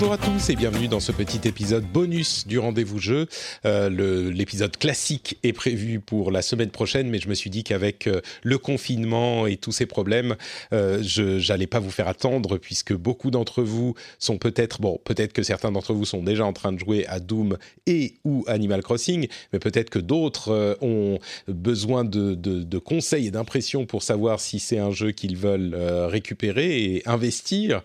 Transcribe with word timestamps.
Bonjour 0.00 0.14
à 0.14 0.16
tous 0.16 0.48
et 0.48 0.56
bienvenue 0.56 0.88
dans 0.88 0.98
ce 0.98 1.12
petit 1.12 1.46
épisode 1.46 1.84
bonus 1.84 2.46
du 2.46 2.58
rendez-vous 2.58 2.98
jeu. 2.98 3.26
Euh, 3.66 4.30
L'épisode 4.32 4.74
classique 4.78 5.36
est 5.42 5.52
prévu 5.52 6.00
pour 6.00 6.30
la 6.30 6.40
semaine 6.40 6.70
prochaine, 6.70 7.10
mais 7.10 7.18
je 7.18 7.28
me 7.28 7.34
suis 7.34 7.50
dit 7.50 7.64
qu'avec 7.64 8.06
euh, 8.06 8.22
le 8.42 8.56
confinement 8.56 9.46
et 9.46 9.58
tous 9.58 9.72
ces 9.72 9.84
problèmes, 9.84 10.36
euh, 10.72 11.02
je 11.02 11.46
n'allais 11.46 11.66
pas 11.66 11.80
vous 11.80 11.90
faire 11.90 12.08
attendre 12.08 12.56
puisque 12.56 12.94
beaucoup 12.94 13.30
d'entre 13.30 13.62
vous 13.62 13.92
sont 14.18 14.38
peut-être, 14.38 14.80
bon, 14.80 14.98
peut-être 15.04 15.34
que 15.34 15.42
certains 15.42 15.70
d'entre 15.70 15.92
vous 15.92 16.06
sont 16.06 16.22
déjà 16.22 16.46
en 16.46 16.54
train 16.54 16.72
de 16.72 16.78
jouer 16.78 17.06
à 17.06 17.20
Doom 17.20 17.58
et 17.84 18.14
ou 18.24 18.42
Animal 18.46 18.82
Crossing, 18.82 19.28
mais 19.52 19.58
peut-être 19.58 19.90
que 19.90 19.98
d'autres 19.98 20.78
ont 20.80 21.18
besoin 21.46 22.04
de, 22.04 22.78
conseils 22.78 23.26
et 23.26 23.30
d'impressions 23.30 23.84
pour 23.84 24.02
savoir 24.02 24.40
si 24.40 24.60
c'est 24.60 24.78
un 24.78 24.92
jeu 24.92 25.10
qu'ils 25.10 25.36
veulent 25.36 25.74
récupérer 25.74 26.84
et 26.84 27.06
investir. 27.06 27.82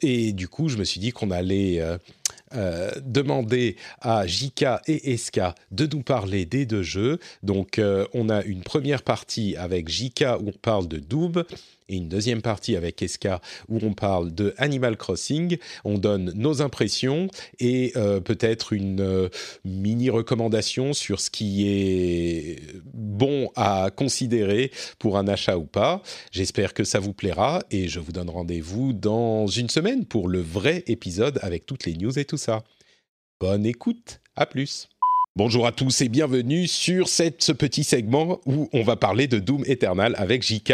Et 0.00 0.32
du 0.32 0.48
coup, 0.48 0.70
je 0.70 0.78
me 0.78 0.84
suis 0.84 0.98
dit 0.98 1.12
qu'on 1.12 1.25
allait 1.30 1.80
euh, 1.80 1.98
euh, 2.54 2.90
demander 3.04 3.76
à 4.00 4.26
Jika 4.26 4.80
et 4.86 5.12
Eska 5.12 5.54
de 5.72 5.86
nous 5.86 6.02
parler 6.02 6.44
des 6.44 6.64
deux 6.64 6.82
jeux. 6.82 7.18
Donc, 7.42 7.78
euh, 7.78 8.06
on 8.14 8.28
a 8.28 8.42
une 8.44 8.62
première 8.62 9.02
partie 9.02 9.56
avec 9.56 9.88
Jika 9.88 10.38
où 10.38 10.48
on 10.48 10.52
parle 10.52 10.86
de 10.86 10.98
Doom 10.98 11.42
et 11.88 11.96
une 11.96 12.08
deuxième 12.08 12.42
partie 12.42 12.76
avec 12.76 13.02
Eska 13.02 13.40
où 13.68 13.78
on 13.82 13.94
parle 13.94 14.34
de 14.34 14.54
Animal 14.58 14.96
Crossing. 14.96 15.58
On 15.84 15.98
donne 15.98 16.32
nos 16.34 16.62
impressions 16.62 17.28
et 17.58 17.92
euh, 17.96 18.20
peut-être 18.20 18.72
une 18.72 19.00
euh, 19.00 19.28
mini 19.64 20.10
recommandation 20.10 20.92
sur 20.92 21.20
ce 21.20 21.30
qui 21.30 21.68
est 21.68 22.62
bon 22.92 23.50
à 23.56 23.90
considérer 23.94 24.70
pour 24.98 25.18
un 25.18 25.28
achat 25.28 25.58
ou 25.58 25.64
pas. 25.64 26.02
J'espère 26.32 26.74
que 26.74 26.84
ça 26.84 26.98
vous 26.98 27.12
plaira 27.12 27.62
et 27.70 27.88
je 27.88 28.00
vous 28.00 28.12
donne 28.12 28.30
rendez-vous 28.30 28.92
dans 28.92 29.46
une 29.46 29.68
semaine 29.68 30.04
pour 30.04 30.28
le 30.28 30.40
vrai 30.40 30.84
épisode 30.86 31.38
avec 31.42 31.66
toutes 31.66 31.86
les 31.86 31.94
news 31.94 32.18
et 32.18 32.24
tout 32.24 32.38
ça. 32.38 32.64
Bonne 33.40 33.66
écoute, 33.66 34.20
à 34.34 34.46
plus. 34.46 34.88
Bonjour 35.36 35.66
à 35.66 35.72
tous 35.72 36.00
et 36.00 36.08
bienvenue 36.08 36.66
sur 36.66 37.08
cette, 37.08 37.42
ce 37.42 37.52
petit 37.52 37.84
segment 37.84 38.40
où 38.46 38.70
on 38.72 38.82
va 38.82 38.96
parler 38.96 39.26
de 39.26 39.38
Doom 39.38 39.64
Eternal 39.66 40.14
avec 40.16 40.42
JK. 40.42 40.72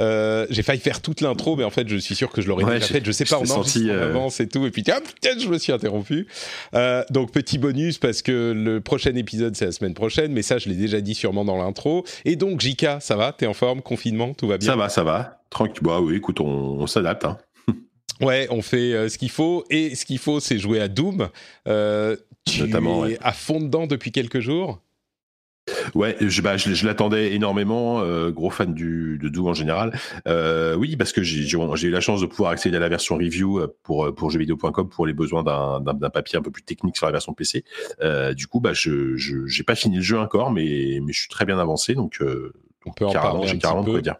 Euh, 0.00 0.46
j'ai 0.48 0.62
failli 0.62 0.80
faire 0.80 1.02
toute 1.02 1.20
l'intro, 1.20 1.54
mais 1.54 1.64
en 1.64 1.70
fait, 1.70 1.86
je 1.86 1.98
suis 1.98 2.14
sûr 2.14 2.30
que 2.30 2.40
je 2.40 2.48
l'aurais 2.48 2.64
Ouais, 2.64 2.74
déjà 2.76 2.86
faite. 2.86 3.04
Je 3.04 3.12
sais 3.12 3.26
je 3.26 3.30
pas, 3.30 3.38
on 3.38 3.44
senti, 3.44 3.90
en 3.90 3.94
euh, 3.94 4.08
avance 4.08 4.40
et 4.40 4.48
tout. 4.48 4.64
Et 4.64 4.70
puis, 4.70 4.82
ah, 4.90 5.02
putain, 5.02 5.38
je 5.38 5.46
me 5.46 5.58
suis 5.58 5.70
interrompu. 5.70 6.26
Euh, 6.74 7.04
donc, 7.10 7.30
petit 7.30 7.58
bonus 7.58 7.98
parce 7.98 8.22
que 8.22 8.54
le 8.56 8.80
prochain 8.80 9.14
épisode, 9.16 9.54
c'est 9.54 9.66
la 9.66 9.72
semaine 9.72 9.92
prochaine. 9.92 10.32
Mais 10.32 10.40
ça, 10.40 10.56
je 10.56 10.70
l'ai 10.70 10.76
déjà 10.76 11.02
dit 11.02 11.14
sûrement 11.14 11.44
dans 11.44 11.58
l'intro. 11.58 12.06
Et 12.24 12.36
donc, 12.36 12.62
JK, 12.62 12.86
ça 13.00 13.16
va? 13.16 13.34
T'es 13.34 13.46
en 13.46 13.52
forme? 13.52 13.82
Confinement? 13.82 14.32
Tout 14.32 14.46
va 14.46 14.56
bien? 14.56 14.70
Ça 14.70 14.76
va, 14.76 14.88
ça 14.88 15.04
va. 15.04 15.42
Tranquille. 15.50 15.82
Bah 15.82 16.00
oui, 16.00 16.16
écoute, 16.16 16.40
on, 16.40 16.46
on 16.46 16.86
s'adapte. 16.86 17.26
Hein. 17.26 17.36
Ouais, 18.20 18.46
on 18.50 18.60
fait 18.60 18.92
euh, 18.92 19.08
ce 19.08 19.16
qu'il 19.16 19.30
faut. 19.30 19.64
Et 19.70 19.94
ce 19.94 20.04
qu'il 20.04 20.18
faut, 20.18 20.40
c'est 20.40 20.58
jouer 20.58 20.80
à 20.80 20.88
Doom. 20.88 21.28
Euh, 21.68 22.16
tu 22.46 22.60
Notamment, 22.62 23.04
es 23.06 23.10
ouais. 23.12 23.18
à 23.22 23.32
fond 23.32 23.60
dedans 23.60 23.86
depuis 23.86 24.12
quelques 24.12 24.40
jours? 24.40 24.80
Ouais, 25.94 26.16
je, 26.20 26.42
bah, 26.42 26.56
je, 26.56 26.72
je 26.74 26.86
l'attendais 26.86 27.32
énormément. 27.34 28.00
euh, 28.00 28.30
gros 28.30 28.50
fan 28.50 28.74
du, 28.74 29.18
de 29.22 29.28
Doom 29.28 29.48
en 29.48 29.54
général. 29.54 29.96
Euh, 30.26 30.74
oui, 30.74 30.96
parce 30.96 31.12
que 31.12 31.22
j'ai 31.22 31.46
eu 31.46 31.90
la 31.90 32.00
chance 32.00 32.20
de 32.20 32.26
pouvoir 32.26 32.50
accéder 32.50 32.76
à 32.76 32.80
la 32.80 32.88
version 32.88 33.16
review 33.16 33.60
euh, 33.60 33.76
pour, 33.82 34.12
pour 34.14 34.30
jeuxvideo.com 34.30 34.88
pour 34.88 35.06
les 35.06 35.12
besoins 35.12 35.42
d'un 35.44 36.10
papier 36.10 36.38
un 36.38 36.42
peu 36.42 36.50
plus 36.50 36.62
technique 36.62 36.96
sur 36.96 37.06
la 37.06 37.12
version 37.12 37.34
PC. 37.34 37.64
Euh, 38.00 38.34
du 38.34 38.46
coup, 38.46 38.58
bah, 38.60 38.72
je 38.72 39.14
j'ai 39.16 39.62
pas 39.62 39.74
fini 39.76 39.96
le 39.96 40.02
jeu 40.02 40.18
encore, 40.18 40.50
mais, 40.50 40.98
mais 41.02 41.12
je 41.12 41.20
suis 41.20 41.28
très 41.28 41.44
bien 41.44 41.58
avancé. 41.58 41.94
Donc, 41.94 42.20
On 42.86 42.92
peut 42.92 43.06
en 43.06 43.12
parler 43.12 43.44
un 43.44 43.46
j'ai 43.46 43.52
petit 43.54 43.60
carrément 43.60 43.82
de 43.82 43.86
peu. 43.86 43.92
quoi 43.92 44.00
dire. 44.00 44.16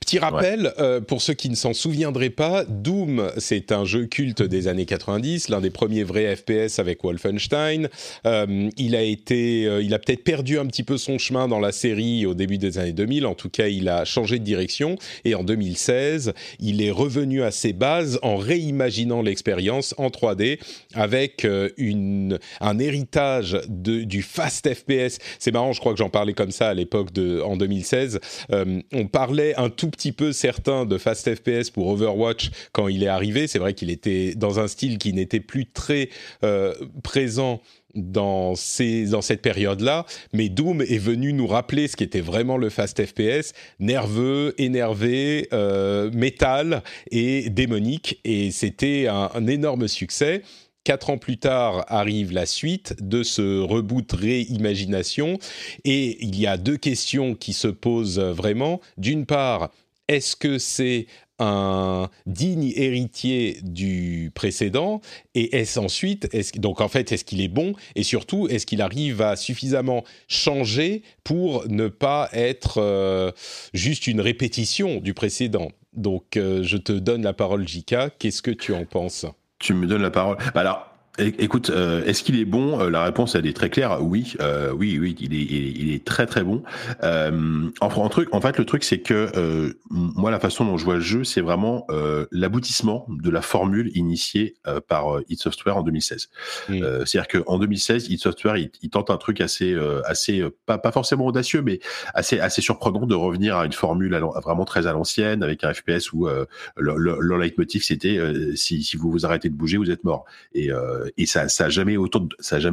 Petit 0.00 0.18
rappel, 0.18 0.72
euh, 0.78 1.00
pour 1.00 1.22
ceux 1.22 1.34
qui 1.34 1.50
ne 1.50 1.54
s'en 1.54 1.72
souviendraient 1.72 2.30
pas, 2.30 2.64
Doom, 2.64 3.30
c'est 3.38 3.72
un 3.72 3.84
jeu 3.84 4.06
culte 4.06 4.42
des 4.42 4.68
années 4.68 4.86
90, 4.86 5.48
l'un 5.48 5.60
des 5.60 5.70
premiers 5.70 6.02
vrais 6.02 6.34
FPS 6.36 6.78
avec 6.78 7.02
Wolfenstein. 7.04 7.88
Euh, 8.26 8.70
il 8.76 8.96
a 8.96 9.02
été, 9.02 9.66
euh, 9.66 9.82
il 9.82 9.94
a 9.94 9.98
peut-être 9.98 10.24
perdu 10.24 10.58
un 10.58 10.66
petit 10.66 10.82
peu 10.82 10.98
son 10.98 11.18
chemin 11.18 11.48
dans 11.48 11.60
la 11.60 11.72
série 11.72 12.26
au 12.26 12.34
début 12.34 12.58
des 12.58 12.78
années 12.78 12.92
2000. 12.92 13.26
En 13.26 13.34
tout 13.34 13.50
cas, 13.50 13.68
il 13.68 13.88
a 13.88 14.04
changé 14.04 14.38
de 14.38 14.44
direction 14.44 14.96
et 15.24 15.34
en 15.34 15.44
2016, 15.44 16.32
il 16.60 16.82
est 16.82 16.90
revenu 16.90 17.42
à 17.42 17.50
ses 17.50 17.72
bases 17.72 18.18
en 18.22 18.36
réimaginant 18.36 19.22
l'expérience 19.22 19.94
en 19.98 20.08
3D 20.08 20.58
avec 20.94 21.46
une, 21.76 22.38
un 22.60 22.78
héritage 22.78 23.60
de, 23.68 24.04
du 24.04 24.22
fast 24.22 24.72
FPS. 24.72 25.18
C'est 25.38 25.52
marrant, 25.52 25.72
je 25.72 25.80
crois 25.80 25.92
que 25.92 25.98
j'en 25.98 26.10
parlais 26.10 26.32
comme 26.32 26.50
ça 26.50 26.68
à 26.68 26.74
l'époque 26.74 27.12
de, 27.12 27.40
en 27.40 27.56
2016. 27.56 28.20
Euh, 28.52 28.80
on 28.92 29.06
parlait 29.06 29.54
un 29.56 29.68
tout 29.74 29.90
petit 29.90 30.12
peu 30.12 30.32
certains 30.32 30.86
de 30.86 30.98
Fast 30.98 31.34
FPS 31.34 31.70
pour 31.70 31.88
Overwatch 31.88 32.50
quand 32.72 32.88
il 32.88 33.02
est 33.02 33.08
arrivé. 33.08 33.46
C'est 33.46 33.58
vrai 33.58 33.74
qu'il 33.74 33.90
était 33.90 34.34
dans 34.34 34.60
un 34.60 34.68
style 34.68 34.98
qui 34.98 35.12
n'était 35.12 35.40
plus 35.40 35.66
très 35.66 36.08
euh, 36.42 36.74
présent 37.02 37.60
dans, 37.94 38.54
ces, 38.54 39.06
dans 39.06 39.22
cette 39.22 39.40
période-là, 39.40 40.04
mais 40.32 40.48
Doom 40.48 40.82
est 40.82 40.98
venu 40.98 41.32
nous 41.32 41.46
rappeler 41.46 41.86
ce 41.86 41.96
qui 41.96 42.02
était 42.02 42.20
vraiment 42.20 42.56
le 42.56 42.68
fast 42.68 43.04
FPS, 43.04 43.52
nerveux, 43.78 44.54
énervé, 44.58 45.48
euh, 45.52 46.10
métal 46.12 46.82
et 47.12 47.50
démonique, 47.50 48.20
et 48.24 48.50
c'était 48.50 49.06
un 49.08 49.46
énorme 49.46 49.86
succès. 49.86 50.42
Quatre 50.84 51.08
ans 51.08 51.16
plus 51.16 51.38
tard 51.38 51.84
arrive 51.88 52.32
la 52.32 52.44
suite 52.44 52.94
de 53.00 53.22
ce 53.22 53.60
reboot 53.60 54.12
réimagination. 54.12 55.38
Et 55.84 56.22
il 56.22 56.38
y 56.38 56.46
a 56.46 56.58
deux 56.58 56.76
questions 56.76 57.34
qui 57.34 57.54
se 57.54 57.68
posent 57.68 58.20
vraiment. 58.20 58.82
D'une 58.98 59.24
part, 59.24 59.70
est-ce 60.08 60.36
que 60.36 60.58
c'est 60.58 61.06
un 61.38 62.10
digne 62.26 62.70
héritier 62.76 63.58
du 63.62 64.30
précédent? 64.34 65.00
Et 65.34 65.56
est-ce 65.56 65.80
ensuite 65.80 66.28
donc 66.60 66.82
en 66.82 66.88
fait 66.88 67.10
est-ce 67.12 67.24
qu'il 67.24 67.40
est 67.40 67.48
bon? 67.48 67.74
Et 67.96 68.02
surtout 68.02 68.46
est-ce 68.48 68.66
qu'il 68.66 68.82
arrive 68.82 69.22
à 69.22 69.36
suffisamment 69.36 70.04
changer 70.28 71.02
pour 71.24 71.66
ne 71.68 71.88
pas 71.88 72.28
être 72.32 72.78
euh, 72.78 73.32
juste 73.72 74.06
une 74.06 74.20
répétition 74.20 75.00
du 75.00 75.14
précédent? 75.14 75.72
Donc 75.94 76.36
euh, 76.36 76.62
je 76.62 76.76
te 76.76 76.92
donne 76.92 77.22
la 77.22 77.32
parole 77.32 77.66
Jika 77.66 78.10
qu'est-ce 78.10 78.42
que 78.42 78.50
tu 78.50 78.74
en 78.74 78.84
penses? 78.84 79.26
Tu 79.64 79.72
me 79.72 79.86
donnes 79.86 80.02
la 80.02 80.10
parole. 80.10 80.36
Bah 80.54 80.60
alors, 80.60 80.93
écoute, 81.18 81.70
euh, 81.70 82.04
est-ce 82.04 82.22
qu'il 82.22 82.38
est 82.38 82.44
bon? 82.44 82.80
Euh, 82.80 82.90
La 82.90 83.04
réponse, 83.04 83.34
elle 83.34 83.46
est 83.46 83.54
très 83.54 83.70
claire. 83.70 83.98
Oui, 84.02 84.34
euh, 84.40 84.72
oui, 84.72 84.98
oui, 85.00 85.16
il 85.20 85.34
est, 85.34 85.42
il 85.42 85.54
est, 85.54 85.70
il 85.70 85.92
est 85.92 86.04
très 86.04 86.26
très 86.26 86.42
bon. 86.42 86.62
Euh, 87.02 87.70
en, 87.80 88.08
truc, 88.08 88.28
en 88.32 88.40
fait, 88.40 88.58
le 88.58 88.64
truc, 88.64 88.84
c'est 88.84 89.00
que 89.00 89.74
moi, 89.90 90.30
la 90.30 90.40
façon 90.40 90.64
dont 90.64 90.76
je 90.76 90.84
vois 90.84 90.94
le 90.94 91.00
jeu, 91.00 91.24
c'est 91.24 91.40
vraiment 91.40 91.86
l'aboutissement 92.32 93.06
de 93.08 93.30
la 93.30 93.42
formule 93.42 93.90
initiée 93.94 94.54
par 94.88 95.20
id 95.28 95.38
Software 95.38 95.76
en 95.76 95.82
2016. 95.82 96.28
Mm. 96.68 97.04
C'est-à-dire 97.04 97.28
qu'en 97.28 97.58
2016, 97.58 98.08
id 98.08 98.18
Software, 98.18 98.56
il, 98.56 98.70
il 98.82 98.90
tente 98.90 99.10
un 99.10 99.16
truc 99.16 99.40
assez, 99.40 99.76
assez 100.04 100.44
pas, 100.66 100.78
pas 100.78 100.92
forcément 100.92 101.26
audacieux, 101.26 101.62
mais 101.62 101.80
assez, 102.14 102.40
assez 102.40 102.62
surprenant 102.62 103.06
de 103.06 103.14
revenir 103.14 103.56
à 103.56 103.66
une 103.66 103.72
formule 103.72 104.14
à 104.14 104.20
vraiment 104.20 104.64
très 104.64 104.86
à 104.86 104.92
l'ancienne, 104.92 105.42
avec 105.42 105.64
un 105.64 105.72
FPS 105.72 106.12
où 106.12 106.26
le, 106.26 106.46
le, 106.76 107.16
le 107.20 107.38
leitmotiv, 107.38 107.82
c'était 107.82 108.18
si, 108.56 108.82
si 108.82 108.96
vous 108.96 109.10
vous 109.10 109.26
arrêtez 109.26 109.48
de 109.48 109.54
bouger, 109.54 109.76
vous 109.76 109.90
êtes 109.90 110.04
mort. 110.04 110.24
Et, 110.54 110.70
et 111.16 111.26
ça, 111.26 111.48
ça 111.48 111.66
a 111.66 111.68
jamais 111.68 111.94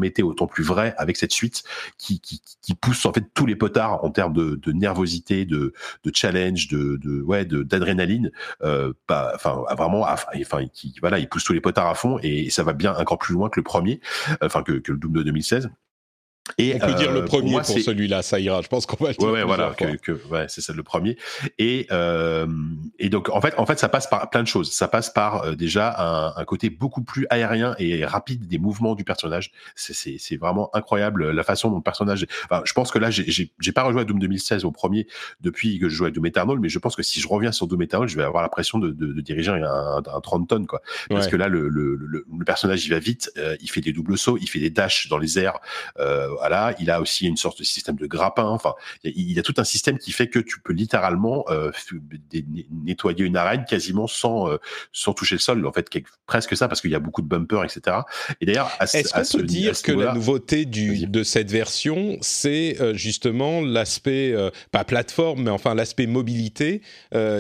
été 0.08 0.24
autant 0.24 0.48
plus 0.48 0.64
vrai 0.64 0.94
avec 0.98 1.18
cette 1.18 1.32
suite 1.32 1.64
qui, 1.98 2.22
pousse 2.80 3.06
en 3.06 3.14
fait 3.14 3.26
tous 3.34 3.46
les 3.46 3.56
potards 3.56 4.04
en 4.04 4.10
termes 4.10 4.34
de, 4.34 4.72
nervosité, 4.72 5.46
de, 5.46 5.74
challenge, 6.14 6.68
de, 6.68 6.98
de 6.98 7.64
d'adrénaline. 7.64 8.32
Euh, 8.64 8.94
pas, 9.08 9.34
enfin, 9.36 9.64
vraiment, 9.78 10.02
enfin, 10.02 10.66
voilà, 11.02 11.20
il 11.20 11.28
pousse 11.28 11.44
tous 11.44 11.54
les 11.54 11.62
potards 11.62 11.88
à 11.88 11.96
fond 11.96 12.20
et 12.24 12.50
ça 12.50 12.64
va 12.64 12.74
bien 12.74 12.96
encore 12.96 13.18
plus 13.18 13.34
loin 13.34 13.50
que 13.50 13.60
le 13.60 13.64
premier, 13.64 14.00
enfin 14.42 14.64
que, 14.64 14.74
que 14.74 14.92
le 14.92 14.98
Doom 14.98 15.14
de 15.14 15.24
2016. 15.24 15.70
Et, 16.58 16.76
on 16.76 16.80
peut 16.86 16.94
dire 16.94 17.12
le 17.12 17.26
premier 17.26 17.54
pour, 17.54 17.66
celui-là, 17.66 18.22
ça 18.22 18.40
ira. 18.40 18.62
Je 18.62 18.68
pense 18.68 18.86
qu'on 18.86 19.04
va 19.04 19.12
le 19.12 19.16
dire. 19.16 19.30
Ouais, 19.30 19.44
voilà, 19.44 19.74
que, 19.74 20.12
ouais, 20.30 20.46
c'est 20.48 20.62
ça 20.62 20.74
le 20.74 20.84
premier. 20.84 21.18
Et 21.58 21.88
euh, 21.92 22.48
et 23.00 23.10
donc 23.10 23.30
en 23.30 23.42
fait, 23.42 23.54
en 23.58 23.66
fait, 23.66 23.80
ça 23.80 23.90
passe 23.90 24.08
par 24.08 24.30
plein 24.30 24.44
de 24.44 24.48
choses. 24.48 24.72
Ça 24.72 24.88
passe 24.88 25.10
par 25.10 25.44
euh, 25.44 25.56
déjà 25.56 25.96
un, 25.98 26.34
un, 26.36 26.46
côté 26.46 26.70
beaucoup 26.70 27.04
plus 27.04 27.28
aérien 27.30 27.76
et 27.80 28.06
rapide 28.06 28.48
des 28.48 28.58
mouvements 28.58 28.96
du 28.96 29.04
personnage. 29.04 29.52
C'est 29.76 29.94
c'est 30.18 30.38
vraiment 30.38 30.70
incroyable 30.76 31.32
la 31.32 31.44
façon 31.44 31.70
dont 31.70 31.78
le 31.78 31.84
personnage. 31.84 32.26
Enfin, 32.46 32.62
je 32.66 32.74
pense 32.74 32.92
que 32.92 33.00
là, 33.00 33.10
j'ai 33.10 33.52
j'ai 33.60 33.72
pas 33.72 33.84
rejoué 33.84 34.02
à 34.02 34.06
Doom 34.06 34.20
2016 34.20 34.66
au 34.66 34.72
premier 34.72 35.08
depuis 35.42 35.80
que 35.80 35.90
je 35.90 35.96
jouais 35.96 36.10
à 36.10 36.12
Doom 36.12 36.26
Eternal, 36.26 36.60
mais 36.60 36.70
je 36.70 36.80
pense 36.80 36.96
que 36.96 37.04
si 37.04 37.20
je 37.20 37.28
reviens 37.28 37.52
sur 37.52 37.68
Doom 37.68 37.82
Eternal, 37.82 38.08
je 38.08 38.16
vais 38.16 38.24
avoir 38.24 38.44
l'impression 38.44 38.80
de, 38.80 38.92
de, 38.92 39.08
de, 39.08 39.22
diriger 39.22 39.52
un, 39.52 39.64
un, 39.64 40.22
30 40.22 40.48
tonnes 40.48 40.68
quoi. 40.68 40.82
Parce 41.10 41.28
que 41.28 41.36
là, 41.36 41.48
le, 41.48 41.70
le, 41.70 41.96
le, 41.96 42.46
personnage 42.46 42.86
il 42.86 42.90
va 42.90 43.00
vite, 43.00 43.32
euh, 43.38 43.56
il 43.62 43.70
fait 43.70 43.82
des 43.82 43.94
doubles 43.94 44.18
sauts, 44.18 44.38
il 44.40 44.48
fait 44.48 44.60
des 44.60 44.70
dashs 44.70 45.08
dans 45.08 45.18
les 45.18 45.40
airs. 45.40 45.60
Euh, 46.00 46.30
voilà, 46.42 46.74
il 46.80 46.90
a 46.90 47.00
aussi 47.00 47.28
une 47.28 47.38
sorte 47.38 47.60
de 47.60 47.64
système 47.64 47.98
de 47.98 48.08
grappin. 48.08 48.46
Enfin, 48.46 48.74
il 49.04 49.32
y 49.32 49.38
a 49.38 49.44
tout 49.44 49.54
un 49.58 49.64
système 49.64 50.00
qui 50.00 50.12
fait 50.12 50.28
que 50.28 50.40
tu 50.40 50.60
peux 50.60 50.74
littéralement 50.74 51.46
euh, 51.50 51.70
nettoyer 52.72 53.26
une 53.26 53.38
arène 53.38 53.64
quasiment 53.70 54.08
sans 54.08 54.50
euh, 54.50 54.58
sans 54.92 55.14
toucher 55.14 55.36
le 55.36 55.40
sol. 55.40 55.68
En 55.68 55.72
fait, 55.72 55.88
presque 56.26 56.58
ça 56.58 56.68
parce 56.68 56.82
qu'il 56.82 56.90
y 56.90 56.96
a 56.96 57.00
beaucoup 57.00 57.22
de 57.22 57.28
bumpers, 57.28 57.64
etc. 57.64 57.98
Et 58.42 58.48
d'ailleurs, 58.48 58.72
est-ce 58.82 59.14
qu'on 59.14 59.38
peut 59.38 59.44
dire 59.44 59.80
que 59.80 59.92
la 59.92 60.14
nouveauté 60.16 60.66
du, 60.66 61.06
de 61.06 61.22
cette 61.22 61.52
version, 61.52 62.18
c'est 62.22 62.82
euh, 62.82 62.96
justement 62.96 63.62
l'aspect 63.62 64.36
pas 64.72 64.84
plateforme, 64.84 65.44
mais 65.44 65.52
enfin 65.52 65.76
l'aspect 65.76 66.08
mobilité 66.08 66.82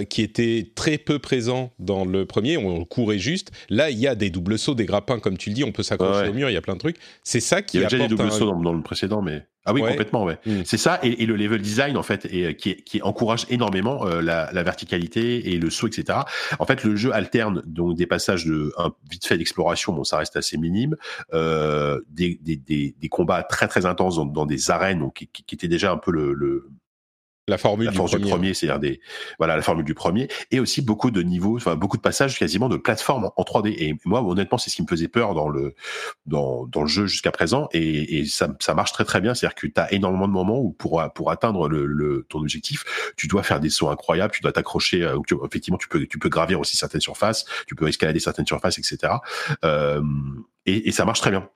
qui 0.09 0.21
était 0.21 0.71
très 0.75 1.00
peu 1.00 1.18
présent 1.18 1.74
dans 1.80 2.06
le 2.06 2.27
premier. 2.27 2.57
On 2.57 2.86
courait 2.86 3.18
juste. 3.18 3.51
Là, 3.69 3.89
il 3.89 3.97
y 3.97 4.07
a 4.07 4.13
des 4.13 4.30
doubles 4.30 4.59
sauts, 4.59 4.75
des 4.75 4.86
grappins, 4.86 5.19
comme 5.19 5.39
tu 5.39 5.50
le 5.50 5.56
dis. 5.56 5.63
On 5.63 5.71
peut 5.71 5.81
s'accrocher 5.81 6.30
au 6.30 6.33
mur. 6.33 6.51
Il 6.51 6.54
y 6.54 6.57
a 6.57 6.62
plein 6.62 6.75
de 6.75 6.80
trucs. 6.80 6.97
C'est 7.24 7.39
ça 7.39 7.63
qui 7.63 7.77
il 7.77 7.81
y 7.81 7.86
a 7.86 7.88
déjà 7.88 8.04
des 8.04 8.15
doubles 8.15 8.31
sauts 8.31 8.51
dans, 8.62 8.74
le 8.74 8.81
précédent, 8.83 9.22
mais 9.22 9.48
ah 9.66 9.74
oui, 9.74 9.81
complètement, 9.81 10.24
ouais. 10.24 10.39
Mm. 10.45 10.62
C'est 10.66 10.78
ça, 10.78 11.00
et, 11.04 11.25
le 11.25 11.36
level 11.36 11.62
design 11.62 11.95
en 11.95 12.04
fait, 12.04 12.25
et, 12.31 12.56
qui, 12.56 12.75
qui 12.78 13.01
encourage 13.01 13.45
énormément 13.50 14.06
euh, 14.07 14.22
la, 14.22 14.51
la, 14.51 14.63
verticalité 14.63 15.54
et 15.54 15.60
le 15.60 15.69
saut, 15.69 15.88
etc. 15.88 16.19
En 16.60 16.66
fait, 16.66 16.83
le 16.83 16.95
jeu 16.95 17.13
alterne 17.13 17.62
donc 17.66 17.95
des 17.95 18.07
passages 18.07 18.45
de 18.45 18.74
un, 18.78 18.92
vite 19.10 19.25
fait 19.25 19.38
d'exploration, 19.38 19.94
bon, 19.94 20.04
ça 20.04 20.18
reste 20.18 20.36
assez 20.36 20.57
minime, 20.57 20.95
euh, 21.33 22.01
des, 22.10 22.39
des, 22.42 22.56
des, 22.56 22.95
des, 23.00 23.10
combats 23.10 23.44
très 23.44 23.68
très 23.68 23.86
intenses 23.86 24.16
dans, 24.16 24.25
dans 24.25 24.45
des 24.45 24.72
arènes, 24.72 25.00
donc 25.00 25.13
qui, 25.16 25.28
qui, 25.28 25.56
étaient 25.56 25.68
déjà 25.68 25.92
un 25.92 25.98
peu 25.98 26.12
le, 26.12 26.33
le 26.33 26.69
la 27.51 27.57
formule 27.57 27.92
du 27.92 28.30
premier, 28.30 28.53
c'est-à-dire 28.53 28.80
des 28.80 29.01
voilà 29.38 29.56
la 29.56 29.62
formule 29.62 29.86
du 29.86 29.94
premier, 29.94 30.27
et 30.50 30.59
aussi 30.59 30.81
beaucoup 30.81 31.12
de 31.12 31.21
niveaux, 31.21 31.57
enfin 31.57 31.75
beaucoup 31.75 31.98
de 31.98 32.01
passages 32.01 32.39
quasiment 32.39 32.69
de 32.69 32.77
plateforme 32.77 33.30
en 33.36 33.44
3D. 33.44 33.75
Et 33.77 33.95
moi, 34.06 34.24
honnêtement, 34.24 34.57
c'est 34.57 34.69
ce 34.69 34.75
qui 34.75 34.81
me 34.81 34.88
faisait 34.88 35.07
peur 35.07 35.33
dans 35.33 35.50
le 35.50 35.75
dans, 36.25 36.65
dans 36.65 36.81
le 36.81 36.88
jeu 36.88 37.06
jusqu'à 37.06 37.31
présent, 37.31 37.68
et, 37.74 38.19
et 38.19 38.25
ça, 38.25 38.50
ça 38.59 38.74
marche 38.74 38.94
très 38.94 39.06
très 39.06 39.21
bien. 39.21 39.33
C'est-à-dire 39.33 39.56
que 39.56 39.68
tu 39.68 39.80
as 39.80 39.92
énormément 39.94 40.27
de 40.27 40.33
moments 40.33 40.59
où 40.59 40.71
pour 40.71 41.03
pour 41.13 41.31
atteindre 41.31 41.69
le, 41.69 41.86
le, 41.86 42.25
ton 42.30 42.39
objectif, 42.39 43.13
tu 43.18 43.27
dois 43.27 43.44
faire 43.44 43.59
des 43.59 43.69
sauts 43.69 43.89
incroyables, 43.89 44.33
tu 44.33 44.42
dois 44.42 44.51
t'accrocher. 44.51 45.04
Euh, 45.04 45.19
effectivement, 45.45 45.77
tu 45.77 45.88
peux 45.88 46.06
tu 46.06 46.19
peux 46.19 46.30
gravir 46.30 46.59
aussi 46.59 46.77
certaines 46.77 47.01
surfaces, 47.01 47.45
tu 47.68 47.75
peux 47.75 47.88
escalader 47.88 48.19
certaines 48.19 48.47
surfaces, 48.47 48.77
etc. 48.77 49.13
Euh, 49.63 50.01
et, 50.65 50.88
et 50.88 50.92
ça 50.92 51.06
marche 51.06 51.21
très 51.21 51.31
bien. 51.31 51.47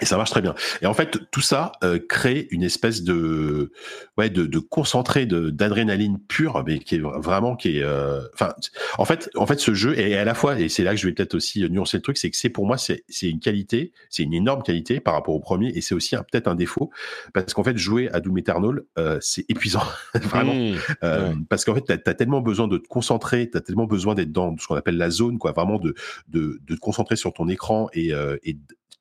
Et 0.00 0.06
ça 0.06 0.16
marche 0.16 0.30
très 0.30 0.40
bien. 0.40 0.54
Et 0.80 0.86
en 0.86 0.94
fait, 0.94 1.18
tout 1.30 1.42
ça 1.42 1.72
euh, 1.84 1.98
crée 1.98 2.48
une 2.50 2.62
espèce 2.62 3.02
de, 3.02 3.72
ouais, 4.16 4.30
de, 4.30 4.46
de 4.46 4.58
concentré 4.58 5.26
de 5.26 5.50
d'adrénaline 5.50 6.18
pure, 6.18 6.64
mais 6.66 6.78
qui 6.78 6.94
est 6.94 6.98
vraiment 7.00 7.56
qui 7.56 7.76
est, 7.76 7.82
euh, 7.82 8.22
enfin, 8.32 8.54
en 8.96 9.04
fait, 9.04 9.28
en 9.34 9.46
fait, 9.46 9.60
ce 9.60 9.74
jeu 9.74 9.98
est 9.98 10.16
à 10.16 10.24
la 10.24 10.32
fois, 10.32 10.58
et 10.58 10.70
c'est 10.70 10.82
là 10.82 10.92
que 10.92 10.96
je 10.96 11.06
vais 11.06 11.12
peut-être 11.12 11.34
aussi 11.34 11.68
nuancer 11.68 11.98
le 11.98 12.02
truc, 12.02 12.16
c'est 12.16 12.30
que 12.30 12.38
c'est 12.38 12.48
pour 12.48 12.66
moi 12.66 12.78
c'est 12.78 13.04
c'est 13.10 13.28
une 13.28 13.38
qualité, 13.38 13.92
c'est 14.08 14.22
une 14.22 14.32
énorme 14.32 14.62
qualité 14.62 14.98
par 14.98 15.12
rapport 15.12 15.34
au 15.34 15.40
premier, 15.40 15.68
et 15.68 15.82
c'est 15.82 15.94
aussi 15.94 16.16
peut-être 16.16 16.48
un 16.48 16.54
défaut, 16.54 16.90
parce 17.34 17.52
qu'en 17.52 17.62
fait, 17.62 17.76
jouer 17.76 18.08
à 18.12 18.20
Doom 18.20 18.38
Eternal, 18.38 18.80
euh, 18.98 19.18
c'est 19.20 19.44
épuisant, 19.50 19.84
vraiment, 20.14 20.54
mmh, 20.54 20.78
euh, 21.04 21.34
parce 21.50 21.66
qu'en 21.66 21.74
fait, 21.74 21.82
t'as 21.82 22.10
as 22.10 22.14
tellement 22.14 22.40
besoin 22.40 22.66
de 22.66 22.78
te 22.78 22.88
concentrer, 22.88 23.50
t'as 23.50 23.60
tellement 23.60 23.86
besoin 23.86 24.14
d'être 24.14 24.32
dans 24.32 24.56
ce 24.56 24.66
qu'on 24.66 24.74
appelle 24.74 24.96
la 24.96 25.10
zone, 25.10 25.38
quoi, 25.38 25.52
vraiment 25.52 25.78
de 25.78 25.94
de, 26.28 26.60
de 26.66 26.74
te 26.74 26.80
concentrer 26.80 27.16
sur 27.16 27.34
ton 27.34 27.46
écran 27.48 27.88
et, 27.92 28.12
et 28.42 28.56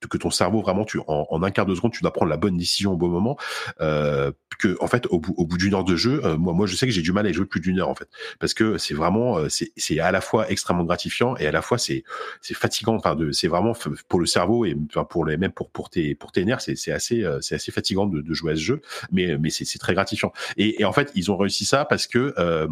que 0.08 0.18
ton 0.18 0.30
cerveau 0.30 0.62
vraiment 0.62 0.86
tu 0.86 1.00
en, 1.08 1.44
un 1.44 1.52
quart 1.52 1.66
de 1.66 1.76
seconde 1.76 1.92
tu 1.92 2.02
dois 2.02 2.14
prendre 2.14 2.30
la 2.30 2.38
bonne 2.38 2.58
décision 2.58 2.94
au 2.94 2.98
bon 2.98 3.10
moment 3.10 3.38
euh, 3.82 4.32
que 4.60 4.78
en 4.80 4.88
fait 4.88 5.08
au 5.08 5.20
bout, 5.20 5.34
au 5.38 5.46
bout 5.46 5.58
d'une 5.58 5.74
heure 5.74 5.84
de 5.84 5.96
jeu 5.96 6.22
euh, 6.24 6.38
moi 6.38 6.54
moi 6.54 6.68
je 6.68 6.76
sais 6.76 6.86
que 6.86 6.94
j'ai 6.94 7.02
du 7.02 7.12
mal 7.12 7.26
à 7.28 7.32
jouer 7.32 7.46
plus 7.46 7.60
d'une 7.60 7.80
heure 7.80 7.90
en 7.90 7.96
fait. 7.96 8.10
Parce 8.40 8.54
que 8.54 8.78
c'est 8.78 8.94
vraiment 8.94 9.38
euh, 9.38 9.48
c'est 9.50 10.00
à 10.00 10.12
la 10.12 10.22
fois 10.22 10.50
extrêmement 10.50 10.84
gratifiant 10.84 11.36
et 11.38 11.48
à 11.48 11.52
la 11.52 11.62
fois 11.62 11.78
c'est 11.78 12.04
c'est 12.42 12.54
fatigant. 12.54 12.96
Enfin 12.96 13.16
de 13.16 13.32
c'est 13.32 13.48
vraiment 13.48 13.74
pour 14.08 14.20
le 14.20 14.26
cerveau 14.26 14.66
et 14.66 14.76
enfin 14.90 15.04
pour 15.04 15.26
les 15.26 15.38
même 15.38 15.52
pour 15.52 15.70
pour 15.70 15.90
tes 15.90 16.16
pour 16.16 16.32
tes 16.32 16.46
nerfs 16.46 16.62
c'est 16.62 16.76
c'est 16.76 16.92
assez 16.92 17.24
euh, 17.24 17.40
c'est 17.42 17.56
assez 17.56 17.72
fatigant 17.72 18.06
de, 18.06 18.22
de, 18.22 18.34
jouer 18.34 18.54
à 18.54 18.56
ce 18.56 18.62
jeu. 18.62 18.82
Mais 19.12 19.38
mais 19.38 19.50
c'est 19.50 19.66
c'est 19.66 19.80
très 19.80 19.94
gratifiant. 19.94 20.32
Et, 20.58 20.82
et 20.82 20.86
en 20.86 20.94
fait 20.94 21.12
ils 21.16 21.32
ont 21.32 21.38
réussi 21.38 21.66
ça 21.66 21.86
parce 21.86 22.08
que 22.08 22.34
euh, 22.38 22.68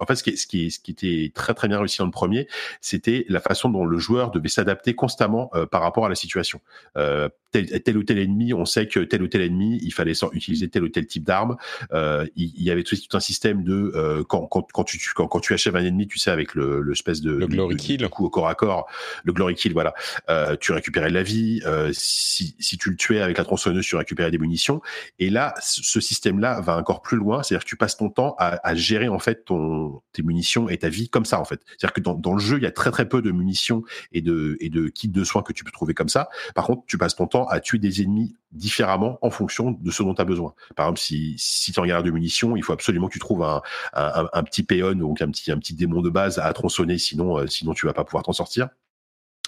en 0.00 0.06
fait, 0.06 0.16
ce 0.16 0.22
qui, 0.22 0.36
ce 0.36 0.46
qui, 0.46 0.70
ce 0.70 0.78
qui 0.80 0.90
était 0.92 1.30
très 1.34 1.54
très 1.54 1.68
bien 1.68 1.78
réussi 1.78 1.98
dans 1.98 2.06
le 2.06 2.10
premier, 2.10 2.48
c'était 2.80 3.26
la 3.28 3.40
façon 3.40 3.68
dont 3.68 3.84
le 3.84 3.98
joueur 3.98 4.30
devait 4.30 4.48
s'adapter 4.48 4.94
constamment 4.94 5.50
euh, 5.54 5.66
par 5.66 5.82
rapport 5.82 6.06
à 6.06 6.08
la 6.08 6.14
situation. 6.14 6.60
Euh, 6.96 7.28
tel, 7.52 7.96
ou 7.96 8.02
tel 8.02 8.18
ennemi, 8.18 8.54
on 8.54 8.64
sait 8.64 8.86
que 8.86 9.00
tel 9.00 9.22
ou 9.22 9.28
tel 9.28 9.42
ennemi, 9.42 9.78
il 9.82 9.92
fallait 9.92 10.12
utiliser 10.32 10.68
tel 10.68 10.84
ou 10.84 10.88
tel 10.88 11.06
type 11.06 11.24
d'arme. 11.24 11.56
Euh, 11.92 12.26
il, 12.36 12.62
y 12.62 12.70
avait 12.70 12.82
tout, 12.82 12.96
un 13.12 13.20
système 13.20 13.64
de 13.64 13.92
euh, 13.94 14.22
quand, 14.24 14.46
quand, 14.46 14.66
quand, 14.72 14.84
tu 14.84 14.98
quand, 15.14 15.26
quand, 15.26 15.40
tu 15.40 15.52
achèves 15.52 15.76
un 15.76 15.84
ennemi, 15.84 16.06
tu 16.06 16.18
sais 16.18 16.30
avec 16.30 16.54
le, 16.54 16.80
le 16.80 16.92
espèce 16.92 17.20
de 17.20 17.32
le 17.32 17.46
glory 17.46 17.76
kill, 17.76 18.08
coup 18.08 18.24
au 18.24 18.30
corps 18.30 18.48
à 18.48 18.54
corps, 18.54 18.88
le 19.24 19.32
glory 19.32 19.54
kill, 19.54 19.72
voilà. 19.72 19.94
Euh, 20.28 20.56
tu 20.60 20.72
récupérais 20.72 21.08
de 21.08 21.14
la 21.14 21.22
vie. 21.22 21.60
Euh, 21.66 21.90
si, 21.92 22.54
si 22.58 22.78
tu 22.78 22.90
le 22.90 22.96
tuais 22.96 23.20
avec 23.20 23.38
la 23.38 23.44
tronçonneuse, 23.44 23.84
tu 23.84 23.96
récupérais 23.96 24.30
des 24.30 24.38
munitions. 24.38 24.80
Et 25.18 25.30
là, 25.30 25.54
ce 25.60 26.00
système-là 26.00 26.60
va 26.60 26.76
encore 26.76 27.02
plus 27.02 27.16
loin, 27.16 27.42
c'est-à-dire 27.42 27.64
que 27.64 27.68
tu 27.68 27.76
passes 27.76 27.96
ton 27.96 28.10
temps 28.10 28.34
à, 28.38 28.66
à, 28.68 28.74
gérer 28.74 29.08
en 29.08 29.18
fait 29.18 29.44
ton 29.44 29.89
tes 30.12 30.22
munitions 30.22 30.68
et 30.68 30.78
ta 30.78 30.88
vie 30.88 31.08
comme 31.08 31.24
ça 31.24 31.40
en 31.40 31.44
fait. 31.44 31.60
C'est-à-dire 31.66 31.92
que 31.92 32.00
dans, 32.00 32.34
le 32.34 32.40
jeu, 32.40 32.56
il 32.58 32.62
y 32.62 32.66
a 32.66 32.70
très 32.70 32.90
très 32.90 33.08
peu 33.08 33.22
de 33.22 33.30
munitions 33.30 33.82
et 34.12 34.20
de 34.20 34.56
et 34.60 34.68
de 34.68 34.88
kits 34.88 35.08
de 35.08 35.24
soins 35.24 35.42
que 35.42 35.52
tu 35.52 35.64
peux 35.64 35.70
trouver 35.70 35.94
comme 35.94 36.08
ça. 36.08 36.28
Par 36.54 36.66
contre, 36.66 36.84
tu 36.86 36.98
passes 36.98 37.16
ton 37.16 37.26
temps 37.26 37.46
à 37.46 37.60
tuer 37.60 37.78
des 37.78 38.02
ennemis 38.02 38.36
différemment 38.52 39.18
en 39.22 39.30
fonction 39.30 39.72
de 39.72 39.90
ce 39.90 40.02
dont 40.02 40.14
tu 40.14 40.22
as 40.22 40.24
besoin. 40.24 40.54
Par 40.76 40.86
exemple, 40.86 41.00
si, 41.00 41.34
si 41.38 41.72
tu 41.72 41.78
es 41.78 41.82
en 41.82 41.86
galère 41.86 42.02
de 42.02 42.10
munitions, 42.10 42.56
il 42.56 42.62
faut 42.62 42.72
absolument 42.72 43.08
que 43.08 43.12
tu 43.12 43.18
trouves 43.18 43.42
un, 43.42 43.62
un, 43.94 44.28
un 44.32 44.42
petit 44.42 44.62
péon, 44.62 44.94
donc 44.94 45.22
un 45.22 45.30
petit, 45.30 45.52
un 45.52 45.58
petit 45.58 45.74
démon 45.74 46.00
de 46.00 46.10
base 46.10 46.38
à 46.38 46.52
tronçonner, 46.52 46.98
sinon, 46.98 47.38
euh, 47.38 47.46
sinon 47.46 47.74
tu 47.74 47.86
vas 47.86 47.92
pas 47.92 48.04
pouvoir 48.04 48.24
t'en 48.24 48.32
sortir. 48.32 48.68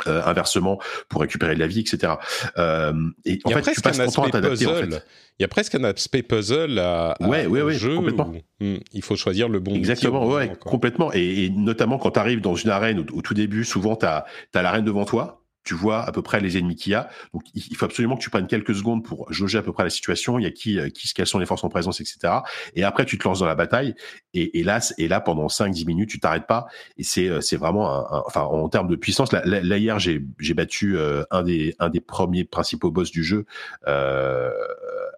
Euh, 0.07 0.23
inversement 0.25 0.79
pour 1.09 1.21
récupérer 1.21 1.55
de 1.55 1.61
la 1.61 1.67
vie, 1.67 1.81
etc. 1.81 2.15
Euh, 2.59 2.93
et 3.25 3.39
en 3.45 3.51
fait, 3.51 3.73
tu 3.73 3.81
passes 3.81 3.99
ton 3.99 4.11
temps 4.11 4.25
à 4.25 4.31
t'adapter. 4.31 4.67
En 4.67 4.75
fait. 4.75 5.05
Il 5.39 5.43
y 5.43 5.45
a 5.45 5.49
presque 5.49 5.75
un 5.75 5.85
aspect 5.85 6.23
puzzle 6.23 6.79
à, 6.79 7.13
à 7.13 7.29
ouais, 7.29 7.47
ouais, 7.47 7.63
ouais, 7.63 7.75
jeu 7.75 7.97
complètement. 7.97 8.33
Hmm, 8.61 8.77
il 8.93 9.03
faut 9.03 9.17
choisir 9.17 9.49
le 9.49 9.61
bon 9.61 9.75
Exactement, 9.75 10.27
ouais, 10.27 10.53
complètement. 10.61 11.13
Et, 11.13 11.45
et, 11.45 11.51
notamment 11.51 11.99
quand 11.99 12.13
tu 12.13 12.19
arrives 12.19 12.41
dans 12.41 12.55
une 12.55 12.71
arène 12.71 13.01
au, 13.01 13.19
au 13.19 13.23
tout 13.23 13.35
début, 13.35 13.65
souvent 13.65 13.97
tu 13.97 14.07
as, 14.07 14.25
as 14.55 14.63
l'arène 14.63 14.85
devant 14.85 15.05
toi, 15.05 15.42
tu 15.65 15.75
vois 15.75 16.03
à 16.03 16.13
peu 16.13 16.23
près 16.23 16.41
les 16.41 16.59
ennemis 16.59 16.77
qu'il 16.77 16.93
y 16.93 16.95
a. 16.95 17.09
Donc, 17.33 17.43
il 17.55 17.77
faut 17.77 17.85
absolument 17.85 18.17
que 18.17 18.23
tu 18.23 18.31
prennes 18.31 18.47
quelques 18.47 18.75
secondes 18.75 19.05
pour 19.05 19.33
jauger 19.33 19.59
à 19.59 19.63
peu 19.63 19.73
près 19.73 19.85
la 19.85 19.91
situation. 19.91 20.39
Il 20.39 20.43
y 20.43 20.47
a 20.47 20.51
qui, 20.51 20.79
euh, 20.79 20.89
qui 20.89 21.13
quelles 21.13 21.27
sont 21.27 21.39
les 21.39 21.47
forces 21.47 21.65
en 21.65 21.69
présence, 21.69 22.01
etc. 22.01 22.35
Et 22.75 22.85
après, 22.85 23.05
tu 23.05 23.19
te 23.19 23.25
lances 23.25 23.41
dans 23.41 23.47
la 23.47 23.55
bataille. 23.55 23.95
Et, 24.35 24.61
et 24.61 24.63
là, 24.65 24.81
et 24.99 25.09
là, 25.09 25.21
pendant 25.21 25.47
5-10 25.47 25.87
minutes, 25.87 26.11
tu 26.11 26.21
t'arrêtes 26.21 26.47
pas. 26.47 26.67
Et 26.97 27.05
c'est, 27.05 27.29
euh, 27.29 27.41
c'est 27.41 27.57
vraiment, 27.57 27.93
un, 27.93 28.23
enfin, 28.27 28.43
en 28.43 28.69
termes 28.69 28.89
de 28.89 28.97
puissance. 28.97 29.33
Là, 29.33 29.79
hier, 29.79 29.99
j'ai, 29.99 30.23
j'ai 30.39 30.55
battu 30.55 30.97
euh, 30.97 31.23
un 31.31 31.43
des, 31.43 31.75
un 31.79 31.89
des 31.89 32.01
premiers 32.01 32.45
principaux 32.45 32.91
boss 32.91 33.11
du 33.11 33.23
jeu 33.23 33.47
euh, 33.87 34.51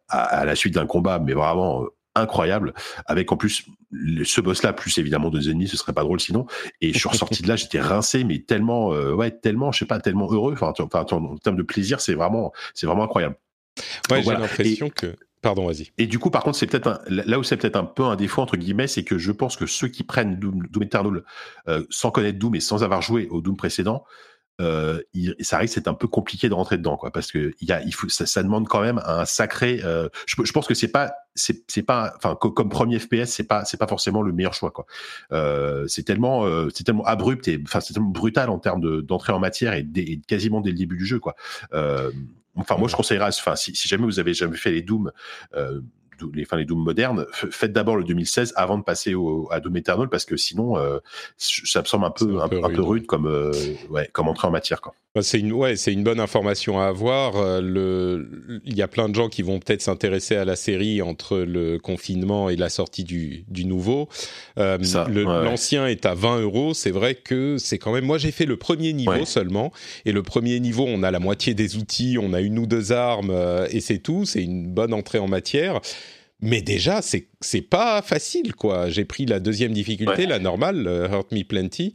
à, 0.08 0.22
à, 0.22 0.44
la 0.44 0.54
suite 0.56 0.74
d'un 0.74 0.86
combat, 0.86 1.18
mais 1.18 1.32
vraiment 1.32 1.86
incroyable, 2.14 2.74
avec 3.06 3.32
en 3.32 3.36
plus 3.36 3.66
ce 4.24 4.40
boss-là, 4.40 4.72
plus 4.72 4.98
évidemment 4.98 5.30
deux 5.30 5.48
ennemis, 5.50 5.68
ce 5.68 5.76
serait 5.76 5.92
pas 5.92 6.02
drôle 6.02 6.20
sinon. 6.20 6.46
Et 6.80 6.92
je 6.92 6.98
suis 6.98 7.08
ressorti 7.08 7.42
de 7.42 7.48
là, 7.48 7.56
j'étais 7.56 7.80
rincé, 7.80 8.24
mais 8.24 8.40
tellement, 8.40 8.92
euh, 8.92 9.12
ouais, 9.12 9.30
tellement, 9.30 9.72
je 9.72 9.80
sais 9.80 9.86
pas, 9.86 10.00
tellement 10.00 10.30
heureux. 10.30 10.52
Enfin, 10.52 10.72
en 10.78 11.36
termes 11.36 11.56
de 11.56 11.62
plaisir, 11.62 12.00
c'est 12.00 12.14
vraiment, 12.14 12.52
c'est 12.74 12.86
vraiment 12.86 13.04
incroyable. 13.04 13.36
Ouais, 14.10 14.22
j'ai 14.22 14.30
l'impression 14.30 14.90
que. 14.90 15.16
Pardon, 15.42 15.66
vas-y. 15.66 15.90
Et 15.98 16.06
du 16.06 16.18
coup, 16.18 16.30
par 16.30 16.42
contre, 16.42 16.56
c'est 16.56 16.66
peut-être 16.66 17.02
là 17.06 17.38
où 17.38 17.42
c'est 17.42 17.58
peut-être 17.58 17.76
un 17.76 17.84
peu 17.84 18.04
un 18.04 18.16
défaut 18.16 18.40
entre 18.40 18.56
guillemets, 18.56 18.86
c'est 18.86 19.04
que 19.04 19.18
je 19.18 19.30
pense 19.30 19.56
que 19.56 19.66
ceux 19.66 19.88
qui 19.88 20.02
prennent 20.02 20.36
Doom, 20.38 20.66
Doom 20.70 20.82
Eternal 20.84 21.22
euh, 21.68 21.84
sans 21.90 22.10
connaître 22.10 22.38
Doom 22.38 22.54
et 22.54 22.60
sans 22.60 22.82
avoir 22.82 23.02
joué 23.02 23.28
au 23.28 23.42
Doom 23.42 23.54
précédent, 23.54 24.04
euh, 24.60 25.00
il, 25.12 25.34
ça 25.40 25.58
risque 25.58 25.76
d'être 25.76 25.88
un 25.88 25.94
peu 25.94 26.06
compliqué 26.06 26.48
de 26.48 26.54
rentrer 26.54 26.78
dedans, 26.78 26.96
quoi, 26.96 27.10
parce 27.10 27.32
que 27.32 27.52
il 27.60 27.68
y 27.68 27.72
a, 27.72 27.82
il 27.82 27.92
faut, 27.92 28.08
ça, 28.08 28.26
ça 28.26 28.42
demande 28.42 28.68
quand 28.68 28.80
même 28.80 29.00
un 29.04 29.24
sacré. 29.24 29.80
Euh, 29.84 30.08
je, 30.26 30.36
je, 30.44 30.52
pense 30.52 30.66
que 30.66 30.74
c'est 30.74 30.88
pas, 30.88 31.12
c'est, 31.34 31.64
c'est 31.68 31.82
pas, 31.82 32.14
enfin, 32.16 32.36
comme 32.36 32.68
premier 32.68 32.98
FPS, 32.98 33.26
c'est 33.26 33.48
pas, 33.48 33.64
c'est 33.64 33.76
pas 33.76 33.88
forcément 33.88 34.22
le 34.22 34.32
meilleur 34.32 34.54
choix, 34.54 34.70
quoi. 34.70 34.86
Euh, 35.32 35.86
c'est 35.88 36.04
tellement, 36.04 36.46
c'est 36.72 36.84
tellement 36.84 37.04
abrupt 37.04 37.48
et, 37.48 37.60
enfin, 37.64 37.80
c'est 37.80 37.94
tellement 37.94 38.10
brutal 38.10 38.48
en 38.50 38.58
termes 38.58 38.80
de, 38.80 39.00
d'entrée 39.00 39.32
en 39.32 39.40
matière 39.40 39.74
et, 39.74 39.86
et, 39.96 40.20
quasiment 40.20 40.60
dès 40.60 40.70
le 40.70 40.76
début 40.76 40.96
du 40.96 41.06
jeu, 41.06 41.18
quoi. 41.18 41.34
Enfin, 42.56 42.76
moi, 42.76 42.86
je 42.86 42.94
conseillerais, 42.94 43.30
enfin, 43.30 43.56
si, 43.56 43.74
si, 43.74 43.88
jamais 43.88 44.04
vous 44.04 44.20
avez 44.20 44.32
jamais 44.32 44.56
fait 44.56 44.70
les 44.70 44.82
Doom, 44.82 45.10
les, 46.32 46.42
enfin, 46.42 46.56
les 46.56 46.64
Doom 46.64 46.82
modernes, 46.82 47.26
faites 47.32 47.72
d'abord 47.72 47.96
le 47.96 48.04
2016 48.04 48.52
avant 48.56 48.78
de 48.78 48.84
passer 48.84 49.14
au, 49.14 49.48
à 49.50 49.60
Doom 49.60 49.76
Eternal 49.76 50.08
parce 50.08 50.24
que 50.24 50.36
sinon, 50.36 50.76
euh, 50.76 50.98
ça 51.36 51.80
me 51.80 51.86
semble 51.86 52.04
un 52.04 52.10
peu, 52.10 52.40
un, 52.40 52.48
peu, 52.48 52.64
un 52.64 52.70
peu 52.70 52.82
rude 52.82 53.06
comme, 53.06 53.26
euh, 53.26 53.52
ouais, 53.90 54.08
comme 54.12 54.28
entrée 54.28 54.48
en 54.48 54.50
matière. 54.50 54.80
Quoi. 54.80 54.94
Bah, 55.14 55.22
c'est 55.22 55.38
une, 55.38 55.52
ouais, 55.52 55.76
c'est 55.76 55.92
une 55.92 56.02
bonne 56.02 56.18
information 56.18 56.80
à 56.80 56.86
avoir. 56.86 57.36
Euh, 57.36 57.60
le, 57.60 58.60
il 58.64 58.76
y 58.76 58.82
a 58.82 58.88
plein 58.88 59.08
de 59.08 59.14
gens 59.14 59.28
qui 59.28 59.42
vont 59.42 59.60
peut-être 59.60 59.80
s'intéresser 59.80 60.34
à 60.34 60.44
la 60.44 60.56
série 60.56 61.02
entre 61.02 61.38
le 61.38 61.78
confinement 61.78 62.50
et 62.50 62.56
la 62.56 62.68
sortie 62.68 63.04
du, 63.04 63.44
du 63.46 63.64
nouveau. 63.64 64.08
Euh, 64.58 64.76
L'ancien 65.08 65.86
est 65.86 66.04
à 66.04 66.14
20 66.14 66.40
euros. 66.40 66.74
C'est 66.74 66.90
vrai 66.90 67.14
que 67.14 67.58
c'est 67.58 67.78
quand 67.78 67.92
même. 67.92 68.04
Moi, 68.04 68.18
j'ai 68.18 68.32
fait 68.32 68.44
le 68.44 68.56
premier 68.56 68.92
niveau 68.92 69.24
seulement, 69.24 69.72
et 70.04 70.10
le 70.10 70.24
premier 70.24 70.58
niveau, 70.58 70.84
on 70.88 71.04
a 71.04 71.12
la 71.12 71.20
moitié 71.20 71.54
des 71.54 71.76
outils, 71.76 72.18
on 72.20 72.32
a 72.32 72.40
une 72.40 72.58
ou 72.58 72.66
deux 72.66 72.90
armes, 72.90 73.32
et 73.70 73.80
c'est 73.80 73.98
tout. 73.98 74.24
C'est 74.24 74.42
une 74.42 74.66
bonne 74.66 74.92
entrée 74.92 75.20
en 75.20 75.28
matière. 75.28 75.80
Mais 76.44 76.60
déjà, 76.60 77.00
c'est 77.00 77.62
pas 77.62 78.02
facile, 78.02 78.54
quoi. 78.54 78.90
J'ai 78.90 79.06
pris 79.06 79.24
la 79.24 79.40
deuxième 79.40 79.72
difficulté, 79.72 80.26
la 80.26 80.38
normale, 80.38 80.86
euh, 80.86 81.08
Hurt 81.08 81.32
Me 81.32 81.42
Plenty, 81.42 81.94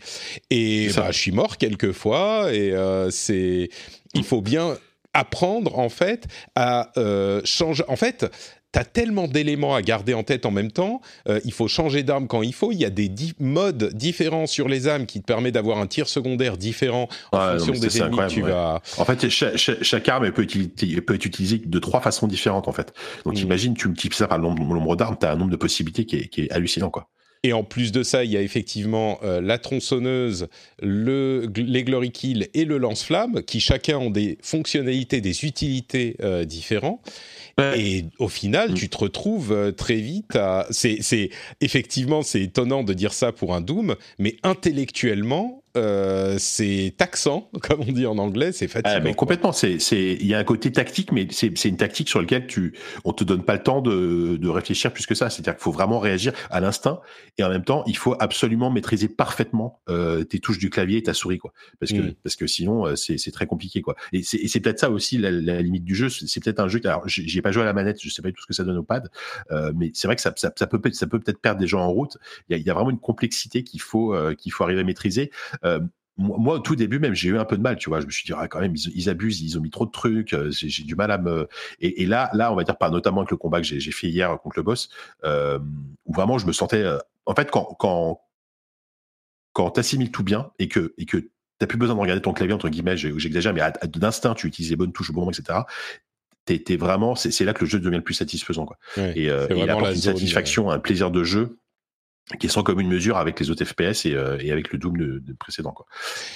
et 0.49 0.89
bah, 0.95 1.11
je 1.11 1.19
suis 1.19 1.31
mort 1.31 1.57
quelques 1.57 1.91
fois. 1.91 2.51
Et 2.51 2.71
euh, 2.71 3.11
c'est, 3.11 3.69
il 4.15 4.23
faut 4.23 4.41
bien 4.41 4.75
apprendre 5.13 5.77
en 5.77 5.89
fait 5.89 6.25
à 6.55 6.91
euh, 6.97 7.41
changer. 7.45 7.83
En 7.87 7.95
fait, 7.95 8.25
T'as 8.71 8.83
tellement 8.83 9.27
d'éléments 9.27 9.73
à 9.73 9.81
garder 9.81 10.13
en 10.13 10.23
tête 10.23 10.45
en 10.45 10.51
même 10.51 10.71
temps. 10.71 11.01
Euh, 11.27 11.39
il 11.43 11.53
faut 11.53 11.67
changer 11.67 12.03
d'arme 12.03 12.27
quand 12.27 12.43
il 12.43 12.53
faut. 12.53 12.71
Il 12.71 12.77
y 12.77 12.85
a 12.85 12.91
des 12.91 13.11
modes 13.39 13.91
différents 13.95 14.45
sur 14.45 14.67
les 14.67 14.88
armes 14.88 15.07
qui 15.07 15.21
te 15.21 15.25
permettent 15.25 15.55
d'avoir 15.55 15.79
un 15.79 15.88
tir 15.88 16.07
secondaire 16.07 16.55
différent 16.55 17.07
en 17.31 17.57
fonction 17.57 17.73
des 17.73 17.97
ennemis 17.99 18.17
que 18.17 18.29
tu 18.29 18.41
vas. 18.41 18.81
En 18.97 19.05
fait, 19.05 19.29
chaque, 19.29 20.09
arme 20.09 20.31
peut, 20.31 20.45
peut, 20.45 21.15
être 21.15 21.25
utilisée 21.25 21.57
de 21.65 21.79
trois 21.79 21.99
façons 22.01 22.27
différentes 22.27 22.67
en 22.67 22.71
fait. 22.71 22.93
Donc, 23.25 23.35
mm. 23.35 23.41
imagine, 23.41 23.73
tu 23.73 23.88
multiplies 23.88 24.17
ça 24.17 24.27
par 24.27 24.38
le 24.38 24.43
nombre, 24.43 24.95
d'armes, 24.95 25.17
tu 25.19 25.25
as 25.25 25.31
un 25.31 25.35
nombre 25.35 25.51
de 25.51 25.55
possibilités 25.55 26.05
qui 26.05 26.17
est, 26.17 26.27
qui 26.27 26.41
est 26.41 26.51
hallucinant 26.51 26.91
quoi. 26.91 27.09
Et 27.43 27.53
en 27.53 27.63
plus 27.63 27.93
de 27.93 28.03
ça, 28.03 28.25
il 28.25 28.31
y 28.31 28.38
a 28.38 28.41
effectivement 28.41 29.19
euh, 29.24 29.39
la 29.39 29.58
tronçonneuse, 29.58 30.48
le, 30.81 31.50
les 31.55 31.84
Glory 31.84 32.12
Kill 32.12 32.50
et 32.53 32.65
le 32.65 32.77
lance-flamme, 32.77 33.43
qui 33.43 33.62
chacun 33.62 33.98
ont 33.98 34.10
des 34.10 34.38
fonctionnalités, 34.41 35.22
des 35.22 35.46
utilités 35.46 36.17
euh, 36.22 36.43
différentes. 36.43 37.00
Et 37.75 38.05
au 38.19 38.29
final, 38.29 38.72
mm. 38.72 38.74
tu 38.74 38.89
te 38.89 38.98
retrouves 38.98 39.51
euh, 39.51 39.72
très 39.72 39.98
vite 39.98 40.36
à. 40.36 40.65
C'est 40.69 41.29
effectivement, 41.60 42.22
c'est 42.22 42.41
étonnant 42.41 42.84
de 42.84 42.93
dire 42.93 43.13
ça 43.13 43.31
pour 43.31 43.53
un 43.53 43.62
Doom, 43.62 43.96
mais 44.17 44.38
intellectuellement, 44.43 45.63
euh, 45.77 46.35
c'est 46.39 46.93
taxant, 46.97 47.49
comme 47.61 47.81
on 47.81 47.91
dit 47.91 48.05
en 48.05 48.17
anglais, 48.17 48.51
c'est 48.51 48.67
fatigant. 48.67 48.95
Ah, 48.97 48.99
mais 48.99 49.13
complètement, 49.13 49.51
il 49.51 50.25
y 50.25 50.33
a 50.33 50.39
un 50.39 50.43
côté 50.43 50.71
tactique, 50.71 51.11
mais 51.11 51.27
c'est, 51.31 51.65
une 51.65 51.77
tactique 51.77 52.09
sur 52.09 52.19
laquelle 52.19 52.47
tu, 52.47 52.73
on 53.05 53.13
te 53.13 53.23
donne 53.23 53.43
pas 53.43 53.53
le 53.53 53.63
temps 53.63 53.81
de, 53.81 54.38
de 54.38 54.49
réfléchir 54.49 54.91
plus 54.91 55.05
que 55.05 55.15
ça. 55.15 55.29
C'est-à-dire 55.29 55.55
qu'il 55.55 55.63
faut 55.63 55.71
vraiment 55.71 55.99
réagir 55.99 56.33
à 56.49 56.59
l'instinct, 56.59 57.01
et 57.38 57.43
en 57.43 57.49
même 57.49 57.63
temps, 57.63 57.83
il 57.88 57.97
faut 57.97 58.15
absolument 58.19 58.69
maîtriser 58.69 59.07
parfaitement 59.07 59.81
euh, 59.89 60.23
tes 60.23 60.39
touches 60.39 60.57
du 60.57 60.69
clavier 60.69 60.97
et 60.97 61.03
ta 61.03 61.13
souris, 61.13 61.38
quoi. 61.38 61.53
Parce 61.79 61.91
que, 61.91 62.01
mm. 62.01 62.13
parce 62.23 62.35
que 62.35 62.47
sinon, 62.47 62.85
euh, 62.85 62.95
c'est, 62.95 63.31
très 63.31 63.45
compliqué, 63.45 63.81
quoi. 63.81 63.95
Et 64.11 64.23
c'est, 64.23 64.59
peut-être 64.59 64.79
ça 64.79 64.89
aussi 64.89 65.17
la, 65.17 65.61
limite 65.61 65.85
du 65.85 65.95
jeu. 65.95 66.09
C'est 66.09 66.43
peut-être 66.43 66.59
un 66.59 66.67
jeu. 66.67 66.81
Alors, 66.83 67.03
j'ai 67.07 67.41
pas 67.41 67.51
joué 67.51 67.63
à 67.63 67.65
la 67.65 67.73
manette, 67.73 67.97
je 68.01 68.09
sais 68.09 68.21
pas 68.21 68.29
tout 68.31 68.41
ce 68.41 68.47
que 68.47 68.53
ça 68.53 68.63
donne 68.63 68.77
au 68.77 68.83
pad, 68.83 69.09
euh, 69.51 69.71
mais 69.75 69.91
c'est 69.93 70.07
vrai 70.07 70.15
que 70.15 70.21
ça, 70.21 70.33
ça, 70.35 70.51
ça, 70.55 70.67
peut, 70.67 70.81
ça 70.91 71.07
peut 71.07 71.19
peut-être 71.19 71.39
perdre 71.39 71.59
des 71.59 71.67
gens 71.67 71.81
en 71.81 71.89
route. 71.89 72.17
Il 72.49 72.57
y 72.57 72.59
a, 72.59 72.63
y 72.63 72.69
a 72.69 72.73
vraiment 72.73 72.89
une 72.89 72.99
complexité 72.99 73.63
qu'il 73.63 73.81
faut, 73.81 74.15
qu'il 74.38 74.51
faut 74.51 74.63
arriver 74.63 74.81
à 74.81 74.83
maîtriser. 74.83 75.31
Euh, 75.65 75.79
moi, 76.19 76.55
au 76.55 76.59
tout 76.59 76.75
début 76.75 76.99
même, 76.99 77.13
j'ai 77.13 77.29
eu 77.29 77.37
un 77.37 77.45
peu 77.45 77.55
de 77.55 77.61
mal, 77.61 77.77
tu 77.77 77.89
vois. 77.89 78.01
Je 78.01 78.05
me 78.05 78.11
suis 78.11 78.25
dit, 78.25 78.33
ah, 78.35 78.47
quand 78.49 78.59
même, 78.59 78.75
ils, 78.75 79.09
abusent, 79.09 79.41
ils 79.41 79.57
ont 79.57 79.61
mis 79.61 79.69
trop 79.69 79.85
de 79.85 79.91
trucs. 79.91 80.33
Euh, 80.33 80.51
j'ai 80.51 80.83
du 80.83 80.95
mal 80.95 81.11
à 81.11 81.17
me. 81.17 81.47
Et, 81.79 82.05
là, 82.05 82.29
là, 82.33 82.51
on 82.51 82.55
va 82.55 82.63
dire, 82.65 82.77
pas 82.77 82.89
notamment 82.89 83.21
avec 83.21 83.31
le 83.31 83.37
combat 83.37 83.61
que 83.61 83.65
j'ai 83.65 83.91
fait 83.91 84.07
hier 84.07 84.37
contre 84.41 84.57
le 84.57 84.63
boss, 84.63 84.89
euh, 85.23 85.59
où 86.05 86.13
vraiment, 86.13 86.37
je 86.37 86.45
me 86.45 86.51
sentais. 86.51 86.83
Euh, 86.83 86.97
en 87.25 87.35
fait, 87.35 87.49
quand 87.49 87.75
quand 87.79 88.21
quand 89.53 89.71
t'assimiles 89.71 90.11
tout 90.11 90.23
bien 90.23 90.51
et 90.59 90.67
que 90.67 90.93
et 90.97 91.05
que 91.05 91.29
t'as 91.57 91.67
plus 91.67 91.77
besoin 91.77 91.95
de 91.95 92.01
regarder 92.01 92.21
ton 92.21 92.33
clavier 92.33 92.53
entre 92.53 92.69
guillemets, 92.69 92.97
j'exagère, 92.97 93.53
mais 93.53 93.61
d'instinct, 93.87 94.33
tu 94.33 94.47
utilises 94.47 94.71
les 94.71 94.77
bonnes 94.77 94.91
touches 94.91 95.11
au 95.11 95.13
bon 95.13 95.21
moment, 95.21 95.31
etc. 95.31 95.59
T'es 96.45 96.77
vraiment, 96.77 97.15
c'est 97.15 97.45
là 97.45 97.53
que 97.53 97.63
le 97.63 97.69
jeu 97.69 97.79
devient 97.79 97.97
le 97.97 98.03
plus 98.03 98.15
satisfaisant, 98.15 98.65
quoi. 98.65 98.77
et, 98.97 99.25
et 99.25 99.29
il 99.51 99.69
apporte 99.69 99.93
une 99.93 100.01
satisfaction, 100.01 100.71
un 100.71 100.79
plaisir 100.79 101.11
de 101.11 101.23
jeu 101.23 101.59
qui 102.38 102.48
sont 102.48 102.62
comme 102.62 102.79
une 102.79 102.88
mesure 102.88 103.17
avec 103.17 103.39
les 103.39 103.50
autres 103.50 103.65
FPS 103.65 104.05
et, 104.05 104.13
euh, 104.13 104.38
et 104.39 104.51
avec 104.51 104.71
le 104.71 104.77
Doom 104.77 104.98
de, 104.98 105.33
précédent 105.39 105.71
quoi. 105.71 105.88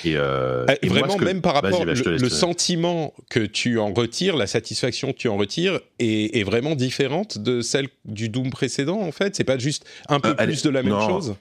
Et, 0.04 0.16
euh, 0.16 0.66
ah, 0.68 0.74
vraiment 0.84 1.18
même 1.18 1.42
par 1.42 1.54
rapport 1.54 1.86
le, 1.86 1.94
le, 1.94 2.30
sentiment 2.30 3.14
que 3.30 3.40
tu 3.40 3.78
en 3.78 3.94
retires, 3.94 4.36
la 4.36 4.48
satisfaction 4.48 5.12
que 5.12 5.18
tu 5.18 5.28
en 5.28 5.38
retires 5.38 5.80
est, 6.00 6.38
est 6.38 6.44
vraiment 6.44 6.76
différente 6.76 7.38
de 7.38 7.62
celle 7.62 7.90
du 8.06 8.30
Doom 8.30 8.50
précédent 8.50 9.02
en 9.02 9.12
fait? 9.12 9.36
C'est 9.36 9.44
pas 9.44 9.58
juste 9.58 9.86
un 10.10 10.20
peu 10.20 10.30
euh, 10.30 10.46
plus 10.46 10.64
de 10.64 10.70
la 10.70 10.82
même 10.82 11.00
chose? 11.02 11.36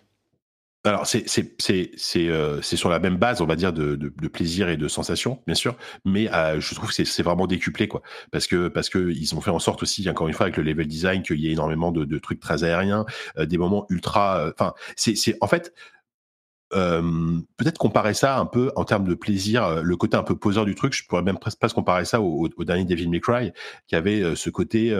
Alors 0.84 1.06
c'est 1.06 1.24
euh, 2.16 2.60
sur 2.60 2.88
la 2.88 2.98
même 2.98 3.16
base, 3.16 3.40
on 3.40 3.46
va 3.46 3.54
dire 3.54 3.72
de, 3.72 3.94
de, 3.94 4.28
plaisir 4.28 4.68
et 4.68 4.76
de 4.76 4.88
sensation, 4.88 5.40
bien 5.46 5.54
sûr, 5.54 5.76
mais 6.04 6.28
euh, 6.32 6.58
je 6.58 6.74
trouve 6.74 6.92
que 6.92 7.04
c'est 7.04 7.22
vraiment 7.22 7.46
décuplé 7.46 7.86
quoi, 7.86 8.02
parce 8.32 8.48
que 8.48 8.66
parce 8.66 8.88
que 8.88 9.10
ils 9.12 9.32
ont 9.36 9.40
fait 9.40 9.52
en 9.52 9.60
sorte 9.60 9.84
aussi 9.84 10.08
encore 10.10 10.26
une 10.26 10.34
fois 10.34 10.46
avec 10.46 10.56
le 10.56 10.64
level 10.64 10.88
design 10.88 11.22
qu'il 11.22 11.38
y 11.38 11.48
ait 11.48 11.52
énormément 11.52 11.92
de, 11.92 12.04
de 12.04 12.18
trucs 12.18 12.40
très 12.40 12.64
aériens, 12.64 13.06
euh, 13.38 13.46
des 13.46 13.58
moments 13.58 13.86
ultra, 13.90 14.50
enfin 14.52 14.74
c'est 14.96 15.14
c'est 15.14 15.36
en 15.40 15.46
fait 15.46 15.72
euh, 16.74 17.02
peut-être 17.56 17.78
comparer 17.78 18.14
ça 18.14 18.38
un 18.38 18.46
peu 18.46 18.70
en 18.76 18.84
termes 18.84 19.06
de 19.06 19.14
plaisir, 19.14 19.64
euh, 19.64 19.82
le 19.82 19.96
côté 19.96 20.16
un 20.16 20.22
peu 20.22 20.36
poseur 20.36 20.64
du 20.64 20.74
truc. 20.74 20.94
Je 20.94 21.04
pourrais 21.06 21.22
même 21.22 21.38
presque, 21.38 21.74
comparer 21.74 22.04
ça 22.04 22.20
au, 22.20 22.48
au, 22.56 22.64
dernier 22.64 22.84
Devil 22.84 23.08
May 23.08 23.20
Cry, 23.20 23.52
qui 23.86 23.94
avait 23.94 24.22
euh, 24.22 24.34
ce 24.34 24.50
côté 24.50 24.96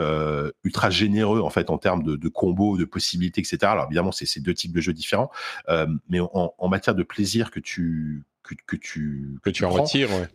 ultra 0.63 0.89
généreux 0.89 1.41
en 1.41 1.49
fait 1.49 1.69
en 1.69 1.77
termes 1.77 2.03
de, 2.03 2.15
de 2.15 2.27
combos, 2.29 2.77
de 2.77 2.85
possibilités, 2.85 3.41
etc. 3.41 3.57
Alors 3.63 3.85
évidemment, 3.85 4.11
c'est 4.11 4.39
deux 4.39 4.53
types 4.53 4.73
de 4.73 4.81
jeux 4.81 4.93
différents, 4.93 5.29
mais 6.09 6.19
en, 6.19 6.53
en, 6.57 6.69
matière 6.69 6.95
de 6.95 7.03
plaisir 7.03 7.51
que 7.51 7.59
tu 7.59 8.23
que, 8.43 8.55
que 8.67 8.75
tu 8.75 9.39
que, 9.41 9.49
tu 9.49 9.65
en 9.65 9.69
retires 9.69 10.09
ouais. 10.11 10.27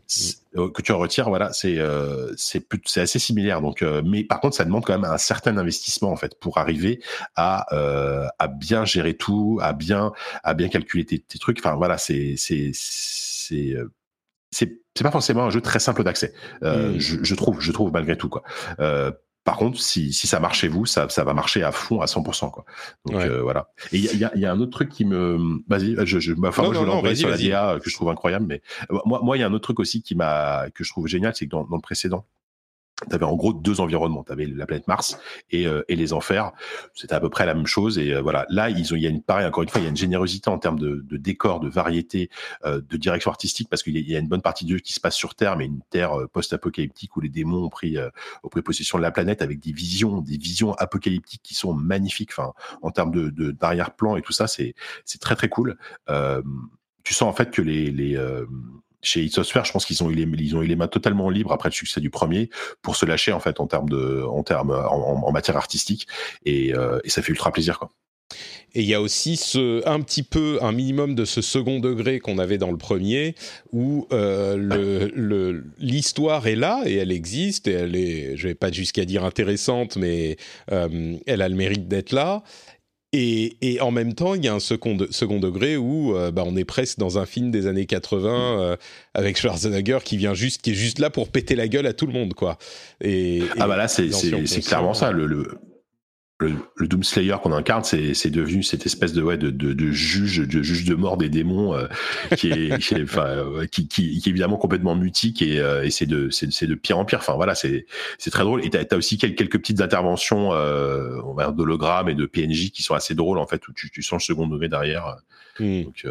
Euh, 0.56 0.70
que 0.70 0.82
tu 0.82 0.92
en 0.92 0.98
retires 0.98 1.28
voilà 1.28 1.52
c'est 1.52 1.78
euh, 1.78 2.32
c'est 2.36 2.66
c'est 2.86 3.00
assez 3.00 3.18
similaire 3.18 3.60
donc 3.60 3.82
euh, 3.82 4.02
mais 4.04 4.24
par 4.24 4.40
contre 4.40 4.56
ça 4.56 4.64
demande 4.64 4.84
quand 4.84 4.98
même 4.98 5.10
un 5.10 5.18
certain 5.18 5.56
investissement 5.58 6.10
en 6.10 6.16
fait 6.16 6.38
pour 6.40 6.58
arriver 6.58 7.00
à 7.36 7.72
euh, 7.74 8.26
à 8.38 8.48
bien 8.48 8.84
gérer 8.84 9.14
tout 9.14 9.58
à 9.62 9.72
bien 9.72 10.12
à 10.42 10.54
bien 10.54 10.68
calculer 10.68 11.04
tes, 11.04 11.18
tes 11.18 11.38
trucs 11.38 11.58
enfin 11.58 11.76
voilà 11.76 11.98
c'est 11.98 12.34
c'est 12.36 12.70
c'est 12.72 13.76
c'est 14.50 14.80
c'est 14.94 15.04
pas 15.04 15.10
forcément 15.10 15.44
un 15.44 15.50
jeu 15.50 15.60
très 15.60 15.78
simple 15.78 16.02
d'accès 16.02 16.32
mmh. 16.62 16.98
je, 16.98 17.22
je, 17.22 17.34
trouve 17.34 17.60
je 17.60 17.70
trouve 17.70 17.92
malgré 17.92 18.16
tout 18.16 18.28
quoi 18.28 18.42
par 19.48 19.56
contre, 19.56 19.80
si, 19.80 20.12
si 20.12 20.26
ça 20.26 20.40
marche 20.40 20.60
chez 20.60 20.68
vous, 20.68 20.84
ça, 20.84 21.08
ça 21.08 21.24
va 21.24 21.32
marcher 21.32 21.62
à 21.62 21.72
fond 21.72 22.02
à 22.02 22.04
100%. 22.04 22.50
Quoi. 22.50 22.66
Donc 23.06 23.22
euh, 23.22 23.40
voilà. 23.40 23.70
Et 23.92 23.96
il 23.96 24.18
y 24.18 24.22
a, 24.22 24.36
y 24.36 24.44
a, 24.44 24.52
un 24.52 24.60
autre 24.60 24.72
truc 24.72 24.90
qui 24.90 25.06
me. 25.06 25.38
Vas-y, 25.68 25.96
je, 26.04 26.18
je, 26.20 26.34
enfin, 26.46 26.64
moi, 26.64 26.74
je 26.74 27.14
sur 27.14 27.30
la 27.30 27.38
DA 27.38 27.78
que 27.82 27.88
je 27.88 27.94
trouve 27.94 28.10
incroyable, 28.10 28.44
mais 28.46 28.60
euh, 28.92 28.98
moi, 29.06 29.20
moi, 29.22 29.38
il 29.38 29.40
y 29.40 29.42
a 29.42 29.46
un 29.46 29.52
autre 29.54 29.62
truc 29.62 29.80
aussi 29.80 30.02
qui 30.02 30.14
m'a 30.14 30.66
que 30.74 30.84
je 30.84 30.90
trouve 30.90 31.06
génial, 31.06 31.34
c'est 31.34 31.46
que 31.46 31.50
dans, 31.50 31.64
dans 31.64 31.76
le 31.76 31.80
précédent, 31.80 32.26
tu 33.08 33.14
avais 33.14 33.24
en 33.24 33.36
gros 33.36 33.52
deux 33.52 33.80
environnements. 33.80 34.24
Tu 34.24 34.32
avais 34.32 34.46
la 34.46 34.66
planète 34.66 34.88
Mars 34.88 35.18
et, 35.50 35.66
euh, 35.66 35.82
et 35.88 35.96
les 35.96 36.12
enfers. 36.12 36.52
C'était 36.94 37.14
à 37.14 37.20
peu 37.20 37.30
près 37.30 37.46
la 37.46 37.54
même 37.54 37.66
chose. 37.66 37.98
Et 37.98 38.12
euh, 38.12 38.20
voilà, 38.20 38.46
là, 38.48 38.70
il 38.70 38.78
y 38.78 39.06
a 39.06 39.08
une 39.08 39.22
pareil, 39.22 39.46
encore 39.46 39.62
une 39.62 39.68
fois, 39.68 39.80
il 39.80 39.84
y 39.84 39.86
a 39.86 39.90
une 39.90 39.96
générosité 39.96 40.50
en 40.50 40.58
termes 40.58 40.78
de, 40.78 41.04
décor, 41.16 41.60
de 41.60 41.68
variété, 41.68 42.30
euh, 42.64 42.80
de 42.80 42.96
direction 42.96 43.30
artistique, 43.30 43.68
parce 43.68 43.82
qu'il 43.82 43.96
y, 43.96 44.16
a 44.16 44.18
une 44.18 44.28
bonne 44.28 44.42
partie 44.42 44.64
de 44.64 44.70
jeu 44.70 44.78
qui 44.78 44.92
se 44.92 45.00
passe 45.00 45.14
sur 45.14 45.34
Terre, 45.34 45.56
mais 45.56 45.66
une 45.66 45.80
Terre 45.90 46.12
post-apocalyptique 46.32 47.16
où 47.16 47.20
les 47.20 47.28
démons 47.28 47.64
ont 47.64 47.68
pris, 47.68 47.96
possession 48.64 48.98
de 48.98 49.02
la 49.02 49.12
planète 49.12 49.40
avec 49.40 49.60
des 49.60 49.72
visions, 49.72 50.20
des 50.20 50.36
visions 50.36 50.72
apocalyptiques 50.74 51.42
qui 51.42 51.54
sont 51.54 51.72
magnifiques. 51.72 52.30
Enfin, 52.32 52.52
en 52.82 52.90
termes 52.90 53.12
de 53.12 53.50
d'arrière-plan 53.52 54.16
et 54.16 54.22
tout 54.22 54.32
ça, 54.32 54.46
c'est 54.46 54.74
c'est 55.04 55.20
très 55.20 55.36
très 55.36 55.48
cool. 55.48 55.76
tu 57.04 57.14
sens 57.14 57.28
en 57.28 57.32
fait 57.32 57.50
que 57.50 57.62
les, 57.62 57.90
les 57.90 58.16
chez 59.02 59.22
It 59.22 59.34
Software, 59.34 59.64
je 59.64 59.72
pense 59.72 59.86
qu'ils 59.86 60.02
ont 60.02 60.10
eu 60.10 60.14
les, 60.14 60.54
ont 60.54 60.62
eu 60.62 60.66
les 60.66 60.76
mains 60.76 60.88
totalement 60.88 61.30
libres 61.30 61.52
après 61.52 61.68
le 61.68 61.74
succès 61.74 62.00
du 62.00 62.10
premier 62.10 62.50
pour 62.82 62.96
se 62.96 63.06
lâcher 63.06 63.32
en 63.32 63.40
fait 63.40 63.60
en 63.60 63.66
termes 63.66 63.88
de, 63.88 64.24
en 64.24 64.42
termes, 64.42 64.70
en, 64.70 65.30
matière 65.32 65.56
artistique 65.56 66.06
et, 66.44 66.74
euh, 66.74 66.98
et, 67.04 67.10
ça 67.10 67.22
fait 67.22 67.30
ultra 67.30 67.52
plaisir 67.52 67.78
quoi. 67.78 67.90
Et 68.74 68.82
il 68.82 68.86
y 68.86 68.94
a 68.94 69.00
aussi 69.00 69.36
ce, 69.36 69.86
un 69.88 70.00
petit 70.02 70.22
peu, 70.22 70.58
un 70.60 70.72
minimum 70.72 71.14
de 71.14 71.24
ce 71.24 71.40
second 71.40 71.80
degré 71.80 72.18
qu'on 72.20 72.38
avait 72.38 72.58
dans 72.58 72.70
le 72.70 72.76
premier, 72.76 73.34
où 73.72 74.06
euh, 74.12 75.62
l'histoire 75.78 76.46
est 76.46 76.56
là 76.56 76.82
et 76.84 76.96
elle 76.96 77.10
existe 77.10 77.66
et 77.66 77.72
elle 77.72 77.96
est, 77.96 78.36
je 78.36 78.48
vais 78.48 78.54
pas 78.54 78.70
jusqu'à 78.70 79.06
dire 79.06 79.24
intéressante, 79.24 79.96
mais 79.96 80.36
euh, 80.70 81.16
elle 81.26 81.40
a 81.40 81.48
le 81.48 81.54
mérite 81.54 81.88
d'être 81.88 82.12
là. 82.12 82.42
Et, 83.14 83.56
et, 83.62 83.80
en 83.80 83.90
même 83.90 84.14
temps, 84.14 84.34
il 84.34 84.44
y 84.44 84.48
a 84.48 84.54
un 84.54 84.60
second, 84.60 84.98
second 85.10 85.40
degré 85.40 85.78
où 85.78 86.14
euh, 86.14 86.30
bah, 86.30 86.44
on 86.46 86.56
est 86.56 86.66
presque 86.66 86.98
dans 86.98 87.18
un 87.18 87.24
film 87.24 87.50
des 87.50 87.66
années 87.66 87.86
80 87.86 88.20
mm. 88.20 88.60
euh, 88.60 88.76
avec 89.14 89.38
Schwarzenegger 89.38 90.00
qui 90.04 90.18
vient 90.18 90.34
juste, 90.34 90.60
qui 90.60 90.72
est 90.72 90.74
juste 90.74 90.98
là 90.98 91.08
pour 91.08 91.30
péter 91.30 91.56
la 91.56 91.68
gueule 91.68 91.86
à 91.86 91.94
tout 91.94 92.06
le 92.06 92.12
monde, 92.12 92.34
quoi. 92.34 92.58
Et, 93.00 93.42
ah 93.58 93.66
bah 93.66 93.76
là, 93.76 93.88
c'est 93.88 94.10
clairement 94.60 94.92
ça. 94.92 95.10
Le, 95.10 95.24
le, 95.24 95.58
le, 96.40 96.54
le 96.76 96.86
Doom 96.86 97.02
Slayer 97.02 97.36
qu'on 97.42 97.52
incarne, 97.52 97.82
c'est 97.82 98.30
devenu 98.30 98.62
cette 98.62 98.86
espèce 98.86 99.12
de, 99.12 99.22
ouais, 99.22 99.36
de, 99.36 99.50
de, 99.50 99.72
de, 99.72 99.90
juge, 99.90 100.38
de 100.38 100.62
juge 100.62 100.84
de 100.84 100.94
mort 100.94 101.16
des 101.16 101.28
démons 101.28 101.74
euh, 101.74 101.88
qui, 102.36 102.50
est, 102.50 102.78
qui, 102.82 102.94
est, 102.94 103.16
euh, 103.16 103.66
qui, 103.66 103.88
qui, 103.88 104.20
qui, 104.20 104.28
est 104.28 104.30
évidemment 104.30 104.56
complètement 104.56 104.94
mutique 104.94 105.42
et, 105.42 105.58
euh, 105.58 105.84
et 105.84 105.90
c'est 105.90 106.06
de, 106.06 106.28
de 106.28 106.74
pire 106.74 106.98
en 106.98 107.04
pire. 107.04 107.18
Enfin 107.18 107.34
voilà, 107.34 107.56
c'est 107.56 107.86
très 108.30 108.44
drôle. 108.44 108.64
Et 108.64 108.70
tu 108.70 108.78
as, 108.78 108.96
aussi 108.96 109.18
quelques, 109.18 109.38
quelques 109.38 109.58
petites 109.58 109.80
interventions 109.80 110.52
euh, 110.52 111.20
on 111.24 111.34
va 111.34 111.50
d'hologrammes 111.50 112.08
et 112.08 112.14
de 112.14 112.26
PNJ 112.26 112.70
qui 112.70 112.82
sont 112.82 112.94
assez 112.94 113.14
drôles 113.14 113.38
en 113.38 113.46
fait, 113.46 113.66
où 113.66 113.72
tu, 113.72 113.90
tu 113.90 114.02
sens 114.02 114.22
le 114.22 114.34
second 114.34 114.46
degré 114.46 114.68
derrière. 114.68 115.16
Mmh. 115.58 115.82
Donc, 115.82 116.06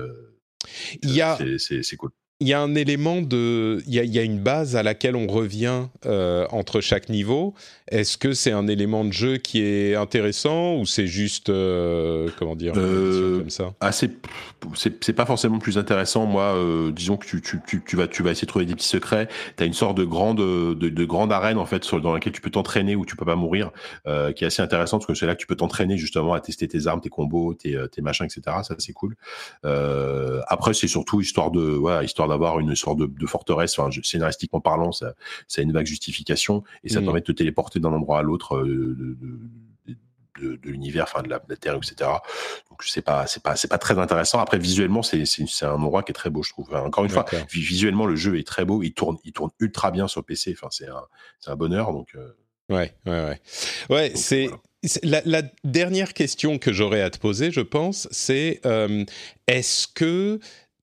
il 1.04 1.12
y 1.12 1.22
a... 1.22 1.38
c'est 1.58 1.96
cool 1.96 2.12
il 2.40 2.48
y 2.48 2.54
a 2.54 2.62
un 2.62 2.76
élément 2.76 3.22
de, 3.22 3.82
il 3.88 3.96
y 3.96 4.00
a, 4.00 4.04
il 4.04 4.14
y 4.14 4.20
a 4.20 4.22
une 4.22 4.40
base 4.40 4.76
à 4.76 4.84
laquelle 4.84 5.16
on 5.16 5.26
revient 5.26 5.88
euh, 6.06 6.46
entre 6.52 6.82
chaque 6.82 7.10
niveau. 7.10 7.56
Est-ce 7.90 8.18
que 8.18 8.34
c'est 8.34 8.52
un 8.52 8.68
élément 8.68 9.06
de 9.06 9.14
jeu 9.14 9.38
qui 9.38 9.62
est 9.62 9.96
intéressant 9.96 10.76
ou 10.76 10.86
c'est 10.86 11.08
juste, 11.08 11.50
euh, 11.50 12.30
comment 12.38 12.56
dire, 12.56 12.74
euh, 12.76 13.40
comme 13.40 13.50
ça? 13.50 13.74
c'est 14.76 15.14
pas 15.14 15.26
forcément 15.26 15.58
plus 15.60 15.78
intéressant. 15.78 16.26
Moi, 16.26 16.44
euh, 16.44 16.92
disons 16.92 17.16
que 17.16 17.26
tu, 17.26 17.42
tu, 17.42 17.62
tu, 17.66 17.82
tu, 17.84 17.96
vas, 17.96 18.08
tu 18.08 18.24
vas 18.24 18.32
essayer 18.32 18.46
de 18.46 18.50
trouver 18.50 18.66
des 18.66 18.76
petits 18.76 18.88
secrets. 18.88 19.30
Tu 19.56 19.64
as 19.64 19.66
une 19.66 19.74
sorte 19.74 19.98
de 19.98 20.04
grande, 20.04 20.38
de, 20.38 20.74
de 20.74 21.06
grande 21.06 21.32
arène 21.32 21.58
en 21.58 21.66
fait 21.66 21.86
sur, 21.86 22.02
dans 22.02 22.14
laquelle 22.14 22.34
tu 22.34 22.42
peux 22.42 22.50
t'entraîner 22.50 22.98
où 22.98 23.06
tu 23.06 23.16
peux 23.16 23.26
pas 23.26 23.38
mourir, 23.38 23.72
qui 24.36 24.44
est 24.44 24.48
assez 24.48 24.62
intéressante 24.62 25.02
parce 25.02 25.08
que 25.08 25.20
c'est 25.20 25.26
là 25.26 25.36
que 25.36 25.40
tu 25.40 25.48
peux 25.48 25.56
t'entraîner 25.56 25.98
justement 25.98 26.34
à 26.34 26.42
tester 26.42 26.68
tes 26.68 26.88
armes, 26.88 27.00
tes 27.00 27.10
combos, 27.10 27.54
tes, 27.54 27.78
tes 27.92 28.02
machins, 28.02 28.26
etc. 28.26 28.58
Ça 28.64 28.76
c'est 28.78 28.94
cool. 28.94 29.16
après, 29.64 30.74
c'est 30.74 30.88
surtout 30.88 31.22
histoire 31.22 31.52
de, 31.52 31.62
voilà, 31.62 32.04
histoire 32.04 32.27
d'avoir 32.28 32.60
une 32.60 32.76
sorte 32.76 33.00
de, 33.00 33.26
forteresse. 33.26 33.78
Enfin, 33.78 33.90
scénaristiquement 34.04 34.62
parlant, 34.62 34.92
ça, 34.92 35.14
ça 35.48 35.62
a 35.62 35.64
une 35.64 35.72
vague 35.72 35.86
justification 35.86 36.64
et 36.84 36.90
ça 36.90 37.02
mmh. 37.02 37.04
permet 37.04 37.20
de 37.22 37.26
te 37.26 37.32
téléporter 37.32 37.80
d'un 37.80 37.94
endroit 37.94 38.20
à 38.20 38.22
l'autre 38.22 38.58
euh, 38.58 39.18
de, 40.40 40.60
l'univers, 40.64 41.06
enfin 41.06 41.24
de 41.24 41.30
la, 41.30 41.40
Terre, 41.40 41.76
etc. 41.76 42.10
Donc 42.70 42.84
c'est 42.84 43.02
pas 43.02 43.28
c'est 43.28 43.42
pas 43.42 43.56
c'est 43.56 43.68
pas 43.68 43.78
très 43.78 43.98
intéressant. 43.98 44.40
Après 44.40 44.60
visuellement 44.60 45.02
c'est 45.02 45.26
c'est 45.26 45.66
un 45.66 45.74
endroit 45.74 46.04
qui 46.04 46.12
est 46.12 46.14
très 46.14 46.30
beau, 46.30 46.44
je 46.44 46.52
trouve. 46.52 46.74
encore 46.74 47.04
une 47.04 47.10
fois, 47.10 47.26
visuellement 47.52 48.06
le 48.06 48.16
jeu 48.16 48.38
est 48.38 48.46
très 48.46 48.66
beau, 48.66 48.84
il 48.84 48.94
tourne 48.94 49.18
il 49.24 49.34
tourne 49.34 49.52
ultra 49.60 49.92
bien 49.92 50.08
sur 50.08 50.24
PC. 50.24 50.56
Enfin 50.56 50.68
c'est 50.72 50.88
un 50.88 51.04
c'est 51.40 51.52
un 51.52 51.56
bonheur 51.56 51.92
donc. 51.92 52.10
Euh. 52.16 52.34
Ouais 52.70 52.94
ouais 53.06 53.24
ouais 53.24 53.42
ouais 53.90 54.12
c'est 54.16 54.50
La, 55.04 55.42
dernière 55.64 56.14
question 56.14 56.60
que 56.60 56.72
j'aurais 56.72 57.02
à 57.02 57.10
te 57.10 57.18
poser, 57.18 57.52
je 57.52 57.62
pense, 57.62 58.08
c'est 58.12 58.62
euh, 58.66 59.06
est-ce 59.48 59.88
que 59.88 60.40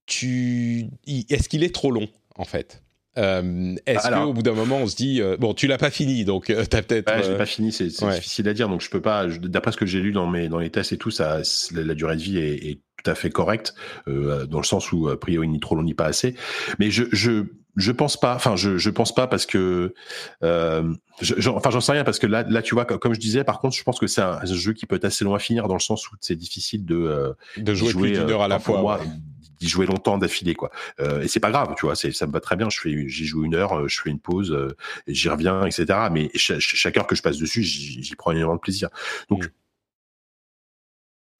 tu, 0.07 0.87
est-ce 1.07 1.49
qu'il 1.49 1.65
est 1.65 1.75
trop 1.75 1.91
long 1.91 2.09
en 2.37 2.45
fait? 2.45 2.83
Euh, 3.17 3.77
Est-ce 3.87 4.09
qu'au 4.09 4.33
bout 4.33 4.43
d'un 4.43 4.55
moment 4.55 4.79
on 4.79 4.89
se 4.89 4.97
dit 4.97 5.23
euh, 5.23 5.37
bon 5.39 5.55
tu 5.55 5.69
l'as 5.69 5.79
pas 5.79 5.91
fini 5.91 6.25
donc 6.25 6.51
euh, 6.51 6.65
tu 6.69 6.77
as 6.77 6.83
peut-être 6.83 7.09
ouais, 7.09 7.29
l'ai 7.29 7.39
pas 7.39 7.47
fini 7.47 7.71
c'est 7.71 7.87
difficile 7.87 8.49
à 8.49 8.55
dire 8.55 8.69
donc 8.69 8.81
je 8.81 8.91
peux 8.91 9.01
pas 9.01 9.29
d'après 9.29 9.71
ce 9.71 9.77
que 9.77 9.87
j'ai 9.87 10.01
lu 10.01 10.11
dans 10.11 10.27
mes 10.27 10.49
dans 10.49 10.59
les 10.59 10.71
tests 10.71 10.93
et 10.93 10.99
tout 10.99 11.13
ça 11.13 11.41
la, 11.73 11.95
durée 11.95 12.17
de 12.17 12.21
vie 12.21 12.39
est, 12.39 12.81
tout 13.05 13.11
à 13.11 13.15
fait 13.15 13.31
correcte 13.31 13.75
dans 14.09 14.59
le 14.59 14.65
sens 14.65 14.91
où 14.91 15.09
a 15.09 15.21
priori 15.21 15.47
ni 15.47 15.61
trop 15.61 15.77
long 15.77 15.83
ni 15.83 15.95
pas 15.95 16.07
assez. 16.07 16.35
Mais 16.81 16.91
je 16.91 17.05
je 17.13 17.45
je 17.77 17.93
pense 17.93 18.19
pas 18.19 18.35
enfin 18.35 18.57
je 18.57 18.79
je 18.79 18.91
pense 18.91 19.15
pas 19.15 19.29
parce 19.29 19.47
que 19.47 19.95
je, 20.43 21.49
enfin 21.51 21.71
j'en 21.71 21.81
sais 21.81 21.93
rien 21.93 22.03
parce 22.03 22.19
que 22.19 22.27
là 22.27 22.43
là 22.49 22.63
tu 22.63 22.75
vois 22.75 22.85
comme 22.85 23.15
je 23.15 23.21
disais 23.21 23.45
par 23.45 23.61
contre 23.61 23.77
je 23.77 23.83
pense 23.85 24.01
que 24.01 24.09
c'est 24.09 24.23
un, 24.23 24.45
jeu 24.45 24.73
qui 24.73 24.87
peut 24.87 24.97
être 24.97 25.05
assez 25.05 25.25
long 25.25 25.35
à 25.35 25.39
finir 25.39 25.69
dans 25.69 25.75
le 25.75 25.81
sens 25.81 26.11
où 26.11 26.17
c'est 26.21 26.37
difficile 26.37 26.85
de 26.85 27.37
de 27.59 27.75
jouer, 27.75 27.91
jouer 27.91 28.03
plus 28.03 28.13
d'une 28.19 28.31
heure 28.31 28.43
à 28.43 28.49
la 28.49 28.59
fois 28.59 29.01
jouer 29.69 29.87
longtemps 29.87 30.19
d'affilée 30.19 30.55
quoi. 30.55 30.71
Euh, 31.01 31.23
et 31.23 31.29
c'est 31.29 31.41
pas 31.41 31.51
grave, 31.51 31.75
tu 31.77 31.87
vois, 31.87 31.95
ça 31.97 32.27
me 32.27 32.33
va 32.33 32.41
très 32.41 32.57
bien. 32.57 32.71
Je 32.71 32.81
fais, 32.81 33.09
j'y 33.09 33.27
joue 33.27 33.45
une 33.45 33.55
heure, 33.55 33.79
euh, 33.79 33.89
je 33.89 34.01
fais 34.01 34.11
une 34.11 34.21
pause, 34.21 34.53
euh, 34.53 34.77
j'y 35.07 35.29
reviens, 35.29 35.65
etc. 35.65 35.87
Mais 36.11 36.31
chaque 36.35 36.97
heure 36.97 37.07
que 37.07 37.15
je 37.15 37.23
passe 37.23 37.39
dessus, 37.39 37.63
j'y 37.63 38.15
prends 38.17 38.33
énormément 38.33 38.57
de 38.57 38.61
plaisir. 38.61 38.89
Donc 39.31 39.45
mmh 39.45 39.49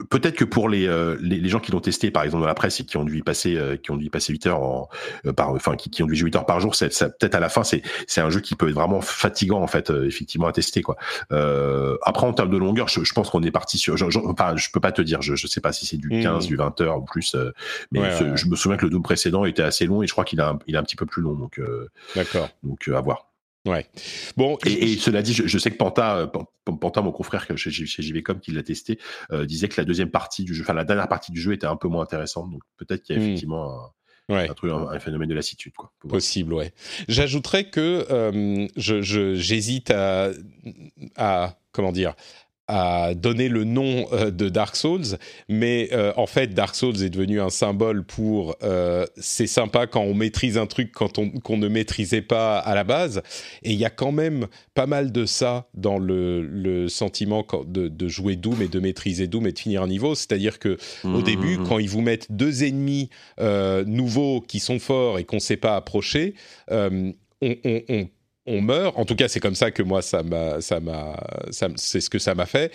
peut-être 0.09 0.35
que 0.35 0.43
pour 0.43 0.69
les, 0.69 0.87
euh, 0.87 1.17
les, 1.21 1.39
les, 1.39 1.49
gens 1.49 1.59
qui 1.59 1.71
l'ont 1.71 1.79
testé, 1.79 2.11
par 2.11 2.23
exemple 2.23 2.41
dans 2.41 2.47
la 2.47 2.53
presse 2.53 2.79
et 2.79 2.85
qui 2.85 2.97
ont 2.97 3.03
dû 3.03 3.17
y 3.17 3.21
passer, 3.21 3.55
euh, 3.55 3.77
qui 3.77 3.91
ont 3.91 3.95
dû 3.95 4.05
y 4.05 4.09
passer 4.09 4.33
8 4.33 4.47
heures 4.47 4.61
en, 4.61 4.89
euh, 5.25 5.33
par, 5.33 5.49
enfin 5.51 5.75
qui, 5.75 5.89
qui, 5.89 6.03
ont 6.03 6.07
dû 6.07 6.15
jouer 6.15 6.27
8 6.27 6.37
heures 6.37 6.45
par 6.45 6.59
jour, 6.59 6.75
c'est 6.75 6.89
peut-être 6.89 7.35
à 7.35 7.39
la 7.39 7.49
fin 7.49 7.63
c'est 7.63 7.81
c'est 8.07 8.21
un 8.21 8.29
jeu 8.29 8.39
qui 8.39 8.55
peut 8.55 8.69
être 8.69 8.75
vraiment 8.75 9.01
fatigant 9.01 9.61
en 9.61 9.67
fait, 9.67 9.89
effectivement 9.89 10.47
à 10.47 10.51
tester 10.51 10.81
quoi. 10.81 10.97
après 11.29 12.27
en 12.27 12.33
termes 12.33 12.51
de 12.51 12.57
longueur, 12.57 12.87
je, 12.87 13.03
je 13.03 13.13
pense 13.13 13.29
qu'on 13.29 13.43
est 13.43 13.51
parti 13.51 13.77
sur, 13.77 13.97
je, 13.97 14.09
je, 14.09 14.19
enfin 14.19 14.55
je 14.55 14.69
peux 14.71 14.79
pas 14.79 14.91
te 14.91 15.01
dire, 15.01 15.21
je, 15.21 15.35
je 15.35 15.47
sais 15.47 15.61
pas 15.61 15.71
si 15.71 15.85
c'est 15.85 15.97
du 15.97 16.09
15, 16.09 16.45
mmh. 16.45 16.47
du 16.47 16.55
20 16.55 16.81
heures 16.81 16.97
ou 16.97 17.05
plus, 17.05 17.35
mais 17.91 18.01
je 18.35 18.47
me 18.47 18.55
souviens 18.55 18.77
que 18.77 18.85
le 18.85 18.91
Doom 18.91 19.03
précédent 19.03 19.45
était 19.45 19.63
assez 19.63 19.85
long 19.85 20.03
et 20.03 20.07
je 20.07 20.11
crois 20.11 20.25
qu'il 20.25 20.41
a 20.41 20.57
il 20.67 20.75
est 20.75 20.77
un 20.77 20.83
petit 20.83 20.95
peu 20.95 21.05
plus 21.05 21.21
long 21.21 21.33
donc. 21.33 21.59
D'accord. 22.15 22.49
Donc 22.63 22.87
à 22.87 23.01
voir. 23.01 23.24
Ouais. 23.65 23.87
Bon. 24.37 24.57
Et, 24.65 24.91
et, 24.91 24.97
cela 24.97 25.21
dit, 25.21 25.33
je, 25.33 25.47
je 25.47 25.57
sais 25.57 25.71
que 25.71 25.77
Panta, 25.77 26.17
euh, 26.17 26.27
Panta, 26.65 27.01
mon 27.01 27.11
confrère 27.11 27.45
chez, 27.55 27.71
chez 27.71 28.03
JVcom 28.03 28.39
qui 28.39 28.51
l'a 28.51 28.63
testé, 28.63 28.99
euh, 29.31 29.45
disait 29.45 29.67
que 29.67 29.79
la 29.79 29.85
deuxième 29.85 30.11
partie 30.11 30.43
du 30.43 30.53
jeu, 30.53 30.63
enfin 30.63 30.73
la 30.73 30.85
dernière 30.85 31.07
partie 31.07 31.31
du 31.31 31.41
jeu 31.41 31.53
était 31.53 31.67
un 31.67 31.75
peu 31.75 31.87
moins 31.87 32.03
intéressante. 32.03 32.51
Donc 32.51 32.61
peut-être 32.77 33.03
qu'il 33.03 33.15
y 33.15 33.19
a 33.19 33.21
hmm. 33.21 33.25
effectivement 33.25 33.93
un, 34.29 34.35
ouais. 34.35 34.49
un, 34.49 34.53
truc, 34.53 34.71
un, 34.71 34.87
un, 34.87 34.99
phénomène 34.99 35.29
de 35.29 35.35
lassitude, 35.35 35.73
quoi. 35.75 35.91
Possible, 36.07 36.53
ouais. 36.53 36.73
J'ajouterais 37.07 37.69
que 37.69 38.05
euh, 38.09 38.67
je 38.75 39.01
j'hésite 39.35 39.91
à, 39.91 40.29
à 41.15 41.57
comment 41.71 41.91
dire 41.91 42.15
a 42.67 43.13
donné 43.13 43.47
le 43.47 43.63
nom 43.63 44.07
euh, 44.11 44.31
de 44.31 44.49
Dark 44.49 44.75
Souls, 44.75 45.17
mais 45.47 45.89
euh, 45.91 46.13
en 46.17 46.25
fait 46.25 46.53
Dark 46.53 46.75
Souls 46.75 47.03
est 47.03 47.09
devenu 47.09 47.39
un 47.39 47.49
symbole 47.49 48.03
pour 48.03 48.55
euh, 48.63 49.05
c'est 49.17 49.47
sympa 49.47 49.85
quand 49.85 50.01
on 50.01 50.15
maîtrise 50.15 50.57
un 50.57 50.65
truc 50.65 50.91
quand 50.91 51.19
on 51.19 51.29
qu'on 51.29 51.57
ne 51.57 51.67
maîtrisait 51.67 52.21
pas 52.21 52.57
à 52.57 52.73
la 52.73 52.83
base, 52.83 53.21
et 53.63 53.71
il 53.71 53.77
y 53.77 53.85
a 53.85 53.89
quand 53.89 54.11
même 54.11 54.47
pas 54.73 54.87
mal 54.87 55.11
de 55.11 55.25
ça 55.25 55.67
dans 55.75 55.99
le, 55.99 56.41
le 56.41 56.89
sentiment 56.89 57.45
de, 57.67 57.87
de, 57.87 58.07
jouer 58.07 58.35
Doom 58.35 58.61
et 58.61 58.67
de 58.67 58.79
maîtriser 58.79 59.27
Doom 59.27 59.47
et 59.47 59.51
de 59.51 59.59
finir 59.59 59.83
un 59.83 59.87
niveau, 59.87 60.15
c'est-à-dire 60.15 60.59
que 60.59 60.77
au 61.03 61.07
mmh, 61.07 61.23
début 61.23 61.57
mmh, 61.57 61.61
mmh. 61.61 61.67
quand 61.67 61.79
ils 61.79 61.89
vous 61.89 62.01
mettent 62.01 62.31
deux 62.31 62.63
ennemis 62.63 63.09
nouveaux 63.85 64.41
qui 64.41 64.59
sont 64.59 64.79
forts 64.79 65.19
et 65.19 65.23
qu'on 65.23 65.37
ne 65.37 65.41
sait 65.41 65.57
pas 65.57 65.75
approcher, 65.75 66.33
on, 66.69 67.13
on, 67.41 67.81
on 67.89 68.07
on 68.45 68.61
meurt. 68.61 68.97
En 68.97 69.05
tout 69.05 69.15
cas, 69.15 69.27
c'est 69.27 69.39
comme 69.39 69.55
ça 69.55 69.71
que 69.71 69.83
moi, 69.83 70.01
ça 70.01 70.23
m'a, 70.23 70.61
ça 70.61 70.79
m'a, 70.79 71.15
c'est 71.51 72.01
ce 72.01 72.09
que 72.09 72.19
ça 72.19 72.35
m'a 72.35 72.45
fait. 72.45 72.71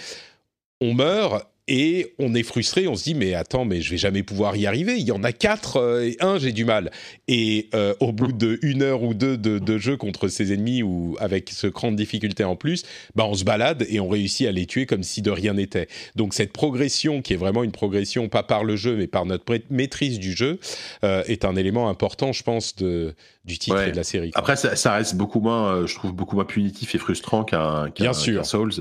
On 0.80 0.94
meurt 0.94 1.46
et 1.72 2.14
on 2.18 2.35
est 2.35 2.42
frustré, 2.42 2.88
on 2.88 2.96
se 2.96 3.04
dit 3.04 3.14
mais 3.14 3.35
attends 3.35 3.64
mais 3.64 3.80
je 3.80 3.90
vais 3.90 3.96
jamais 3.96 4.24
pouvoir 4.24 4.56
y 4.56 4.66
arriver. 4.66 4.96
Il 4.96 5.06
y 5.06 5.12
en 5.12 5.22
a 5.22 5.33
quatre 5.33 5.76
euh, 5.76 6.02
et 6.02 6.16
un 6.20 6.37
j'ai 6.37 6.50
du 6.50 6.64
mal. 6.64 6.90
Et 7.28 7.68
euh, 7.74 7.94
au 8.00 8.12
bout 8.12 8.33
de 8.33 8.59
une 8.62 8.83
heure 8.83 9.04
ou 9.04 9.14
deux 9.14 9.37
de, 9.37 9.78
jeu 9.78 9.96
contre 9.96 10.26
ces 10.26 10.52
ennemis 10.52 10.83
ou 10.83 11.16
avec 11.20 11.48
ce 11.50 11.68
cran 11.68 11.92
de 11.92 11.96
difficulté 11.96 12.42
en 12.42 12.56
plus, 12.56 12.85
bah 13.14 13.24
on 13.24 13.35
se 13.35 13.44
balade 13.44 13.87
et 13.88 14.00
on 14.00 14.09
réussit 14.09 14.48
à 14.48 14.52
les 14.52 14.66
tuer 14.66 14.85
comme 14.85 15.04
si 15.04 15.22
de 15.22 15.30
rien 15.30 15.54
n'était. 15.54 15.87
Donc 16.16 16.35
cette 16.35 16.52
progression 16.52 17.22
qui 17.22 17.35
est 17.35 17.37
vraiment 17.37 17.62
une 17.62 17.72
progression 17.72 18.28
pas 18.28 18.42
par 18.42 18.64
le 18.64 18.74
jeu 18.74 18.96
mais 18.96 19.06
par 19.06 19.24
notre 19.24 19.44
maîtrise 19.70 20.18
du 20.18 20.33
jeu 20.33 20.59
euh, 21.04 21.22
est 21.28 21.44
un 21.44 21.54
élément 21.54 21.88
important 21.88 22.33
je 22.33 22.42
pense 22.42 22.74
de 22.74 23.14
du 23.50 23.58
titre 23.58 23.80
et 23.80 23.92
de 23.92 23.96
la 23.96 24.04
série. 24.04 24.30
Après, 24.34 24.56
ça, 24.56 24.92
reste 24.92 25.16
beaucoup 25.16 25.40
moins, 25.40 25.74
euh, 25.74 25.86
je 25.86 25.94
trouve, 25.94 26.12
beaucoup 26.12 26.36
moins 26.36 26.44
punitif 26.44 26.94
et 26.94 26.98
frustrant 26.98 27.44
qu'un 27.44 27.90
qu 27.90 28.04
Souls. 28.42 28.72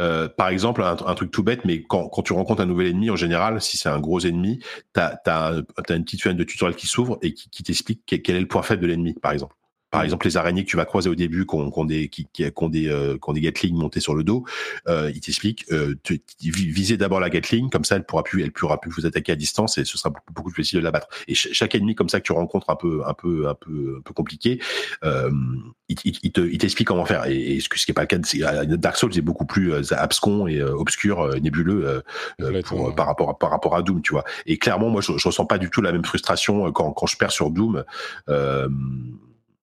Euh, 0.00 0.28
par 0.28 0.48
exemple, 0.48 0.82
un, 0.82 1.14
truc 1.14 1.30
tout 1.30 1.42
bête, 1.42 1.64
mais 1.64 1.82
quand, 1.82 2.08
quand, 2.08 2.22
tu 2.22 2.32
rencontres 2.32 2.62
un 2.62 2.66
nouvel 2.66 2.88
ennemi, 2.88 3.10
en 3.10 3.16
général, 3.16 3.60
si 3.60 3.76
c'est 3.76 3.88
un 3.88 4.00
gros 4.00 4.20
ennemi, 4.20 4.58
tu 4.94 5.00
as, 5.00 5.20
as, 5.26 5.52
une 5.90 6.04
petite 6.04 6.22
fenêtre 6.22 6.38
de 6.38 6.44
tutoriel 6.44 6.76
qui 6.76 6.86
s'ouvre 6.86 7.18
et 7.22 7.34
qui, 7.34 7.50
qui 7.50 7.62
t'explique 7.62 8.00
quel 8.06 8.36
est 8.36 8.40
le 8.40 8.48
point 8.48 8.62
faible 8.62 8.82
de 8.82 8.86
l'ennemi, 8.86 9.14
par 9.14 9.32
exemple 9.32 9.54
par 9.92 10.02
exemple 10.02 10.26
les 10.26 10.36
araignées 10.36 10.64
que 10.64 10.70
tu 10.70 10.76
vas 10.76 10.86
croiser 10.86 11.08
au 11.08 11.14
début 11.14 11.46
qui 11.46 11.54
ont, 11.54 11.84
des 11.84 12.08
qui, 12.08 12.26
qui, 12.32 12.50
ont 12.56 12.68
des 12.68 12.88
euh, 12.88 13.14
qui 13.14 13.30
ont 13.30 13.32
des 13.32 13.42
Gatling 13.42 13.76
montés 13.76 14.00
sur 14.00 14.14
le 14.14 14.24
dos, 14.24 14.44
euh, 14.88 15.12
il 15.14 15.20
t'explique 15.20 15.66
euh, 15.70 15.94
visez 16.40 16.96
d'abord 16.96 17.20
la 17.20 17.30
Gatling 17.30 17.70
comme 17.70 17.84
ça 17.84 17.96
elle 17.96 18.04
pourra 18.04 18.24
plus 18.24 18.42
elle 18.42 18.52
pourra 18.52 18.80
plus 18.80 18.90
vous 18.90 19.06
attaquer 19.06 19.32
à 19.32 19.36
distance 19.36 19.78
et 19.78 19.84
ce 19.84 19.98
sera 19.98 20.10
beaucoup, 20.10 20.32
beaucoup 20.32 20.50
plus 20.50 20.64
facile 20.64 20.80
de 20.80 20.84
la 20.84 20.90
battre. 20.90 21.08
Et 21.28 21.34
chaque 21.34 21.74
ennemi 21.74 21.94
comme 21.94 22.08
ça 22.08 22.20
que 22.20 22.24
tu 22.24 22.32
rencontres 22.32 22.70
un 22.70 22.76
peu 22.76 23.02
un 23.06 23.12
peu 23.12 23.48
un 23.48 23.54
peu 23.54 23.96
un 23.98 24.00
peu 24.00 24.14
compliqué, 24.14 24.60
euh, 25.04 25.30
il, 25.88 25.96
il, 26.04 26.18
il, 26.22 26.32
te 26.32 26.40
t'explique 26.56 26.88
comment 26.88 27.04
faire. 27.04 27.26
Et, 27.26 27.56
et, 27.56 27.60
ce 27.60 27.68
qui 27.68 27.90
est 27.90 27.94
pas 27.94 28.02
le 28.02 28.06
cas 28.06 28.18
de 28.18 28.76
Dark 28.76 28.96
Souls 28.96 29.16
est 29.16 29.22
beaucoup 29.22 29.44
plus 29.44 29.72
euh, 29.72 29.82
abscon 29.92 30.46
et 30.46 30.58
euh, 30.58 30.74
obscur, 30.74 31.28
nébuleux 31.40 32.02
pour, 32.64 32.94
par 32.94 33.06
rapport 33.06 33.30
à, 33.30 33.38
par 33.38 33.50
rapport 33.50 33.76
à 33.76 33.82
Doom, 33.82 34.00
tu 34.00 34.12
vois. 34.12 34.24
Et 34.46 34.56
clairement 34.56 34.88
moi 34.88 35.02
je, 35.02 35.18
je 35.18 35.28
ressens 35.28 35.44
pas 35.44 35.58
du 35.58 35.68
tout 35.68 35.82
la 35.82 35.92
même 35.92 36.04
frustration 36.04 36.72
quand 36.72 36.92
quand 36.92 37.06
je 37.06 37.16
perds 37.18 37.32
sur 37.32 37.50
Doom. 37.50 37.84
Euh, 38.28 38.68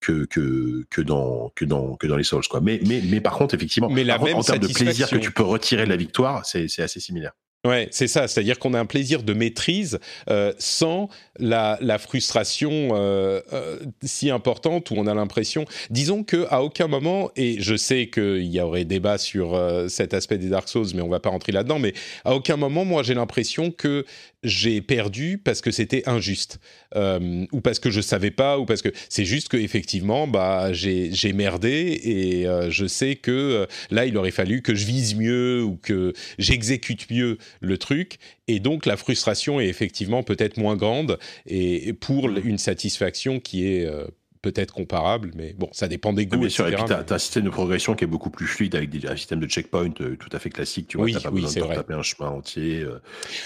que, 0.00 0.24
que, 0.24 0.84
que, 0.90 1.00
dans, 1.00 1.50
que, 1.54 1.64
dans, 1.64 1.96
que 1.96 2.06
dans 2.06 2.16
les 2.16 2.24
Souls. 2.24 2.46
Quoi. 2.48 2.60
Mais, 2.60 2.80
mais, 2.86 3.02
mais 3.04 3.20
par 3.20 3.34
contre, 3.34 3.54
effectivement, 3.54 3.88
mais 3.90 4.04
la 4.04 4.18
même 4.18 4.36
en 4.36 4.42
termes 4.42 4.58
de 4.58 4.72
plaisir 4.72 5.08
que 5.08 5.16
tu 5.16 5.30
peux 5.30 5.42
retirer 5.42 5.84
de 5.84 5.90
la 5.90 5.96
victoire, 5.96 6.44
c'est 6.46 6.66
assez 6.80 7.00
similaire. 7.00 7.32
Ouais, 7.66 7.88
c'est 7.90 8.08
ça. 8.08 8.26
C'est-à-dire 8.26 8.58
qu'on 8.58 8.72
a 8.72 8.80
un 8.80 8.86
plaisir 8.86 9.22
de 9.22 9.34
maîtrise 9.34 10.00
euh, 10.30 10.54
sans 10.58 11.10
la, 11.38 11.76
frustration 11.98 12.70
euh, 12.92 13.42
euh, 13.52 13.78
si 14.02 14.30
importante 14.30 14.90
où 14.90 14.94
on 14.96 15.06
a 15.06 15.12
l'impression. 15.12 15.66
Disons 15.90 16.24
que 16.24 16.46
à 16.48 16.62
aucun 16.62 16.88
moment, 16.88 17.30
et 17.36 17.60
je 17.60 17.76
sais 17.76 18.08
qu'il 18.08 18.46
y 18.46 18.62
aurait 18.62 18.86
débat 18.86 19.18
sur 19.18 19.60
cet 19.88 20.14
aspect 20.14 20.38
des 20.38 20.48
Dark 20.48 20.70
Souls, 20.70 20.86
mais 20.94 21.02
on 21.02 21.08
va 21.10 21.20
pas 21.20 21.28
rentrer 21.28 21.52
là-dedans. 21.52 21.78
Mais 21.78 21.92
à 22.24 22.34
aucun 22.34 22.56
moment, 22.56 22.86
moi, 22.86 23.02
j'ai 23.02 23.14
l'impression 23.14 23.70
que 23.70 24.06
j'ai 24.42 24.80
perdu 24.80 25.36
parce 25.36 25.60
que 25.60 25.70
c'était 25.70 26.08
injuste 26.08 26.60
ou 26.96 27.60
parce 27.62 27.78
que 27.78 27.90
je 27.90 28.00
savais 28.00 28.30
pas 28.30 28.58
ou 28.58 28.64
parce 28.64 28.80
que 28.80 28.88
c'est 29.10 29.26
juste 29.26 29.48
que 29.48 29.58
effectivement 29.58 30.26
bah 30.26 30.72
j'ai 30.72 31.32
merdé 31.34 32.00
et 32.02 32.46
je 32.70 32.86
sais 32.86 33.16
que 33.16 33.68
là 33.90 34.06
il 34.06 34.16
aurait 34.16 34.30
fallu 34.30 34.62
que 34.62 34.74
je 34.74 34.86
vise 34.86 35.14
mieux 35.14 35.62
ou 35.62 35.76
que 35.76 36.14
j'exécute 36.38 37.10
mieux 37.10 37.36
le 37.60 37.78
truc 37.78 38.18
et 38.48 38.60
donc 38.60 38.86
la 38.86 38.96
frustration 38.96 39.60
est 39.60 39.66
effectivement 39.68 40.22
peut-être 40.22 40.56
moins 40.56 40.76
grande 40.76 41.18
et, 41.46 41.92
pour 41.92 42.28
une 42.28 42.58
satisfaction 42.58 43.40
qui 43.40 43.66
est 43.66 43.84
euh, 43.84 44.06
peut-être 44.42 44.72
comparable, 44.72 45.32
mais 45.34 45.52
bon, 45.52 45.68
ça 45.72 45.86
dépend 45.86 46.14
des 46.14 46.24
goûts. 46.24 46.38
Bien 46.38 46.48
sûr, 46.48 46.66
et 46.66 46.74
puis 46.74 46.84
tu 46.86 46.92
as, 46.92 47.04
un 47.10 47.18
système 47.18 47.44
de 47.44 47.50
progression 47.50 47.94
qui 47.94 48.04
est 48.04 48.06
beaucoup 48.06 48.30
plus 48.30 48.46
fluide 48.46 48.74
avec 48.74 48.88
des, 48.88 49.06
un 49.06 49.16
système 49.16 49.38
de 49.38 49.46
checkpoint 49.46 49.90
euh, 50.00 50.16
tout 50.16 50.30
à 50.32 50.38
fait 50.38 50.48
classique. 50.48 50.88
Tu 50.88 50.96
vois, 50.96 51.04
Oui, 51.04 51.12
t'as 51.12 51.20
pas 51.20 51.30
oui, 51.30 51.42
besoin 51.42 51.60
de 51.60 51.66
vrai. 51.66 51.74
taper 51.76 51.92
un 51.94 52.02
chemin 52.02 52.30
entier. 52.30 52.80
euh, 52.80 53.00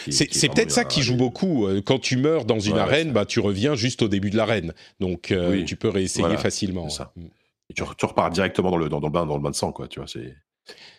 C'est 0.08 0.28
peut-être 0.52 0.70
ça 0.70 0.84
qui 0.84 1.02
joue 1.02 1.16
beaucoup. 1.16 1.66
Quand 1.84 1.98
tu 1.98 2.16
meurs 2.16 2.44
dans 2.44 2.60
une 2.60 2.74
Ouais, 2.74 2.80
arène, 2.80 3.12
bah, 3.12 3.26
tu 3.26 3.40
reviens 3.40 3.74
juste 3.74 4.02
au 4.02 4.08
début 4.08 4.30
de 4.30 4.36
l'arène. 4.36 4.72
Donc, 5.00 5.32
euh, 5.32 5.50
Oui, 5.50 5.64
tu 5.64 5.74
peux 5.76 5.88
réessayer 5.88 6.22
voilà, 6.24 6.38
facilement. 6.38 6.88
ça. 6.88 7.12
Mm. 7.16 7.24
Et 7.70 7.74
tu, 7.74 7.82
re- 7.82 7.96
tu 7.96 8.06
repars 8.06 8.30
directement 8.30 8.70
dans 8.70 8.76
le, 8.76 8.88
dans, 8.88 9.00
dans 9.00 9.08
le 9.08 9.12
bain, 9.12 9.26
dans 9.26 9.36
le 9.36 9.42
bain 9.42 9.50
de 9.50 9.56
sang, 9.56 9.72
quoi. 9.72 9.88
Tu 9.88 9.98
vois, 9.98 10.06
c'est. 10.08 10.34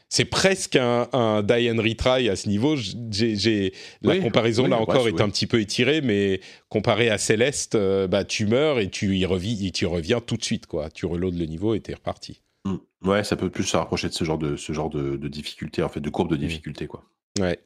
C'est 0.09 0.25
presque 0.25 0.75
un, 0.75 1.07
un 1.13 1.41
die 1.43 1.69
and 1.71 1.81
retry 1.81 2.29
à 2.29 2.35
ce 2.35 2.47
niveau. 2.47 2.75
J'ai, 2.77 3.73
la 4.01 4.13
Oui, 4.13 4.21
comparaison 4.21 4.63
oui, 4.65 4.69
là 4.69 4.77
encore 4.79 5.07
est 5.07 5.19
un 5.19 5.29
petit 5.29 5.47
peu 5.47 5.59
étirée, 5.59 6.01
mais 6.01 6.39
comparé 6.69 7.09
à 7.09 7.17
Céleste, 7.17 7.75
euh, 7.75 8.07
bah, 8.07 8.23
tu 8.23 8.45
meurs 8.45 8.79
et 8.79 8.89
tu 8.89 9.17
y 9.17 9.25
revis, 9.25 9.67
et 9.67 9.71
tu 9.71 9.85
reviens 9.85 10.21
tout 10.21 10.37
de 10.37 10.43
suite. 10.43 10.67
Quoi. 10.67 10.89
Tu 10.89 11.05
reloads 11.05 11.37
le 11.37 11.45
niveau 11.45 11.73
et 11.75 11.79
t'es 11.81 11.93
reparti. 11.95 12.41
Mm. 12.65 12.75
Ouais, 13.07 13.23
ça 13.23 13.35
peut 13.35 13.49
plus 13.49 13.63
se 13.63 13.75
rapprocher 13.77 14.07
de 14.07 14.13
ce 14.13 14.23
genre 14.23 14.37
de, 14.37 14.55
ce 14.55 14.73
genre 14.73 14.89
de, 14.89 15.17
de 15.17 15.27
difficulté, 15.27 15.81
en 15.83 15.89
fait, 15.89 15.99
de 15.99 16.09
Mm. 16.09 16.11
courbe 16.11 16.29
de 16.31 16.37
difficulté, 16.37 16.87
quoi. 16.87 17.03
Ouais. 17.39 17.59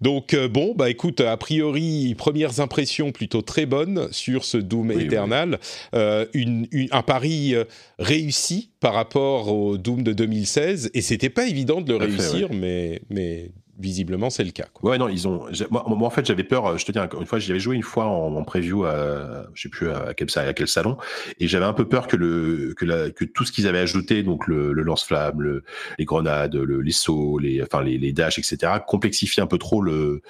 Donc 0.00 0.32
euh, 0.32 0.46
bon, 0.46 0.74
bah 0.76 0.90
écoute, 0.90 1.20
a 1.20 1.36
priori, 1.36 2.14
premières 2.16 2.60
impressions 2.60 3.10
plutôt 3.10 3.42
très 3.42 3.66
bonnes 3.66 4.06
sur 4.12 4.44
ce 4.44 4.56
Doom 4.58 4.90
Oui, 4.94 5.04
Eternal. 5.04 5.58
Euh, 5.94 6.24
une- 6.34 6.68
une- 6.70 6.88
un 6.92 7.02
pari 7.02 7.54
euh, 7.54 7.64
réussi 7.98 8.70
par 8.78 8.94
rapport 8.94 9.52
au 9.52 9.76
Doom 9.76 10.04
de 10.04 10.12
2016, 10.12 10.90
et 10.94 11.02
c'était 11.02 11.30
pas 11.30 11.48
évident 11.48 11.80
de 11.80 11.92
le 11.92 11.98
réussir, 11.98 12.52
mais, 12.52 13.00
mais 13.10 13.50
visiblement 13.80 14.30
c'est 14.30 14.44
le 14.44 14.50
cas. 14.52 14.66
Quoi. 14.72 14.90
Ouais, 14.92 14.98
non, 14.98 15.08
ils 15.08 15.26
ont. 15.26 15.46
Moi, 15.70 15.84
moi, 15.88 16.06
en 16.06 16.10
fait, 16.10 16.24
j'avais 16.26 16.44
peur. 16.44 16.66
euh, 16.66 16.76
Je 16.76 16.84
te 16.84 16.92
dis 16.92 16.98
encore 16.98 17.20
une 17.20 17.26
fois, 17.26 17.38
j'y 17.38 17.50
avais 17.50 17.60
joué 17.60 17.74
une 17.76 17.82
fois 17.82 18.04
en, 18.06 18.36
en 18.36 18.44
preview 18.44 18.84
à, 18.84 19.46
je 19.54 19.62
sais 19.62 19.68
plus 19.68 19.90
à 19.90 20.14
quel, 20.14 20.30
sa- 20.30 20.42
à 20.42 20.52
quel 20.52 20.68
salon, 20.68 20.96
et 21.38 21.48
j'avais 21.48 21.64
un 21.64 21.72
peu 21.72 21.88
peur 21.88 22.06
que 22.06 22.16
le 22.16 22.74
que, 22.76 22.84
la, 22.84 23.10
que 23.10 23.24
tout 23.24 23.44
ce 23.44 23.52
qu'ils 23.52 23.66
avaient 23.66 23.78
ajouté, 23.80 24.22
donc 24.22 24.46
le, 24.46 24.72
le 24.72 24.82
lance-flamme, 24.82 25.40
le, 25.40 25.64
les 25.98 26.04
grenades, 26.04 26.54
le, 26.54 26.80
les 26.80 26.92
sauts, 26.92 27.38
les 27.38 27.62
enfin 27.62 27.82
les, 27.82 27.98
les 27.98 28.12
dashs, 28.12 28.38
etc., 28.38 28.72
complexifie 28.86 29.40
un 29.40 29.46
peu 29.46 29.58
trop 29.58 29.82
le 29.82 30.22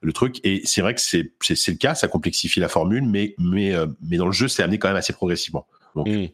le 0.00 0.12
truc. 0.12 0.40
Et 0.44 0.62
c'est 0.64 0.80
vrai 0.80 0.94
que 0.94 1.00
c'est 1.00 1.32
c'est 1.40 1.56
c'est 1.56 1.72
le 1.72 1.78
cas, 1.78 1.94
ça 1.94 2.08
complexifie 2.08 2.60
la 2.60 2.68
formule, 2.68 3.04
mais 3.06 3.34
mais 3.38 3.74
euh, 3.74 3.86
mais 4.08 4.16
dans 4.16 4.26
le 4.26 4.32
jeu, 4.32 4.48
c'est 4.48 4.62
amené 4.62 4.78
quand 4.78 4.88
même 4.88 4.96
assez 4.96 5.12
progressivement. 5.12 5.66
Donc 5.94 6.08
Mm. 6.08 6.26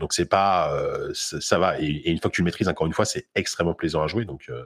Donc 0.00 0.12
c'est 0.12 0.24
pas 0.28 0.72
euh, 0.74 1.10
ça, 1.14 1.40
ça 1.40 1.58
va 1.58 1.80
et, 1.80 1.84
et 1.86 2.10
une 2.10 2.18
fois 2.18 2.30
que 2.30 2.36
tu 2.36 2.42
le 2.42 2.46
maîtrises 2.46 2.68
encore 2.68 2.86
une 2.86 2.92
fois 2.92 3.04
c'est 3.04 3.26
extrêmement 3.34 3.74
plaisant 3.74 4.02
à 4.02 4.06
jouer 4.06 4.24
donc 4.24 4.46
euh, 4.48 4.64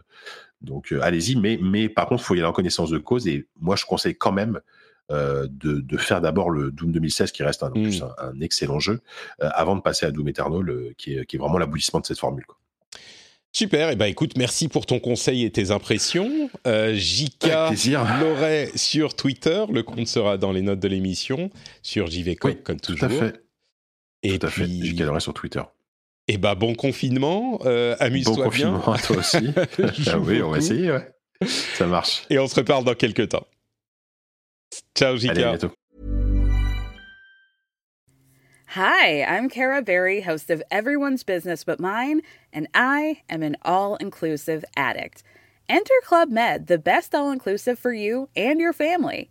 donc 0.61 0.93
euh, 0.93 1.01
allez-y 1.03 1.37
mais 1.37 1.59
mais 1.63 1.89
par 1.89 2.07
contre 2.07 2.23
faut 2.23 2.35
y 2.35 2.39
aller 2.39 2.47
en 2.47 2.53
connaissance 2.53 2.91
de 2.91 2.99
cause 2.99 3.27
et 3.27 3.47
moi 3.61 3.77
je 3.77 3.85
conseille 3.85 4.17
quand 4.17 4.33
même 4.33 4.61
de, 5.11 5.49
de 5.49 5.97
faire 5.97 6.21
d'abord 6.21 6.51
le 6.51 6.71
Doom 6.71 6.93
2016 6.93 7.33
qui 7.33 7.43
reste 7.43 7.63
un, 7.63 7.69
en 7.69 7.79
Mm. 7.79 7.83
plus 7.83 8.03
un, 8.03 8.15
un 8.19 8.41
excellent 8.43 8.79
jeu 8.79 9.01
avant 9.41 9.75
de 9.75 9.81
passer 9.81 10.05
à 10.05 10.11
Doom 10.11 10.29
Eternal 10.29 10.93
qui 10.99 11.15
est 11.17 11.25
qui 11.25 11.37
est 11.37 11.39
vraiment 11.39 11.57
l'aboutissement 11.59 12.01
de 12.01 12.05
cette 12.07 12.19
formule 12.19 12.45
quoi. 12.45 12.59
Super, 13.51 13.89
et 13.89 13.97
ben 13.97 14.05
écoute, 14.05 14.37
merci 14.37 14.69
pour 14.69 14.85
ton 14.85 15.01
conseil 15.01 15.45
et 15.45 15.51
tes 15.51 15.71
impressions. 15.71 16.51
Euh, 16.67 16.93
JK. 16.95 17.47
Loret 18.21 18.71
sur 18.75 19.17
Twitter, 19.17 19.65
le 19.73 19.83
compte 19.83 20.07
sera 20.07 20.37
dans 20.37 20.53
les 20.53 20.61
notes 20.61 20.81
de 20.81 20.89
l'émission, 20.89 21.49
sur 21.83 22.09
JVCOP 22.09 22.45
Oui, 22.45 22.63
comme 22.63 22.79
tout 22.79 22.93
toujours. 22.93 23.07
à 23.07 23.09
fait 23.11 23.43
Et 24.23 24.39
tout 24.39 24.47
à 24.47 24.51
fait 24.51 24.67
j'ai 24.67 24.95
galerai 24.95 25.21
sur 25.21 25.35
Twitter 25.35 25.63
et 26.31 26.37
ben 26.37 26.55
bon 26.55 26.75
confinement, 26.75 27.59
euh, 27.65 27.97
bon 27.99 28.05
amuse-toi 28.05 28.35
bien. 28.51 28.73
confinement 28.73 28.93
à 28.93 28.99
toi 28.99 29.17
aussi 29.19 29.39
ah 30.09 30.19
oui 30.19 30.43
on 30.43 30.51
va 30.51 30.59
essayer 30.59 30.93
ouais 30.93 31.11
ça 31.47 31.87
marche 31.87 32.25
Et 32.31 32.39
on 32.39 32.49
se 32.49 32.57
reparle 32.57 32.85
dans 32.85 32.95
quelques 32.95 33.29
temps. 33.29 33.47
Ciao 34.97 35.17
JK. 35.17 35.29
allez 35.31 35.43
à 35.45 35.49
bientôt 35.51 35.73
Hi, 38.75 39.23
I'm 39.23 39.49
Kara 39.49 39.81
Berry, 39.81 40.21
host 40.21 40.51
of 40.51 40.63
Everyone's 40.71 41.23
Business 41.23 41.65
But 41.65 41.81
Mine, 41.81 42.21
and 42.53 42.67
I 42.75 43.23
am 43.31 43.43
an 43.43 43.57
all 43.63 43.97
inclusive 43.97 44.63
addict. 44.77 45.23
Enter 45.71 45.95
Club 46.05 46.31
Med, 46.31 46.67
the 46.67 46.77
best 46.77 47.15
all 47.15 47.31
inclusive 47.31 47.79
for 47.79 47.93
you 47.95 48.29
and 48.37 48.61
your 48.61 48.75
family. 48.75 49.31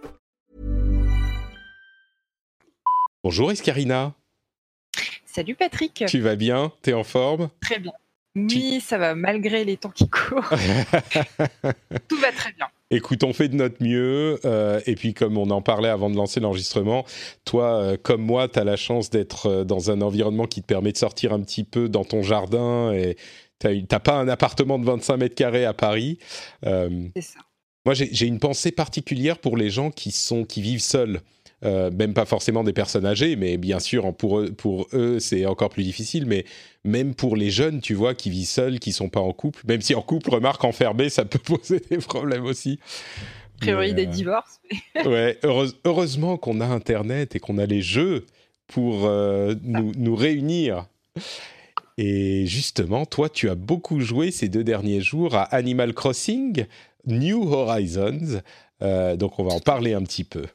Bonjour 3.23 3.51
Escarina, 3.51 4.15
Salut 5.25 5.55
Patrick, 5.55 6.03
tu 6.07 6.19
vas 6.19 6.35
bien? 6.35 6.73
T'es 6.81 6.93
en 6.93 7.03
forme? 7.03 7.49
Très 7.61 7.79
bien. 7.79 7.93
Oui, 8.35 8.81
ça 8.81 8.97
va 8.97 9.13
malgré 9.15 9.63
les 9.63 9.77
temps 9.77 9.91
qui 9.91 10.09
courent. 10.09 10.49
Tout 12.09 12.17
va 12.17 12.31
très 12.31 12.51
bien. 12.53 12.67
Écoute, 12.89 13.23
on 13.23 13.31
fait 13.31 13.47
de 13.47 13.55
notre 13.55 13.81
mieux. 13.83 14.39
euh, 14.43 14.81
et 14.85 14.95
puis, 14.95 15.13
comme 15.13 15.37
on 15.37 15.49
en 15.51 15.61
parlait 15.61 15.89
avant 15.89 16.09
de 16.09 16.15
lancer 16.15 16.39
l'enregistrement, 16.39 17.05
toi, 17.45 17.75
euh, 17.75 17.97
comme 18.01 18.21
moi, 18.21 18.47
tu 18.49 18.59
as 18.59 18.63
la 18.63 18.75
chance 18.75 19.09
d'être 19.09 19.45
euh, 19.45 19.63
dans 19.63 19.91
un 19.91 20.01
environnement 20.01 20.47
qui 20.47 20.61
te 20.61 20.65
permet 20.67 20.91
de 20.91 20.97
sortir 20.97 21.31
un 21.31 21.41
petit 21.41 21.63
peu 21.63 21.87
dans 21.87 22.03
ton 22.03 22.23
jardin. 22.23 22.91
Et 22.93 23.15
tu 23.59 23.85
n'as 23.89 23.99
pas 23.99 24.15
un 24.15 24.27
appartement 24.27 24.79
de 24.79 24.85
25 24.85 25.17
mètres 25.17 25.35
carrés 25.35 25.65
à 25.65 25.73
Paris. 25.73 26.17
C'est 26.63 27.21
ça. 27.21 27.39
moi, 27.85 27.93
j'ai 27.93 28.09
j'ai 28.11 28.25
une 28.25 28.39
pensée 28.39 28.71
particulière 28.71 29.37
pour 29.37 29.55
les 29.55 29.69
gens 29.69 29.91
qui, 29.91 30.11
sont, 30.11 30.43
qui 30.43 30.61
vivent 30.61 30.81
seuls. 30.81 31.21
Euh, 31.63 31.91
même 31.91 32.15
pas 32.15 32.25
forcément 32.25 32.63
des 32.63 32.73
personnes 32.73 33.05
âgées, 33.05 33.35
mais 33.35 33.57
bien 33.57 33.77
sûr, 33.79 34.15
pour 34.15 34.39
eux, 34.39 34.51
pour 34.51 34.87
eux 34.93 35.19
c'est 35.19 35.45
encore 35.45 35.69
plus 35.69 35.83
difficile. 35.83 36.25
Mais 36.25 36.43
même 36.83 37.13
pour 37.13 37.35
les 37.35 37.51
jeunes, 37.51 37.81
tu 37.81 37.93
vois, 37.93 38.15
qui 38.15 38.31
vivent 38.31 38.47
seuls, 38.47 38.79
qui 38.79 38.91
sont 38.93 39.09
pas 39.09 39.19
en 39.19 39.31
couple, 39.31 39.61
même 39.67 39.81
si 39.81 39.93
en 39.93 40.01
couple, 40.01 40.31
remarque, 40.31 40.63
enfermé, 40.63 41.09
ça 41.09 41.23
peut 41.23 41.37
poser 41.57 41.79
des 41.89 41.97
problèmes 41.99 42.45
aussi. 42.45 42.79
A 43.57 43.59
priori 43.59 43.93
des 43.93 44.07
euh, 44.07 44.09
divorces. 44.09 44.59
mais- 44.95 45.05
Ouais, 45.07 45.37
heureuse- 45.43 45.75
heureusement 45.85 46.37
qu'on 46.37 46.61
a 46.61 46.65
Internet 46.65 47.35
et 47.35 47.39
qu'on 47.39 47.59
a 47.59 47.67
les 47.67 47.83
jeux 47.83 48.25
pour 48.65 49.05
euh, 49.05 49.53
nous, 49.61 49.91
nous 49.95 50.15
réunir. 50.15 50.87
Et 51.97 52.45
justement, 52.47 53.05
toi, 53.05 53.29
tu 53.29 53.49
as 53.49 53.55
beaucoup 53.55 53.99
joué 53.99 54.31
ces 54.31 54.49
deux 54.49 54.63
derniers 54.63 55.01
jours 55.01 55.35
à 55.35 55.43
Animal 55.43 55.93
Crossing 55.93 56.65
New 57.05 57.51
Horizons. 57.51 58.41
Euh, 58.81 59.15
donc, 59.15 59.37
on 59.39 59.43
va 59.43 59.53
en 59.53 59.59
parler 59.59 59.93
un 59.93 60.01
petit 60.01 60.23
peu. 60.23 60.45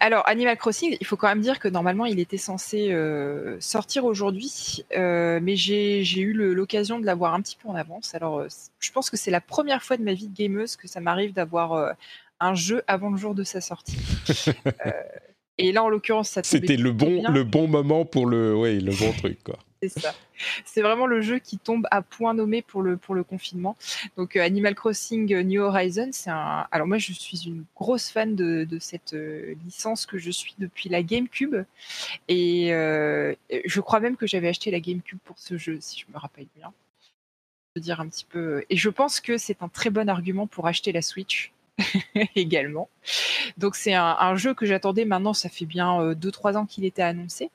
Alors, 0.00 0.28
Animal 0.28 0.56
Crossing, 0.56 0.96
il 1.00 1.06
faut 1.06 1.16
quand 1.16 1.28
même 1.28 1.40
dire 1.40 1.58
que 1.58 1.68
normalement, 1.68 2.04
il 2.04 2.18
était 2.18 2.36
censé 2.36 2.92
euh, 2.92 3.56
sortir 3.60 4.04
aujourd'hui, 4.04 4.84
euh, 4.96 5.38
mais 5.42 5.56
j'ai 5.56 6.02
eu 6.20 6.32
l'occasion 6.32 6.98
de 6.98 7.06
l'avoir 7.06 7.34
un 7.34 7.40
petit 7.40 7.56
peu 7.56 7.68
en 7.68 7.74
avance. 7.74 8.14
Alors, 8.14 8.40
euh, 8.40 8.48
je 8.80 8.92
pense 8.92 9.10
que 9.10 9.16
c'est 9.16 9.30
la 9.30 9.40
première 9.40 9.82
fois 9.82 9.96
de 9.96 10.02
ma 10.02 10.12
vie 10.12 10.28
de 10.28 10.36
gameuse 10.36 10.76
que 10.76 10.88
ça 10.88 11.00
m'arrive 11.00 11.32
d'avoir 11.32 11.94
un 12.40 12.54
jeu 12.54 12.82
avant 12.86 13.10
le 13.10 13.16
jour 13.16 13.34
de 13.34 13.44
sa 13.44 13.60
sortie. 13.60 13.98
Et 15.58 15.70
là, 15.70 15.84
en 15.84 15.88
l'occurrence, 15.88 16.30
ça 16.30 16.42
C'était 16.42 16.76
le 16.76 16.90
bon, 16.90 17.22
le 17.30 17.44
bon 17.44 17.68
moment 17.68 18.04
pour 18.04 18.26
le, 18.26 18.56
ouais, 18.56 18.80
le 18.80 18.92
bon 18.92 19.12
truc, 19.12 19.42
quoi. 19.44 19.58
C'est 20.64 20.82
vraiment 20.82 21.06
le 21.06 21.20
jeu 21.20 21.38
qui 21.38 21.58
tombe 21.58 21.86
à 21.90 22.02
point 22.02 22.34
nommé 22.34 22.62
pour 22.62 22.82
le, 22.82 22.96
confinement. 23.24 23.76
Donc, 24.16 24.36
euh, 24.36 24.42
Animal 24.42 24.74
Crossing 24.74 25.32
euh, 25.32 25.42
New 25.42 25.62
Horizons, 25.62 26.10
c'est 26.12 26.30
un. 26.30 26.66
Alors, 26.70 26.86
moi, 26.86 26.98
je 26.98 27.12
suis 27.12 27.46
une 27.46 27.64
grosse 27.76 28.10
fan 28.10 28.34
de, 28.34 28.64
de 28.64 28.78
cette 28.78 29.14
euh, 29.14 29.54
licence 29.64 30.06
que 30.06 30.18
je 30.18 30.30
suis 30.30 30.54
depuis 30.58 30.88
la 30.88 31.02
GameCube. 31.02 31.56
Et 32.28 32.68
je 32.70 33.80
crois 33.80 34.00
même 34.00 34.16
que 34.16 34.26
j'avais 34.26 34.48
acheté 34.48 34.70
la 34.70 34.80
GameCube 34.80 35.18
pour 35.24 35.38
ce 35.38 35.56
jeu, 35.56 35.78
si 35.80 36.00
je 36.00 36.12
me 36.12 36.18
rappelle 36.18 36.46
bien. 36.56 36.72
Je 37.76 37.80
dire 37.80 38.00
un 38.00 38.08
petit 38.08 38.24
peu. 38.24 38.64
Et 38.70 38.76
je 38.76 38.88
pense 38.88 39.20
que 39.20 39.36
c'est 39.38 39.62
un 39.62 39.68
très 39.68 39.90
bon 39.90 40.08
argument 40.08 40.46
pour 40.46 40.66
acheter 40.66 40.92
la 40.92 41.02
Switch 41.02 41.52
également. 42.36 42.88
Donc 43.58 43.74
c'est 43.74 43.94
un, 43.94 44.36
jeu 44.36 44.54
que 44.54 44.66
j'attendais 44.66 45.04
maintenant, 45.04 45.34
ça 45.34 45.48
fait 45.48 45.66
bien 45.66 46.12
2-3 46.12 46.56
ans 46.56 46.66
qu'il 46.66 46.84
était 46.84 47.02
annoncé. 47.02 47.50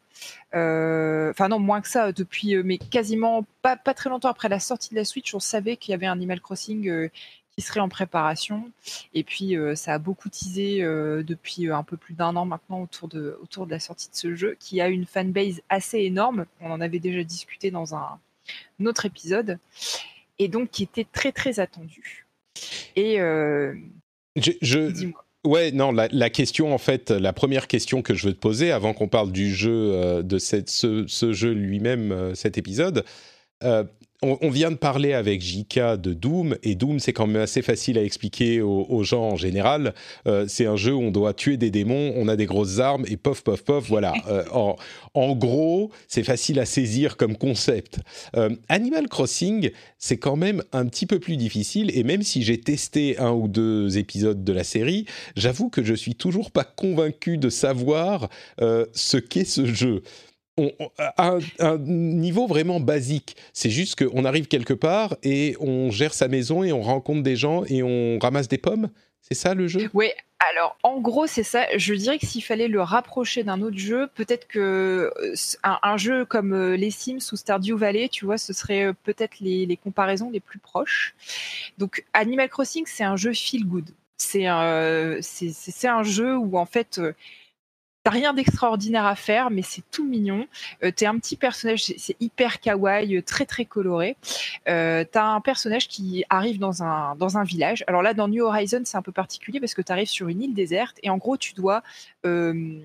Euh, 0.56 1.32
enfin 1.32 1.48
non, 1.50 1.60
moins 1.60 1.82
que 1.82 1.88
ça, 1.88 2.12
depuis, 2.12 2.56
euh, 2.56 2.64
mais 2.64 2.78
quasiment 2.78 3.46
pas, 3.62 3.78
pas 3.78 3.94
très 3.94 4.10
longtemps 4.10 4.30
après 4.30 4.50
la 4.50 4.60
sortie 4.60 4.90
de 4.90 4.96
la 4.96 5.06
Switch, 5.06 5.34
on 5.34 5.40
savait 5.40 5.78
qu'il 5.78 5.92
y 5.92 5.94
avait 5.94 6.08
un 6.08 6.14
Animal 6.14 6.42
Crossing 6.42 6.90
euh, 6.90 7.10
qui 7.56 7.62
serait 7.62 7.80
en 7.80 7.90
préparation. 7.90 8.72
Et 9.14 9.24
puis 9.24 9.56
ça 9.76 9.94
a 9.96 10.00
beaucoup 10.00 10.30
teasé 10.30 10.80
depuis 10.80 11.70
un 11.70 11.84
peu 11.84 11.98
plus 11.98 12.14
d'un 12.14 12.38
an 12.38 12.46
maintenant 12.46 12.82
autour 12.82 13.10
de, 13.10 13.38
autour 13.44 13.66
de 13.66 13.72
la 13.72 13.80
sortie 13.80 14.10
de 14.10 14.16
ce 14.16 14.34
jeu, 14.34 14.56
qui 14.60 14.80
a 14.80 14.88
une 14.88 15.06
fanbase 15.06 15.62
assez 15.68 16.00
énorme. 16.00 16.46
On 16.62 16.72
en 16.72 16.80
avait 16.80 17.00
déjà 17.00 17.22
discuté 17.22 17.70
dans 17.70 17.96
un, 17.96 18.18
autre 18.86 19.06
épisode. 19.06 19.60
Et 20.38 20.48
donc 20.48 20.72
qui 20.72 20.84
était 20.84 21.06
très 21.12 21.34
très 21.34 21.60
attendu. 21.60 22.26
Et 22.96 23.18
je, 23.18 24.52
je, 24.62 25.12
Ouais, 25.46 25.72
non, 25.72 25.94
la, 25.94 26.30
question, 26.30 26.74
en 26.74 26.78
fait, 26.78 27.12
la 27.12 27.32
première 27.32 27.68
question 27.68 28.02
que 28.02 28.14
je 28.14 28.28
veux 28.28 28.34
te 28.34 28.40
poser, 28.40 28.72
avant 28.72 28.94
qu'on 28.94 29.08
parle 29.08 29.32
du 29.32 29.54
jeu, 29.54 29.92
euh, 29.94 30.22
de 30.22 30.38
cette, 30.38 30.70
ce, 30.70 31.06
jeu 31.32 31.52
lui-même, 31.54 32.12
euh, 32.12 32.36
cet 32.36 32.58
épisode, 32.58 33.06
euh, 33.64 33.86
on, 34.22 34.50
vient 34.50 34.72
de 34.72 34.76
parler 34.76 35.14
avec 35.14 35.42
JK 35.42 35.96
de 35.98 36.14
Doom, 36.14 36.58
et 36.64 36.76
Doom, 36.76 37.00
c'est 37.00 37.14
quand 37.14 37.26
même 37.26 37.42
assez 37.42 37.62
facile 37.62 37.98
à 37.98 38.04
expliquer 38.04 38.62
aux, 38.62 39.04
gens 39.04 39.24
en 39.24 39.36
général. 39.38 39.94
Euh, 40.28 40.46
c'est 40.48 40.66
un 40.66 40.76
jeu 40.76 40.94
où 40.94 41.02
on 41.02 41.12
doit 41.12 41.34
tuer 41.34 41.56
des 41.56 41.72
démons, 41.72 42.14
on 42.18 42.28
a 42.28 42.36
des 42.36 42.46
grosses 42.46 42.80
armes, 42.80 43.06
et 43.08 43.16
pof, 43.16 43.44
pof, 43.44 43.64
pof, 43.64 43.88
voilà. 43.88 44.14
Euh, 44.30 44.44
en, 45.14 45.36
gros, 45.36 45.92
c'est 46.08 46.24
facile 46.24 46.60
à 46.60 46.66
saisir 46.66 47.18
comme 47.18 47.36
concept. 47.36 48.00
Euh, 48.36 48.50
Animal 48.68 49.08
Crossing, 49.08 49.72
c'est 49.98 50.18
quand 50.18 50.36
même 50.36 50.62
un 50.72 50.86
petit 50.86 51.06
peu 51.06 51.20
plus 51.20 51.36
difficile, 51.36 51.90
et 51.98 52.04
même 52.04 52.22
si 52.22 52.44
j'ai 52.44 52.60
testé 52.60 53.18
un 53.18 53.32
ou 53.32 53.48
deux 53.48 53.98
épisodes 53.98 54.44
de 54.44 54.54
la 54.54 54.64
série, 54.64 55.06
j'avoue 55.36 55.70
que 55.70 55.84
je 55.84 55.94
suis 55.94 56.16
toujours 56.16 56.52
pas 56.52 56.64
convaincu 56.64 57.38
de 57.38 57.50
savoir 57.50 58.30
ce 58.60 59.18
qu'est 59.18 59.46
ce 59.46 59.66
jeu 59.66 60.04
à 60.98 61.38
un, 61.60 61.78
niveau 61.78 62.48
vraiment 62.48 62.80
basique. 62.80 63.36
C'est 63.54 63.70
juste 63.70 64.04
qu'on 64.04 64.26
arrive 64.26 64.48
quelque 64.48 64.74
part 64.74 65.16
et 65.24 65.56
on 65.60 65.92
gère 65.92 66.14
sa 66.14 66.28
maison 66.28 66.64
et 66.64 66.72
on 66.72 66.82
rencontre 66.82 67.24
des 67.24 67.36
gens 67.36 67.64
et 67.66 67.84
on 67.84 68.20
ramasse 68.20 68.48
des 68.48 68.58
pommes. 68.58 68.90
C'est 69.22 69.36
ça 69.36 69.54
le 69.54 69.68
jeu? 69.68 69.90
Oui, 69.94 70.12
alors 70.52 70.78
en 70.84 71.00
gros 71.00 71.28
c'est 71.28 71.44
ça. 71.44 71.66
Je 71.78 71.94
dirais 71.94 72.18
que 72.18 72.26
s'il 72.26 72.44
fallait 72.44 72.68
le 72.68 72.82
rapprocher 72.82 73.44
d'un 73.44 73.62
autre 73.62 73.78
jeu, 73.78 74.08
peut-être 74.16 74.48
que 74.48 75.12
euh, 75.22 75.36
un, 75.64 75.98
jeu 75.98 76.26
comme 76.26 76.54
euh, 76.54 76.76
les 76.76 76.92
Sims 76.92 77.20
ou 77.32 77.36
Stardew 77.36 77.76
Valley, 77.76 78.10
tu 78.10 78.26
vois, 78.26 78.38
ce 78.38 78.54
serait 78.54 78.86
euh, 78.86 78.94
peut-être 79.04 79.40
les, 79.42 79.78
comparaisons 79.78 80.30
les 80.32 80.40
plus 80.40 80.60
proches. 80.60 81.16
Donc 81.78 82.06
Animal 82.14 82.50
Crossing, 82.50 82.86
c'est 82.88 83.04
un 83.04 83.18
jeu 83.18 83.34
feel 83.34 83.66
good. 83.66 83.90
Un, 84.36 85.18
c'est 85.22 85.88
un 85.88 86.04
jeu 86.04 86.38
où 86.38 86.58
en 86.58 86.66
fait 86.66 87.00
Rien 88.10 88.34
d'extraordinaire 88.34 89.06
à 89.06 89.16
faire, 89.16 89.50
mais 89.52 89.62
c'est 89.62 89.84
tout 89.92 90.06
mignon. 90.06 90.48
Euh, 90.84 90.92
t'es 90.92 91.06
un 91.06 91.18
petit 91.18 91.36
personnage, 91.36 91.84
c'est 91.84 92.16
hyper 92.20 92.60
kawaii, 92.60 93.18
euh, 93.18 93.22
très 93.22 93.46
très 93.46 93.66
coloré. 93.66 94.18
Euh, 94.68 95.06
t'as 95.10 95.26
un 95.26 95.42
personnage 95.42 95.88
qui 95.88 96.26
arrive 96.30 96.60
dans 96.60 96.84
un 96.84 97.16
dans 97.16 97.38
un 97.38 97.44
village. 97.44 97.84
Alors 97.88 98.02
là, 98.02 98.14
dans 98.14 98.28
New 98.28 98.44
Horizon, 98.44 98.82
c'est 98.86 98.98
un 98.98 99.02
peu 99.02 99.12
particulier 99.12 99.60
parce 99.60 99.74
que 99.74 99.82
tu 99.82 99.92
arrives 99.92 100.08
sur 100.08 100.28
une 100.28 100.42
île 100.42 100.54
déserte 100.54 100.98
et 101.04 101.10
en 101.10 101.18
gros, 101.18 101.38
tu 101.38 101.54
dois 101.54 101.84
euh, 102.26 102.80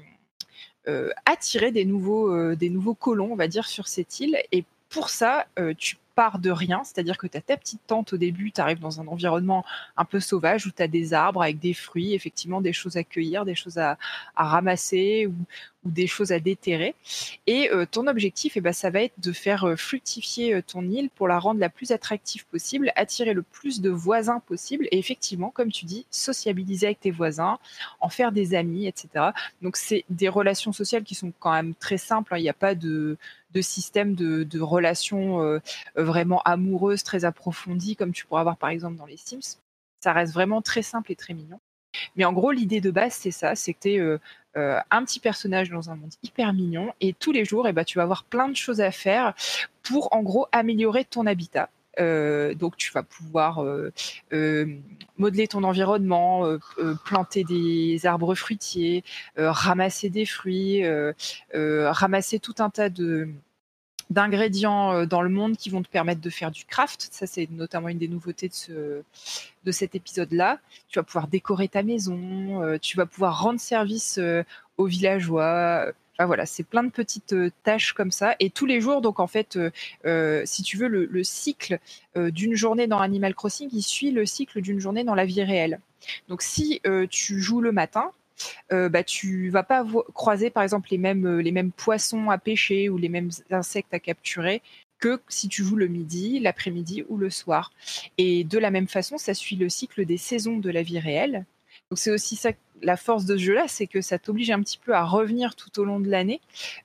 attirer 1.24 1.72
des 1.72 1.84
nouveaux 1.84 2.54
des 2.54 2.68
nouveaux 2.68 2.94
colons, 2.94 3.32
on 3.32 3.36
va 3.36 3.48
dire, 3.48 3.66
sur 3.66 3.88
cette 3.88 4.20
île. 4.20 4.38
Et 4.52 4.64
pour 4.90 5.08
ça, 5.08 5.46
tu 5.78 5.96
part 6.14 6.38
de 6.38 6.50
rien, 6.50 6.82
c'est-à-dire 6.84 7.18
que 7.18 7.26
tu 7.26 7.36
as 7.36 7.40
ta 7.40 7.56
petite 7.56 7.80
tente 7.86 8.12
au 8.12 8.16
début, 8.16 8.52
tu 8.52 8.60
arrives 8.60 8.80
dans 8.80 9.00
un 9.00 9.06
environnement 9.06 9.64
un 9.96 10.04
peu 10.04 10.20
sauvage 10.20 10.66
où 10.66 10.70
tu 10.70 10.82
as 10.82 10.88
des 10.88 11.14
arbres 11.14 11.42
avec 11.42 11.58
des 11.58 11.74
fruits, 11.74 12.14
effectivement 12.14 12.60
des 12.60 12.72
choses 12.72 12.96
à 12.96 13.04
cueillir, 13.04 13.44
des 13.44 13.54
choses 13.54 13.78
à, 13.78 13.98
ramasser 14.36 15.26
ou, 15.26 15.34
des 15.84 16.06
choses 16.06 16.32
à 16.32 16.40
déterrer. 16.40 16.94
Et 17.46 17.70
euh, 17.70 17.84
ton 17.84 18.06
objectif, 18.06 18.56
eh 18.56 18.62
ben, 18.62 18.72
ça 18.72 18.88
va 18.88 19.02
être 19.02 19.18
de 19.18 19.32
faire 19.32 19.64
euh, 19.64 19.76
fructifier 19.76 20.54
euh, 20.54 20.62
ton 20.66 20.82
île 20.88 21.10
pour 21.10 21.28
la 21.28 21.38
rendre 21.38 21.60
la 21.60 21.68
plus 21.68 21.90
attractive 21.90 22.46
possible, 22.46 22.90
attirer 22.96 23.34
le 23.34 23.42
plus 23.42 23.82
de 23.82 23.90
voisins 23.90 24.40
possible 24.40 24.88
et 24.90 24.98
effectivement, 24.98 25.50
comme 25.50 25.70
tu 25.70 25.84
dis, 25.84 26.06
sociabiliser 26.10 26.86
avec 26.86 27.00
tes 27.00 27.10
voisins, 27.10 27.58
en 28.00 28.08
faire 28.08 28.32
des 28.32 28.54
amis, 28.54 28.86
etc. 28.86 29.26
Donc 29.60 29.76
c'est 29.76 30.06
des 30.08 30.30
relations 30.30 30.72
sociales 30.72 31.04
qui 31.04 31.14
sont 31.14 31.32
quand 31.38 31.52
même 31.52 31.74
très 31.74 31.98
simples, 31.98 32.32
hein. 32.32 32.38
il 32.38 32.42
n'y 32.42 32.48
a 32.48 32.54
pas 32.54 32.74
de 32.74 33.18
de 33.54 33.60
système 33.60 34.14
de, 34.14 34.60
relations 34.60 35.42
euh, 35.42 35.60
vraiment 35.94 36.42
amoureuses, 36.42 37.02
très 37.02 37.24
approfondies, 37.24 37.96
comme 37.96 38.12
tu 38.12 38.26
pourrais 38.26 38.40
avoir 38.40 38.56
par 38.56 38.70
exemple 38.70 38.96
dans 38.96 39.06
les 39.06 39.16
Sims. 39.16 39.58
Ça 40.00 40.12
reste 40.12 40.34
vraiment 40.34 40.60
très 40.60 40.82
simple 40.82 41.12
et 41.12 41.16
très 41.16 41.34
mignon. 41.34 41.60
Mais 42.16 42.24
en 42.24 42.32
gros, 42.32 42.50
l'idée 42.50 42.80
de 42.80 42.90
base, 42.90 43.14
c'est 43.14 43.30
ça, 43.30 43.54
c'est 43.54 43.72
que 43.72 43.80
tu 43.80 43.92
es 43.92 43.98
euh, 43.98 44.18
euh, 44.56 44.78
un 44.90 45.04
petit 45.04 45.20
personnage 45.20 45.70
dans 45.70 45.90
un 45.90 45.96
monde 45.96 46.12
hyper 46.22 46.52
mignon 46.52 46.92
et 47.00 47.12
tous 47.12 47.32
les 47.32 47.44
jours, 47.44 47.68
eh 47.68 47.72
ben, 47.72 47.84
tu 47.84 47.98
vas 47.98 48.04
avoir 48.04 48.24
plein 48.24 48.48
de 48.48 48.56
choses 48.56 48.80
à 48.80 48.90
faire 48.90 49.34
pour 49.82 50.12
en 50.12 50.22
gros 50.22 50.46
améliorer 50.52 51.04
ton 51.04 51.26
habitat. 51.26 51.70
Donc 51.98 52.76
tu 52.76 52.92
vas 52.92 53.02
pouvoir 53.02 53.64
modeler 55.16 55.48
ton 55.48 55.64
environnement, 55.64 56.58
planter 57.04 57.44
des 57.44 58.06
arbres 58.06 58.34
fruitiers, 58.34 59.04
ramasser 59.36 60.10
des 60.10 60.26
fruits, 60.26 60.84
ramasser 61.52 62.38
tout 62.38 62.54
un 62.58 62.70
tas 62.70 62.88
de 62.88 63.28
d'ingrédients 64.10 64.92
euh, 64.92 65.06
dans 65.06 65.22
le 65.22 65.28
monde 65.28 65.56
qui 65.56 65.70
vont 65.70 65.82
te 65.82 65.88
permettre 65.88 66.20
de 66.20 66.30
faire 66.30 66.50
du 66.50 66.64
craft. 66.64 67.08
Ça, 67.10 67.26
c'est 67.26 67.50
notamment 67.50 67.88
une 67.88 67.98
des 67.98 68.08
nouveautés 68.08 68.48
de, 68.48 68.54
ce, 68.54 69.02
de 69.64 69.72
cet 69.72 69.94
épisode-là. 69.94 70.58
Tu 70.88 70.98
vas 70.98 71.02
pouvoir 71.02 71.28
décorer 71.28 71.68
ta 71.68 71.82
maison, 71.82 72.62
euh, 72.62 72.78
tu 72.78 72.96
vas 72.96 73.06
pouvoir 73.06 73.42
rendre 73.42 73.60
service 73.60 74.18
euh, 74.18 74.42
aux 74.76 74.86
villageois. 74.86 75.86
Voilà, 76.18 76.46
c'est 76.46 76.62
plein 76.62 76.84
de 76.84 76.90
petites 76.90 77.34
tâches 77.64 77.92
comme 77.92 78.10
ça. 78.10 78.36
Et 78.38 78.50
tous 78.50 78.66
les 78.66 78.80
jours, 78.80 79.00
donc 79.00 79.18
en 79.18 79.26
fait, 79.26 79.58
si 80.44 80.62
tu 80.62 80.76
veux, 80.76 80.88
le, 80.88 81.06
le 81.06 81.24
cycle 81.24 81.78
d'une 82.16 82.54
journée 82.54 82.86
dans 82.86 83.00
Animal 83.00 83.34
Crossing, 83.34 83.68
il 83.72 83.82
suit 83.82 84.10
le 84.10 84.24
cycle 84.24 84.60
d'une 84.60 84.78
journée 84.78 85.04
dans 85.04 85.14
la 85.14 85.24
vie 85.24 85.42
réelle. 85.42 85.80
Donc 86.28 86.42
si 86.42 86.80
tu 87.10 87.40
joues 87.40 87.60
le 87.60 87.72
matin, 87.72 88.12
euh, 88.72 88.88
bah, 88.88 89.02
vas 89.50 89.62
pas 89.62 89.84
croiser 90.12 90.50
par 90.50 90.62
exemple 90.62 90.88
euh, 90.92 91.42
les 91.42 91.52
mêmes 91.52 91.72
poissons 91.72 92.30
à 92.30 92.38
pêcher 92.38 92.88
ou 92.88 92.98
les 92.98 93.08
mêmes 93.08 93.30
insectes 93.50 93.94
à 93.94 93.98
capturer 93.98 94.62
que 94.98 95.20
si 95.28 95.48
tu 95.48 95.64
joues 95.64 95.76
le 95.76 95.88
midi, 95.88 96.40
l'après-midi 96.40 97.04
ou 97.08 97.16
le 97.16 97.30
soir. 97.30 97.72
Et 98.18 98.44
de 98.44 98.58
la 98.58 98.70
même 98.70 98.88
façon, 98.88 99.18
ça 99.18 99.34
suit 99.34 99.56
le 99.56 99.68
cycle 99.68 100.04
des 100.06 100.16
saisons 100.16 100.58
de 100.58 100.70
la 100.70 100.82
vie 100.82 100.98
réelle. 100.98 101.44
Donc 101.90 101.98
c'est 101.98 102.10
aussi 102.10 102.36
ça 102.36 102.50
la 102.82 102.96
force 102.96 103.24
de 103.24 103.36
ce 103.36 103.42
jeu-là, 103.42 103.64
c'est 103.66 103.86
que 103.86 104.02
ça 104.02 104.18
t'oblige 104.18 104.50
un 104.50 104.60
petit 104.60 104.78
peu 104.78 104.94
à 104.94 105.04
revenir 105.04 105.54
tout 105.54 105.80
au 105.80 105.84
long 105.84 106.00
de 106.00 106.10
l'année 106.10 106.40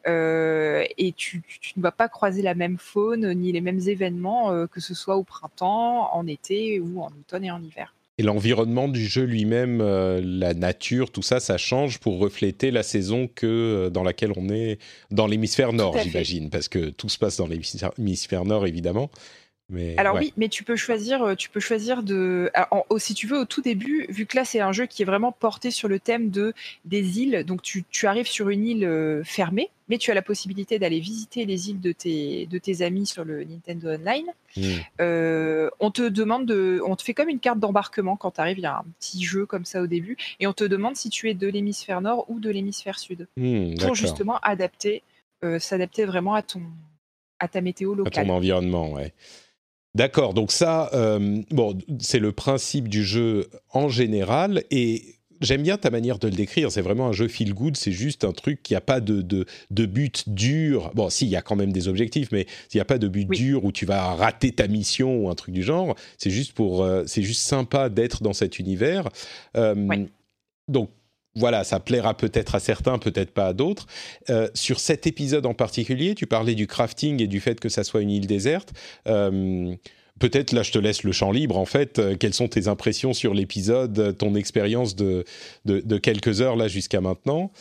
euh, 0.07 0.85
et 0.97 1.11
tu, 1.11 1.41
ne 1.75 1.81
vas 1.81 1.91
pas 1.91 2.07
croiser 2.07 2.41
la 2.41 2.55
même 2.55 2.77
faune 2.77 3.33
ni 3.33 3.51
les 3.51 3.59
mêmes 3.59 3.81
événements, 3.85 4.67
que 4.67 4.79
ce 4.79 4.93
soit 4.93 5.17
au 5.17 5.23
printemps, 5.23 6.13
en 6.13 6.25
été 6.25 6.79
ou 6.79 7.01
en 7.01 7.07
automne 7.07 7.43
et 7.43 7.51
en 7.51 7.61
hiver. 7.61 7.93
Et 8.19 8.21
l'environnement 8.21 8.89
du 8.89 9.07
jeu 9.07 9.23
lui-même, 9.23 9.79
euh, 9.79 10.19
la 10.21 10.53
nature, 10.53 11.09
tout 11.09 11.21
ça, 11.21 11.39
ça 11.39 11.57
change 11.57 11.99
pour 11.99 12.19
refléter 12.19 12.69
la 12.69 12.83
saison 12.83 13.29
que 13.33 13.47
euh, 13.47 13.89
dans 13.89 14.03
laquelle 14.03 14.33
on 14.35 14.49
est 14.49 14.77
dans 15.09 15.25
l'hémisphère 15.25 15.71
nord, 15.71 15.97
j'imagine, 15.97 16.49
parce 16.49 16.67
que 16.67 16.89
tout 16.89 17.07
se 17.07 17.17
passe 17.17 17.37
dans 17.37 17.47
l'hémisphère 17.47 18.43
nord, 18.43 18.67
évidemment. 18.67 19.09
Alors 19.97 20.15
oui, 20.15 20.33
mais 20.35 20.49
tu 20.49 20.63
peux 20.63 20.75
choisir, 20.75 21.21
euh, 21.23 21.35
tu 21.35 21.49
peux 21.49 21.59
choisir 21.59 22.01
de, 22.01 22.51
si 22.97 23.13
tu 23.13 23.27
veux, 23.27 23.37
au 23.39 23.45
tout 23.45 23.61
début, 23.61 24.07
vu 24.09 24.25
que 24.25 24.35
là 24.35 24.43
c'est 24.43 24.59
un 24.59 24.71
jeu 24.71 24.87
qui 24.87 25.03
est 25.03 25.05
vraiment 25.05 25.31
porté 25.31 25.69
sur 25.69 25.87
le 25.87 25.99
thème 25.99 26.31
de 26.31 26.53
des 26.85 27.19
îles, 27.19 27.43
donc 27.45 27.61
tu, 27.61 27.85
arrives 28.07 28.27
sur 28.27 28.49
une 28.49 28.65
île 28.65 28.85
euh, 28.85 29.23
fermée, 29.23 29.69
mais 29.87 29.99
tu 29.99 30.09
as 30.09 30.15
la 30.15 30.23
possibilité 30.23 30.79
d'aller 30.79 30.99
visiter 30.99 31.45
les 31.45 31.69
îles 31.69 31.79
de 31.79 31.91
tes 31.91 32.47
de 32.47 32.57
tes 32.57 32.81
amis 32.81 33.05
sur 33.05 33.23
le 33.23 33.43
Nintendo 33.43 33.89
Online. 33.89 34.25
Hmm. 34.57 34.61
Euh, 35.01 35.69
on 35.79 35.91
te 35.91 36.07
demande 36.07 36.47
de, 36.47 36.81
on 36.85 36.95
te 36.95 37.03
fait 37.03 37.13
comme 37.13 37.29
une 37.29 37.39
carte 37.39 37.59
d'embarquement 37.59 38.15
quand 38.15 38.31
tu 38.31 38.41
arrives, 38.41 38.57
il 38.57 38.63
y 38.63 38.67
a 38.67 38.77
un 38.77 38.85
petit 38.99 39.23
jeu 39.23 39.45
comme 39.45 39.65
ça 39.65 39.81
au 39.81 39.87
début, 39.87 40.17
et 40.39 40.47
on 40.47 40.53
te 40.53 40.63
demande 40.63 40.95
si 40.95 41.09
tu 41.09 41.29
es 41.29 41.35
de 41.35 41.47
l'hémisphère 41.47 42.01
nord 42.01 42.25
ou 42.27 42.39
de 42.39 42.49
l'hémisphère 42.49 42.97
sud, 42.97 43.27
hmm, 43.37 43.75
pour 43.75 43.93
justement 43.93 44.39
adapter, 44.39 45.03
s'adapter 45.59 46.05
vraiment 46.05 46.33
à 46.33 46.41
ton 46.41 46.63
à 47.39 47.47
ta 47.47 47.61
météo 47.61 47.93
locale. 47.93 48.23
À 48.23 48.27
ton 48.27 48.33
environnement, 48.33 48.91
ouais. 48.91 49.13
D'accord, 49.95 50.33
donc 50.33 50.51
ça, 50.51 50.89
euh, 50.93 51.41
bon, 51.51 51.77
c'est 51.99 52.19
le 52.19 52.31
principe 52.31 52.87
du 52.87 53.03
jeu 53.03 53.47
en 53.73 53.89
général, 53.89 54.63
et 54.69 55.15
j'aime 55.41 55.63
bien 55.63 55.77
ta 55.77 55.89
manière 55.89 56.19
de 56.19 56.27
le 56.27 56.35
décrire. 56.35 56.71
C'est 56.71 56.81
vraiment 56.81 57.07
un 57.07 57.11
jeu 57.11 57.27
feel 57.27 57.53
good. 57.53 57.75
C'est 57.75 57.91
juste 57.91 58.23
un 58.23 58.31
truc 58.31 58.61
qui 58.61 58.75
a 58.75 58.81
pas 58.81 58.99
de, 58.99 59.21
de, 59.21 59.45
de 59.71 59.85
but 59.85 60.29
dur. 60.29 60.91
Bon, 60.93 61.09
si, 61.09 61.25
il 61.25 61.29
y 61.29 61.35
a 61.35 61.41
quand 61.41 61.55
même 61.55 61.71
des 61.71 61.87
objectifs, 61.87 62.29
mais 62.31 62.45
il 62.73 62.77
n'y 62.77 62.81
a 62.81 62.85
pas 62.85 62.97
de 62.99 63.07
but 63.07 63.27
Oui. 63.29 63.37
dur 63.37 63.63
où 63.65 63.71
tu 63.71 63.85
vas 63.85 64.13
rater 64.15 64.51
ta 64.51 64.67
mission 64.67 65.17
ou 65.23 65.29
un 65.29 65.35
truc 65.35 65.53
du 65.55 65.63
genre. 65.63 65.95
C'est 66.17 66.29
juste 66.29 66.53
pour, 66.53 66.83
euh, 66.83 67.03
c'est 67.07 67.23
juste 67.23 67.41
sympa 67.41 67.89
d'être 67.89 68.21
dans 68.21 68.33
cet 68.33 68.59
univers. 68.59 69.09
Euh. 69.57 70.05
Donc 70.67 70.91
voilà, 71.39 71.63
ça 71.63 71.79
plaira 71.79 72.15
peut-être 72.15 72.55
à 72.55 72.59
certains, 72.59 72.99
peut-être 72.99 73.31
pas 73.31 73.47
à 73.47 73.53
d'autres. 73.53 73.87
Euh, 74.29 74.47
sur 74.53 74.79
cet 74.79 75.07
épisode 75.07 75.45
en 75.45 75.53
particulier, 75.53 76.13
tu 76.15 76.27
parlais 76.27 76.55
du 76.55 76.67
crafting 76.67 77.21
et 77.21 77.27
du 77.27 77.39
fait 77.39 77.59
que 77.59 77.69
ça 77.69 77.83
soit 77.83 78.01
une 78.01 78.11
île 78.11 78.27
déserte. 78.27 78.73
Euh, 79.07 79.73
Peut-être 80.19 80.51
là, 80.51 80.63
je 80.63 80.73
te 80.73 80.77
laisse 80.77 81.03
le 81.03 81.13
champ 81.13 81.31
libre. 81.31 81.57
En 81.57 81.63
fait, 81.63 81.97
Euh, 81.97 82.17
quelles 82.19 82.33
sont 82.33 82.49
tes 82.49 82.67
impressions 82.67 83.13
sur 83.13 83.33
l'épisode, 83.33 84.17
ton 84.17 84.35
expérience 84.35 84.93
de, 84.97 85.23
quelques 86.03 86.41
heures 86.41 86.57
là 86.57 86.67
jusqu'à 86.67 86.99
maintenant? 86.99 87.53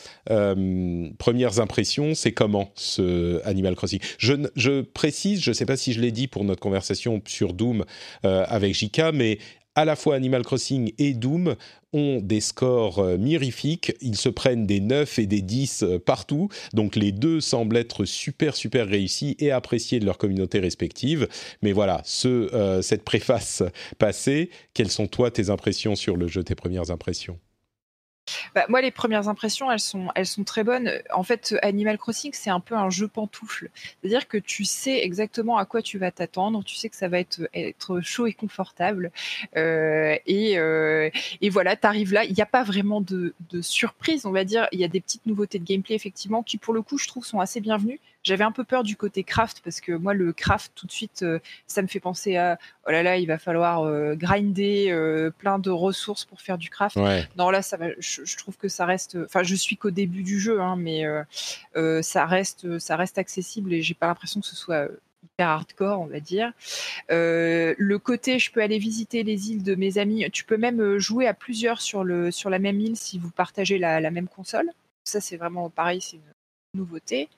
Premières 1.18 1.60
impressions, 1.60 2.16
c'est 2.16 2.32
comment 2.32 2.72
ce 2.74 3.40
Animal 3.44 3.76
Crossing? 3.76 4.00
Je, 4.18 4.34
je 4.56 4.80
précise, 4.80 5.40
je 5.40 5.50
ne 5.50 5.54
sais 5.54 5.66
pas 5.66 5.76
si 5.76 5.92
je 5.92 6.00
l'ai 6.00 6.10
dit 6.10 6.26
pour 6.26 6.42
notre 6.42 6.58
conversation 6.58 7.22
sur 7.28 7.52
Doom 7.52 7.84
avec 8.24 8.74
Jika, 8.74 9.12
mais 9.12 9.38
à 9.78 9.84
la 9.84 9.94
fois 9.94 10.16
Animal 10.16 10.42
Crossing 10.42 10.92
et 10.98 11.14
Doom 11.14 11.54
ont 11.92 12.18
des 12.20 12.40
scores 12.40 12.98
euh, 12.98 13.16
mirifiques. 13.16 13.92
Ils 14.00 14.16
se 14.16 14.28
prennent 14.28 14.66
des 14.66 14.80
9 14.80 15.20
et 15.20 15.26
des 15.26 15.40
10 15.40 15.84
euh, 15.84 15.98
partout. 16.00 16.48
Donc 16.74 16.96
les 16.96 17.12
deux 17.12 17.40
semblent 17.40 17.76
être 17.76 18.04
super, 18.04 18.56
super 18.56 18.88
réussis 18.88 19.36
et 19.38 19.52
appréciés 19.52 20.00
de 20.00 20.04
leur 20.04 20.18
communauté 20.18 20.58
respective. 20.58 21.28
Mais 21.62 21.70
voilà, 21.70 22.02
euh, 22.24 22.82
cette 22.82 23.04
préface 23.04 23.62
passée, 23.98 24.50
quelles 24.74 24.90
sont 24.90 25.06
toi 25.06 25.30
tes 25.30 25.48
impressions 25.48 25.94
sur 25.94 26.16
le 26.16 26.26
jeu, 26.26 26.42
tes 26.42 26.56
premières 26.56 26.90
impressions? 26.90 27.38
Bah, 28.54 28.66
moi, 28.68 28.80
les 28.80 28.90
premières 28.90 29.28
impressions, 29.28 29.70
elles 29.70 29.80
sont, 29.80 30.08
elles 30.14 30.26
sont 30.26 30.44
très 30.44 30.64
bonnes. 30.64 30.90
En 31.12 31.22
fait, 31.22 31.56
Animal 31.62 31.98
Crossing, 31.98 32.32
c'est 32.34 32.50
un 32.50 32.60
peu 32.60 32.74
un 32.74 32.90
jeu 32.90 33.08
pantoufle. 33.08 33.70
C'est-à-dire 34.00 34.28
que 34.28 34.38
tu 34.38 34.64
sais 34.64 35.02
exactement 35.02 35.56
à 35.58 35.64
quoi 35.64 35.82
tu 35.82 35.98
vas 35.98 36.10
t'attendre. 36.10 36.62
Tu 36.64 36.76
sais 36.76 36.88
que 36.88 36.96
ça 36.96 37.08
va 37.08 37.18
être, 37.20 38.00
chaud 38.00 38.26
et 38.26 38.32
confortable. 38.32 39.10
Euh, 39.56 40.16
et, 40.26 40.58
euh, 40.58 41.10
et 41.40 41.50
voilà, 41.50 41.76
tu 41.76 42.04
là. 42.12 42.24
Il 42.24 42.34
n'y 42.34 42.42
a 42.42 42.46
pas 42.46 42.62
vraiment 42.62 43.00
de, 43.00 43.34
de 43.50 43.62
surprise, 43.62 44.26
on 44.26 44.32
va 44.32 44.44
dire. 44.44 44.68
Il 44.72 44.80
y 44.80 44.84
a 44.84 44.88
des 44.88 45.00
petites 45.00 45.26
nouveautés 45.26 45.58
de 45.58 45.64
gameplay, 45.64 45.94
effectivement, 45.94 46.42
qui, 46.42 46.58
pour 46.58 46.74
le 46.74 46.82
coup, 46.82 46.98
je 46.98 47.08
trouve, 47.08 47.24
sont 47.24 47.40
assez 47.40 47.60
bienvenues. 47.60 48.00
J'avais 48.28 48.44
un 48.44 48.52
peu 48.52 48.64
peur 48.64 48.82
du 48.82 48.94
côté 48.94 49.24
craft 49.24 49.62
parce 49.64 49.80
que 49.80 49.92
moi, 49.92 50.12
le 50.12 50.34
craft, 50.34 50.72
tout 50.74 50.86
de 50.86 50.92
suite, 50.92 51.22
euh, 51.22 51.38
ça 51.66 51.80
me 51.80 51.86
fait 51.86 51.98
penser 51.98 52.36
à 52.36 52.58
oh 52.86 52.90
là 52.90 53.02
là, 53.02 53.16
il 53.16 53.26
va 53.26 53.38
falloir 53.38 53.84
euh, 53.84 54.14
grinder 54.16 54.90
euh, 54.90 55.30
plein 55.30 55.58
de 55.58 55.70
ressources 55.70 56.26
pour 56.26 56.42
faire 56.42 56.58
du 56.58 56.68
craft. 56.68 56.96
Ouais. 56.96 57.26
Non, 57.38 57.48
là, 57.48 57.62
ça 57.62 57.78
va, 57.78 57.86
je, 57.98 58.26
je 58.26 58.36
trouve 58.36 58.58
que 58.58 58.68
ça 58.68 58.84
reste. 58.84 59.16
Enfin, 59.24 59.42
je 59.44 59.54
suis 59.54 59.78
qu'au 59.78 59.90
début 59.90 60.22
du 60.22 60.38
jeu, 60.38 60.60
hein, 60.60 60.76
mais 60.76 61.06
ça, 62.02 62.26
reste, 62.26 62.78
ça 62.78 62.96
reste 62.96 63.16
accessible 63.16 63.72
et 63.72 63.80
j'ai 63.80 63.94
pas 63.94 64.08
l'impression 64.08 64.42
que 64.42 64.46
ce 64.46 64.56
soit 64.56 64.88
hyper 65.24 65.48
hardcore, 65.48 66.00
on 66.00 66.06
va 66.06 66.20
dire. 66.20 66.52
Euh, 67.10 67.74
le 67.78 67.98
côté, 67.98 68.38
je 68.38 68.52
peux 68.52 68.60
aller 68.60 68.78
visiter 68.78 69.22
les 69.22 69.50
îles 69.50 69.62
de 69.62 69.74
mes 69.74 69.96
amis. 69.96 70.30
Tu 70.32 70.44
peux 70.44 70.58
même 70.58 70.98
jouer 70.98 71.26
à 71.26 71.32
plusieurs 71.32 71.80
sur, 71.80 72.04
le, 72.04 72.30
sur 72.30 72.50
la 72.50 72.58
même 72.58 72.78
île 72.78 72.96
si 72.96 73.18
vous 73.18 73.30
partagez 73.30 73.78
la, 73.78 74.00
la 74.00 74.10
même 74.10 74.28
console. 74.28 74.70
Ça, 75.04 75.22
c'est 75.22 75.38
vraiment 75.38 75.70
pareil, 75.70 76.02
c'est 76.02 76.16
une 76.16 76.22
nouveauté. 76.74 77.28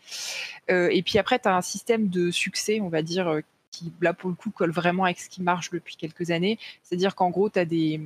Euh, 0.71 0.89
et 0.91 1.03
puis 1.03 1.19
après, 1.19 1.39
tu 1.39 1.49
as 1.49 1.57
un 1.57 1.63
système 1.63 2.09
de 2.09 2.31
succès, 2.31 2.81
on 2.81 2.89
va 2.89 3.03
dire, 3.03 3.29
euh, 3.29 3.41
qui, 3.71 3.93
là, 4.01 4.13
pour 4.13 4.31
le 4.31 4.37
coup, 4.37 4.51
colle 4.51 4.73
vraiment 4.73 5.05
avec 5.05 5.21
ce 5.21 5.29
qui 5.29 5.43
marche 5.43 5.71
depuis 5.71 5.97
quelques 5.97 6.31
années. 6.31 6.59
C'est-à-dire 6.83 7.15
qu'en 7.15 7.31
gros, 7.31 7.51
tu 7.51 7.59
as 7.59 7.65
des, 7.65 8.01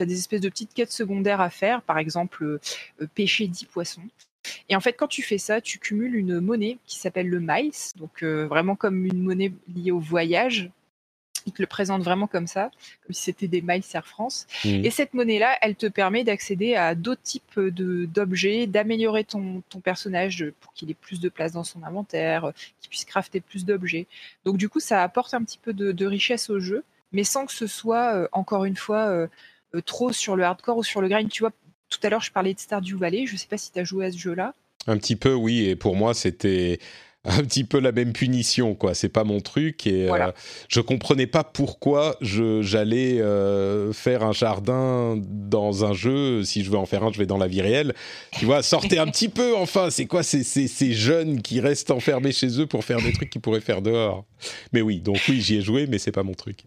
des 0.00 0.18
espèces 0.18 0.40
de 0.40 0.48
petites 0.48 0.74
quêtes 0.74 0.92
secondaires 0.92 1.40
à 1.40 1.50
faire, 1.50 1.82
par 1.82 1.98
exemple 1.98 2.44
euh, 2.44 2.58
pêcher 3.14 3.46
10 3.46 3.66
poissons. 3.66 4.02
Et 4.68 4.76
en 4.76 4.80
fait, 4.80 4.94
quand 4.94 5.08
tu 5.08 5.22
fais 5.22 5.38
ça, 5.38 5.60
tu 5.60 5.78
cumules 5.78 6.16
une 6.16 6.40
monnaie 6.40 6.78
qui 6.86 6.98
s'appelle 6.98 7.28
le 7.28 7.40
miles, 7.40 7.72
donc 7.96 8.22
vraiment 8.22 8.74
comme 8.74 9.04
une 9.04 9.22
monnaie 9.22 9.52
liée 9.68 9.90
au 9.90 10.00
voyage. 10.00 10.70
Ils 11.46 11.52
te 11.52 11.62
le 11.62 11.66
présentent 11.66 12.02
vraiment 12.02 12.26
comme 12.26 12.46
ça, 12.46 12.70
comme 13.04 13.14
si 13.14 13.22
c'était 13.22 13.48
des 13.48 13.62
miles 13.62 13.82
Air 13.94 14.06
France. 14.06 14.46
Mhm. 14.64 14.84
Et 14.84 14.90
cette 14.90 15.14
monnaie-là, 15.14 15.56
elle 15.62 15.76
te 15.76 15.86
permet 15.86 16.24
d'accéder 16.24 16.74
à 16.74 16.94
d'autres 16.94 17.22
types 17.22 17.58
d'objets, 17.58 18.66
d'améliorer 18.66 19.24
ton, 19.24 19.62
ton 19.68 19.80
personnage 19.80 20.46
pour 20.60 20.72
qu'il 20.72 20.90
ait 20.90 20.94
plus 20.94 21.20
de 21.20 21.28
place 21.28 21.52
dans 21.52 21.64
son 21.64 21.82
inventaire, 21.82 22.46
euh, 22.46 22.52
qu'il 22.80 22.90
puisse 22.90 23.04
crafter 23.04 23.40
plus 23.40 23.64
d'objets. 23.64 24.06
Donc 24.44 24.56
du 24.56 24.68
coup, 24.68 24.80
ça 24.80 25.02
apporte 25.02 25.34
un 25.34 25.42
petit 25.42 25.58
peu 25.58 25.72
de, 25.72 25.92
de 25.92 26.06
richesse 26.06 26.50
au 26.50 26.60
jeu, 26.60 26.84
mais 27.12 27.24
sans 27.24 27.46
que 27.46 27.52
ce 27.52 27.66
soit, 27.66 28.14
euh, 28.14 28.28
encore 28.32 28.64
une 28.64 28.76
fois, 28.76 29.08
euh, 29.08 29.26
euh, 29.74 29.80
trop 29.80 30.12
sur 30.12 30.36
le 30.36 30.44
hardcore 30.44 30.78
ou 30.78 30.84
sur 30.84 31.00
le 31.00 31.08
grind. 31.08 31.28
Tu 31.30 31.42
vois, 31.42 31.52
tout 31.88 31.98
à 32.02 32.08
l'heure, 32.08 32.22
je 32.22 32.30
parlais 32.30 32.54
de 32.54 32.58
Stardew 32.58 32.96
Valley. 32.96 33.26
Je 33.26 33.36
sais 33.36 33.48
pas 33.48 33.58
si 33.58 33.72
tu 33.72 33.78
as 33.78 33.84
joué 33.84 34.06
à 34.06 34.12
ce 34.12 34.18
jeu-là. 34.18 34.54
Un 34.86 34.96
petit 34.96 35.16
peu, 35.16 35.34
oui. 35.34 35.68
Et 35.68 35.76
pour 35.76 35.96
moi, 35.96 36.14
c'était 36.14 36.78
un 37.24 37.42
petit 37.42 37.64
peu 37.64 37.80
la 37.80 37.92
même 37.92 38.12
punition, 38.14 38.74
quoi. 38.74 38.94
C'est 38.94 39.08
pas 39.10 39.24
mon 39.24 39.40
truc. 39.40 39.86
Et 39.86 40.06
Voilà. 40.06 40.28
euh, 40.28 40.32
je 40.68 40.80
comprenais 40.80 41.26
pas 41.26 41.44
pourquoi 41.44 42.16
j'allais 42.20 43.20
euh, 43.20 43.92
faire 43.92 44.22
un 44.22 44.32
jardin 44.32 45.16
dans 45.28 45.84
un 45.84 45.92
jeu. 45.92 46.42
Si 46.44 46.64
je 46.64 46.70
veux 46.70 46.78
en 46.78 46.86
faire 46.86 47.04
un, 47.04 47.12
je 47.12 47.18
vais 47.18 47.26
dans 47.26 47.36
la 47.38 47.46
vie 47.46 47.60
réelle. 47.60 47.94
Tu 48.38 48.46
vois, 48.46 48.62
sortez 48.62 48.98
un 48.98 49.06
petit 49.06 49.28
peu, 49.28 49.54
enfin. 49.56 49.90
C'est 49.90 50.06
quoi 50.06 50.22
ces, 50.22 50.42
ces, 50.44 50.66
ces 50.66 50.92
jeunes 50.94 51.42
qui 51.42 51.60
restent 51.60 51.90
enfermés 51.90 52.32
chez 52.32 52.58
eux 52.60 52.66
pour 52.66 52.84
faire 52.84 53.02
des 53.02 53.12
trucs 53.12 53.28
qu'ils 53.30 53.40
pourraient 53.42 53.60
faire 53.60 53.82
dehors? 53.82 54.24
Mais 54.72 54.80
oui, 54.80 55.00
donc 55.00 55.18
oui, 55.28 55.40
j'y 55.40 55.56
ai 55.56 55.60
joué, 55.62 55.86
mais 55.86 55.98
c'est 55.98 56.12
pas 56.12 56.22
mon 56.22 56.34
truc. 56.34 56.64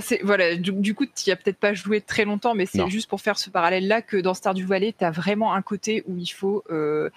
C'est- 0.00 0.20
voilà, 0.22 0.56
du, 0.56 0.72
du 0.72 0.94
coup, 0.94 1.04
tu 1.06 1.30
as 1.30 1.36
peut-être 1.36 1.58
pas 1.58 1.74
joué 1.74 2.00
très 2.00 2.24
longtemps, 2.24 2.54
mais 2.54 2.66
c'est 2.66 2.78
juste 2.88 3.08
pour 3.08 3.20
faire 3.20 3.38
ce 3.38 3.50
parallèle-là 3.50 4.02
que 4.02 4.16
dans 4.16 4.34
Stardew 4.34 4.64
Valley, 4.66 4.94
tu 4.96 5.04
as 5.04 5.10
vraiment 5.10 5.52
un 5.54 5.62
côté 5.62 6.02
où 6.06 6.16
il 6.16 6.26
faut, 6.28 6.64
euh, 6.70 7.10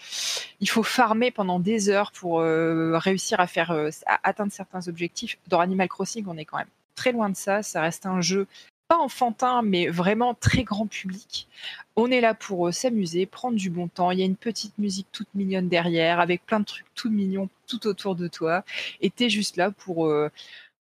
il 0.60 0.70
faut 0.70 0.84
farmer 0.84 1.32
pendant 1.32 1.60
des 1.60 1.90
heures 1.90 2.12
pour 2.12 2.40
euh, 2.42 2.98
réussir 2.98 3.40
à 3.40 3.48
faire 3.48 3.72
euh, 3.72 3.90
à 4.06 4.20
atteindre 4.24 4.52
certains 4.52 4.88
objectifs. 4.88 5.38
Dans 5.48 5.60
Animal 5.60 5.88
Crossing, 5.88 6.26
on 6.28 6.38
est 6.38 6.46
quand 6.46 6.58
même 6.58 6.68
très 6.96 7.12
loin 7.12 7.30
de 7.30 7.36
ça. 7.36 7.64
Ça 7.64 7.82
reste 7.82 8.06
un 8.06 8.22
jeu 8.22 8.48
pas 8.88 8.98
enfantin, 9.00 9.64
mais 9.64 9.88
vraiment 9.88 10.36
très 10.36 10.64
grand 10.64 10.86
public. 10.86 11.48
On 11.96 12.12
est 12.12 12.22
là 12.22 12.36
pour 12.36 12.68
euh, 12.68 12.72
s'amuser, 12.72 13.26
prendre 13.26 13.58
du 13.58 13.72
bon 13.72 13.88
temps. 13.88 14.12
Il 14.12 14.20
y 14.20 14.22
a 14.22 14.26
une 14.26 14.36
petite 14.36 14.78
musique 14.78 15.08
toute 15.12 15.28
mignonne 15.34 15.70
derrière, 15.70 16.20
avec 16.20 16.46
plein 16.46 16.60
de 16.60 16.66
trucs 16.66 16.86
tout 16.94 17.10
mignons 17.10 17.50
tout 17.68 17.88
autour 17.88 18.16
de 18.16 18.28
toi. 18.28 18.64
Et 19.02 19.10
tu 19.10 19.24
es 19.26 19.30
juste 19.30 19.58
là 19.58 19.72
pour, 19.72 20.08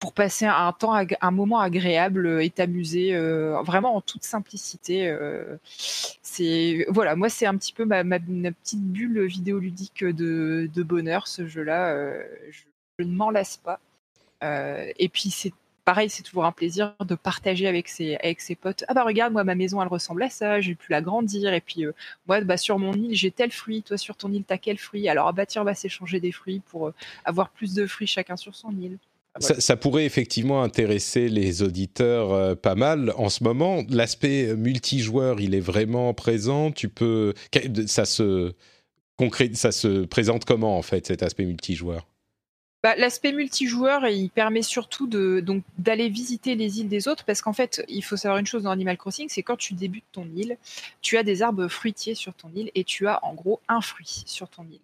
pour 0.05 0.13
passer 0.13 0.45
un 0.45 0.71
temps, 0.73 0.93
un 0.93 1.31
moment 1.31 1.61
agréable 1.61 2.27
euh, 2.27 2.45
et 2.45 2.51
t'amuser 2.51 3.15
euh, 3.15 3.63
vraiment 3.63 3.97
en 3.97 4.03
toute 4.03 4.23
simplicité. 4.23 5.09
euh, 5.09 5.57
c'est 5.67 6.85
voilà, 6.91 7.17
moi 7.17 7.31
c'est 7.31 7.47
un 7.47 7.57
petit 7.57 7.73
peu 7.73 7.87
ma, 7.87 8.05
petite 8.05 8.83
bulle 8.83 9.25
vidéoludique 9.25 10.05
de, 10.05 10.69
bonheur 10.83 11.27
ce 11.27 11.47
jeu-là. 11.47 11.97
je, 12.51 13.05
ne 13.05 13.15
m'en 13.15 13.31
lasse 13.31 13.57
pas. 13.57 13.81
Et 14.99 15.09
puis 15.09 15.31
c'est 15.31 15.55
pareil, 15.87 16.11
c'est 16.11 16.23
toujours 16.23 16.45
un 16.45 16.53
plaisir 16.53 16.95
de 17.01 17.15
partager 17.15 17.67
avec 17.67 17.89
ses, 17.89 18.19
potes. 18.61 18.85
Ah 18.89 18.93
bah 18.93 19.05
regarde, 19.05 19.33
moi 19.33 19.43
ma 19.43 19.55
maison 19.55 19.81
elle 19.81 19.89
ressemble 19.89 20.23
à 20.25 20.29
ça, 20.29 20.61
j'ai 20.61 20.75
pu 20.75 20.93
l'agrandir. 20.93 21.55
Et 21.55 21.63
puis 21.63 21.87
moi 22.27 22.43
bah, 22.43 22.59
sur 22.59 22.79
mon 22.79 22.93
île 22.93 23.15
j'ai 23.15 23.31
tel 23.31 23.51
fruit, 23.51 23.83
toi 23.83 23.97
sur 23.97 24.17
ton 24.17 24.31
île 24.33 24.45
t'as 24.45 24.59
quel 24.59 24.77
fruit? 24.77 25.09
Alors 25.09 25.29
ah 25.29 25.33
bah 25.33 25.47
tiens, 25.47 25.63
on 25.63 25.65
va 25.65 25.75
s'échanger 25.75 26.21
des 26.21 26.33
fruits 26.33 26.61
pour 26.61 26.93
avoir 27.25 27.49
plus 27.49 27.73
de 27.73 27.87
fruits 27.87 28.07
chacun 28.07 28.37
sur 28.37 28.55
son 28.55 28.71
île. 28.73 28.99
Ah. 29.35 29.41
Ça, 29.41 29.61
ça 29.61 29.77
pourrait 29.77 30.05
effectivement 30.05 30.63
intéresser 30.63 31.29
les 31.29 31.63
auditeurs 31.63 32.33
euh, 32.33 32.55
pas 32.55 32.75
mal. 32.77 33.13
En 33.17 33.29
ce 33.29 33.43
moment, 33.43 33.83
l'aspect 33.91 34.55
multijoueur, 34.55 35.41
il 35.41 35.55
est 35.55 35.61
vraiment 35.61 36.15
présent. 36.15 36.71
Tu 36.71 36.89
peux, 36.89 37.35
que- 37.51 37.87
ça 37.87 38.05
se 38.05 38.53
concré- 39.19 39.55
ça 39.55 39.73
se 39.73 40.05
présente 40.05 40.45
comment 40.45 40.79
en 40.79 40.83
fait 40.83 41.07
cet 41.07 41.23
aspect 41.23 41.45
multijoueur? 41.47 42.07
Bah, 42.85 42.95
L'aspect 42.97 43.33
multijoueur, 43.33 44.07
il 44.09 44.29
permet 44.31 44.61
surtout 44.63 45.07
de 45.07 45.41
donc 45.41 45.65
d'aller 45.79 46.11
visiter 46.11 46.55
les 46.55 46.81
îles 46.81 46.89
des 46.89 47.09
autres 47.09 47.25
parce 47.25 47.41
qu'en 47.41 47.55
fait, 47.55 47.83
il 47.89 48.05
faut 48.05 48.17
savoir 48.19 48.39
une 48.39 48.47
chose 48.47 48.65
dans 48.65 48.71
Animal 48.71 48.99
Crossing, 48.99 49.27
c'est 49.31 49.43
quand 49.43 49.57
tu 49.57 49.73
débutes 49.75 50.05
ton 50.13 50.27
île, 50.37 50.59
tu 51.01 51.17
as 51.17 51.23
des 51.23 51.41
arbres 51.43 51.67
fruitiers 51.69 52.15
sur 52.15 52.35
ton 52.35 52.51
île 52.55 52.71
et 52.75 52.85
tu 52.85 53.07
as 53.09 53.25
en 53.25 53.33
gros 53.35 53.61
un 53.69 53.81
fruit 53.81 54.23
sur 54.27 54.49
ton 54.51 54.65
île. 54.71 54.81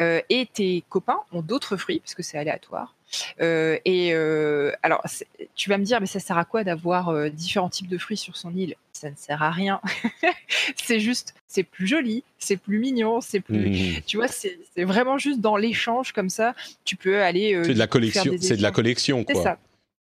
Euh, 0.00 0.20
et 0.30 0.46
tes 0.52 0.84
copains 0.88 1.18
ont 1.32 1.42
d'autres 1.42 1.76
fruits 1.76 2.00
parce 2.00 2.14
que 2.14 2.22
c'est 2.22 2.38
aléatoire. 2.38 2.94
Euh, 3.40 3.78
et 3.84 4.12
euh, 4.12 4.72
alors, 4.82 5.00
c'est- 5.04 5.28
tu 5.54 5.70
vas 5.70 5.78
me 5.78 5.84
dire, 5.84 6.00
mais 6.00 6.06
ça 6.06 6.18
sert 6.20 6.36
à 6.38 6.44
quoi 6.44 6.64
d'avoir 6.64 7.10
euh, 7.10 7.28
différents 7.28 7.68
types 7.68 7.86
de 7.88 7.98
fruits 7.98 8.16
sur 8.16 8.36
son 8.36 8.54
île? 8.56 8.74
Ça 8.92 9.08
ne 9.10 9.14
sert 9.16 9.42
à 9.42 9.50
rien. 9.50 9.80
c'est 10.76 10.98
juste, 11.00 11.34
c'est 11.46 11.62
plus 11.62 11.86
joli, 11.86 12.24
c'est 12.38 12.56
plus 12.56 12.78
mignon, 12.78 13.20
c'est 13.20 13.40
plus, 13.40 13.70
Mhm. 13.70 14.00
tu 14.06 14.16
vois, 14.16 14.28
c'est 14.28 14.58
c'est 14.74 14.84
vraiment 14.84 15.18
juste 15.18 15.40
dans 15.40 15.56
l'échange 15.56 16.12
comme 16.12 16.30
ça. 16.30 16.54
Tu 16.84 16.96
peux 16.96 17.22
aller. 17.22 17.60
C'est 17.64 17.74
de 17.74 17.78
la 17.78 17.86
collection. 17.86 18.34
C'est 18.40 18.56
de 18.56 18.62
la 18.62 18.70
collection 18.72 19.24
C'est 19.28 19.34
quoi. 19.34 19.42
ça. 19.42 19.58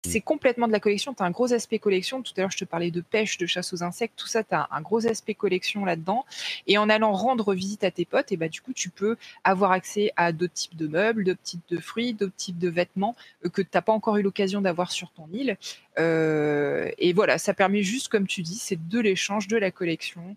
C'est 0.04 0.20
complètement 0.20 0.68
de 0.68 0.72
la 0.72 0.80
collection. 0.80 1.12
Tu 1.12 1.22
as 1.22 1.26
un 1.26 1.30
gros 1.30 1.52
aspect 1.52 1.78
collection. 1.78 2.22
Tout 2.22 2.32
à 2.36 2.40
l'heure, 2.40 2.50
je 2.50 2.58
te 2.58 2.64
parlais 2.64 2.90
de 2.90 3.00
pêche, 3.00 3.36
de 3.36 3.46
chasse 3.46 3.72
aux 3.72 3.82
insectes. 3.82 4.14
Tout 4.16 4.28
ça, 4.28 4.44
tu 4.44 4.54
as 4.54 4.68
un 4.70 4.80
gros 4.80 5.06
aspect 5.06 5.34
collection 5.34 5.84
là-dedans. 5.84 6.24
Et 6.66 6.78
en 6.78 6.88
allant 6.88 7.12
rendre 7.12 7.52
visite 7.52 7.82
à 7.82 7.90
tes 7.90 8.04
potes, 8.04 8.30
et 8.30 8.36
bah, 8.36 8.48
du 8.48 8.60
coup, 8.60 8.72
tu 8.72 8.90
peux 8.90 9.16
avoir 9.44 9.72
accès 9.72 10.12
à 10.16 10.32
d'autres 10.32 10.54
types 10.54 10.76
de 10.76 10.86
meubles, 10.86 11.24
d'autres 11.24 11.42
types 11.42 11.68
de 11.68 11.78
fruits, 11.78 12.14
d'autres 12.14 12.36
types 12.36 12.58
de 12.58 12.68
vêtements 12.68 13.16
euh, 13.44 13.48
que 13.48 13.60
tu 13.62 13.70
n'as 13.74 13.82
pas 13.82 13.92
encore 13.92 14.16
eu 14.16 14.22
l'occasion 14.22 14.60
d'avoir 14.60 14.92
sur 14.92 15.10
ton 15.10 15.28
île. 15.32 15.56
Euh, 15.98 16.90
et 16.98 17.12
voilà, 17.12 17.38
ça 17.38 17.52
permet 17.52 17.82
juste, 17.82 18.08
comme 18.08 18.26
tu 18.26 18.42
dis, 18.42 18.56
c'est 18.56 18.88
de 18.88 19.00
l'échange, 19.00 19.48
de 19.48 19.56
la 19.56 19.72
collection. 19.72 20.36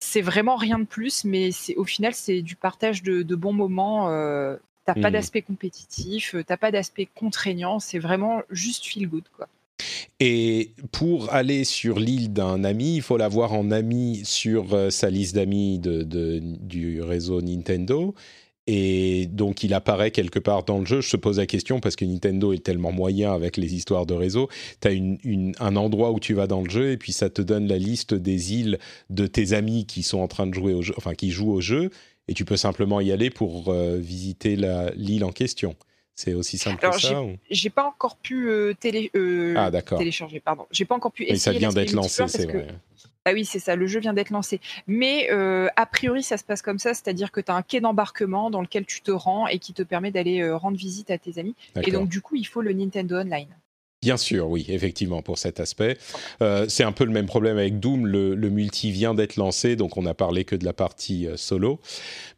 C'est 0.00 0.22
vraiment 0.22 0.56
rien 0.56 0.78
de 0.78 0.84
plus, 0.84 1.24
mais 1.24 1.52
c'est 1.52 1.74
au 1.76 1.84
final, 1.84 2.14
c'est 2.14 2.42
du 2.42 2.56
partage 2.56 3.02
de, 3.02 3.22
bons 3.34 3.52
moments. 3.52 4.10
Euh, 4.10 4.56
T'as 4.88 4.94
pas 4.94 5.10
mmh. 5.10 5.12
d'aspect 5.12 5.42
compétitif, 5.42 6.34
euh, 6.34 6.42
t'as 6.42 6.56
pas 6.56 6.70
d'aspect 6.70 7.06
contraignant, 7.14 7.78
c'est 7.78 7.98
vraiment 7.98 8.40
juste 8.48 8.86
feel 8.86 9.06
good 9.06 9.24
quoi. 9.36 9.46
Et 10.18 10.70
pour 10.92 11.30
aller 11.30 11.64
sur 11.64 11.98
l'île 11.98 12.32
d'un 12.32 12.64
ami, 12.64 12.96
il 12.96 13.02
faut 13.02 13.18
l'avoir 13.18 13.52
en 13.52 13.70
ami 13.70 14.22
sur 14.24 14.72
euh, 14.72 14.88
sa 14.88 15.10
liste 15.10 15.34
d'amis 15.34 15.78
de, 15.78 16.04
du 16.40 17.02
réseau 17.02 17.42
Nintendo. 17.42 18.14
Et 18.66 19.26
donc, 19.26 19.62
il 19.62 19.74
apparaît 19.74 20.10
quelque 20.10 20.38
part 20.38 20.64
dans 20.64 20.78
le 20.78 20.86
jeu. 20.86 21.02
Je 21.02 21.10
te 21.10 21.16
pose 21.18 21.36
la 21.36 21.46
question 21.46 21.80
parce 21.80 21.94
que 21.94 22.06
Nintendo 22.06 22.54
est 22.54 22.64
tellement 22.64 22.90
moyen 22.90 23.34
avec 23.34 23.58
les 23.58 23.74
histoires 23.74 24.06
de 24.06 24.14
réseau. 24.14 24.48
Tu 24.80 24.88
as 24.88 24.92
une, 24.92 25.52
un 25.60 25.76
endroit 25.76 26.12
où 26.12 26.18
tu 26.18 26.32
vas 26.32 26.46
dans 26.46 26.62
le 26.62 26.70
jeu 26.70 26.92
et 26.92 26.96
puis 26.96 27.12
ça 27.12 27.28
te 27.28 27.42
donne 27.42 27.68
la 27.68 27.78
liste 27.78 28.14
des 28.14 28.54
îles 28.54 28.78
de 29.10 29.26
tes 29.26 29.52
amis 29.52 29.84
qui 29.84 30.02
sont 30.02 30.20
en 30.20 30.28
train 30.28 30.46
de 30.46 30.54
jouer 30.54 30.72
au 30.72 30.80
jeu, 30.80 30.94
enfin 30.96 31.12
qui 31.12 31.30
jouent 31.30 31.52
au 31.52 31.60
jeu 31.60 31.90
et 32.28 32.34
tu 32.34 32.44
peux 32.44 32.56
simplement 32.56 33.00
y 33.00 33.10
aller 33.10 33.30
pour 33.30 33.72
euh, 33.72 33.96
visiter 33.96 34.56
l'île 34.94 35.24
en 35.24 35.32
question. 35.32 35.74
C'est 36.14 36.34
aussi 36.34 36.58
simple 36.58 36.78
que 36.80 36.98
ça 36.98 37.22
J'ai 37.48 37.70
pas 37.70 37.86
encore 37.86 38.16
pu 38.16 38.48
euh, 38.48 38.74
télé, 38.74 39.10
euh, 39.14 39.54
ah, 39.56 39.70
télécharger, 39.70 40.40
pardon. 40.40 40.66
J'ai 40.72 40.84
pas 40.84 40.96
encore 40.96 41.12
pu 41.12 41.22
essayer. 41.22 41.38
ça 41.38 41.52
vient 41.52 41.70
d'être 41.70 41.92
lancé, 41.92 42.26
c'est 42.26 42.46
vrai. 42.46 42.66
Ah 43.24 43.32
oui, 43.32 43.44
c'est 43.44 43.58
ça, 43.58 43.76
le 43.76 43.86
jeu 43.86 44.00
vient 44.00 44.14
d'être 44.14 44.30
lancé. 44.30 44.60
Mais 44.86 45.28
a 45.30 45.86
priori, 45.86 46.22
ça 46.22 46.36
se 46.36 46.44
passe 46.44 46.60
comme 46.60 46.78
ça, 46.78 46.92
c'est-à-dire 46.92 47.30
que 47.30 47.40
tu 47.40 47.50
as 47.52 47.54
un 47.54 47.62
quai 47.62 47.80
d'embarquement 47.80 48.50
dans 48.50 48.60
lequel 48.60 48.84
tu 48.84 49.00
te 49.00 49.10
rends 49.10 49.46
et 49.46 49.58
qui 49.58 49.72
te 49.72 49.82
permet 49.82 50.10
d'aller 50.10 50.50
rendre 50.50 50.76
visite 50.76 51.10
à 51.10 51.18
tes 51.18 51.38
amis. 51.38 51.54
Et 51.82 51.90
donc, 51.90 52.08
du 52.08 52.20
coup, 52.20 52.36
il 52.36 52.46
faut 52.46 52.62
le 52.62 52.72
Nintendo 52.72 53.16
Online. 53.16 53.48
Bien 54.00 54.16
sûr, 54.16 54.48
oui, 54.48 54.64
effectivement, 54.68 55.22
pour 55.22 55.38
cet 55.38 55.58
aspect. 55.58 55.98
Euh, 56.40 56.66
c'est 56.68 56.84
un 56.84 56.92
peu 56.92 57.04
le 57.04 57.10
même 57.10 57.26
problème 57.26 57.58
avec 57.58 57.80
Doom. 57.80 58.06
Le, 58.06 58.36
multi 58.48 58.92
vient 58.92 59.12
d'être 59.12 59.34
lancé, 59.34 59.74
donc 59.74 59.96
on 59.96 60.02
n'a 60.02 60.14
parlé 60.14 60.44
que 60.44 60.54
de 60.54 60.64
la 60.64 60.72
partie 60.72 61.26
euh, 61.26 61.36
solo. 61.36 61.80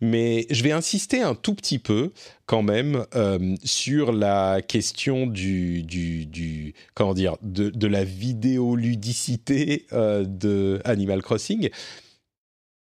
Mais 0.01 0.47
je 0.49 0.63
vais 0.63 0.73
insister 0.73 1.21
un 1.21 1.35
tout 1.35 1.55
petit 1.55 1.79
peu, 1.79 2.13
quand 2.47 2.63
même, 2.63 3.05
euh, 3.15 3.57
sur 3.63 4.13
la 4.13 4.63
question 4.63 5.27
du, 5.27 5.83
du, 5.83 6.75
comment 6.95 7.13
dire, 7.13 7.37
de, 7.43 7.69
de 7.69 7.87
la 7.87 8.05
vidéoludicité 8.05 9.87
de 9.93 10.81
Animal 10.85 11.21
Crossing. 11.21 11.69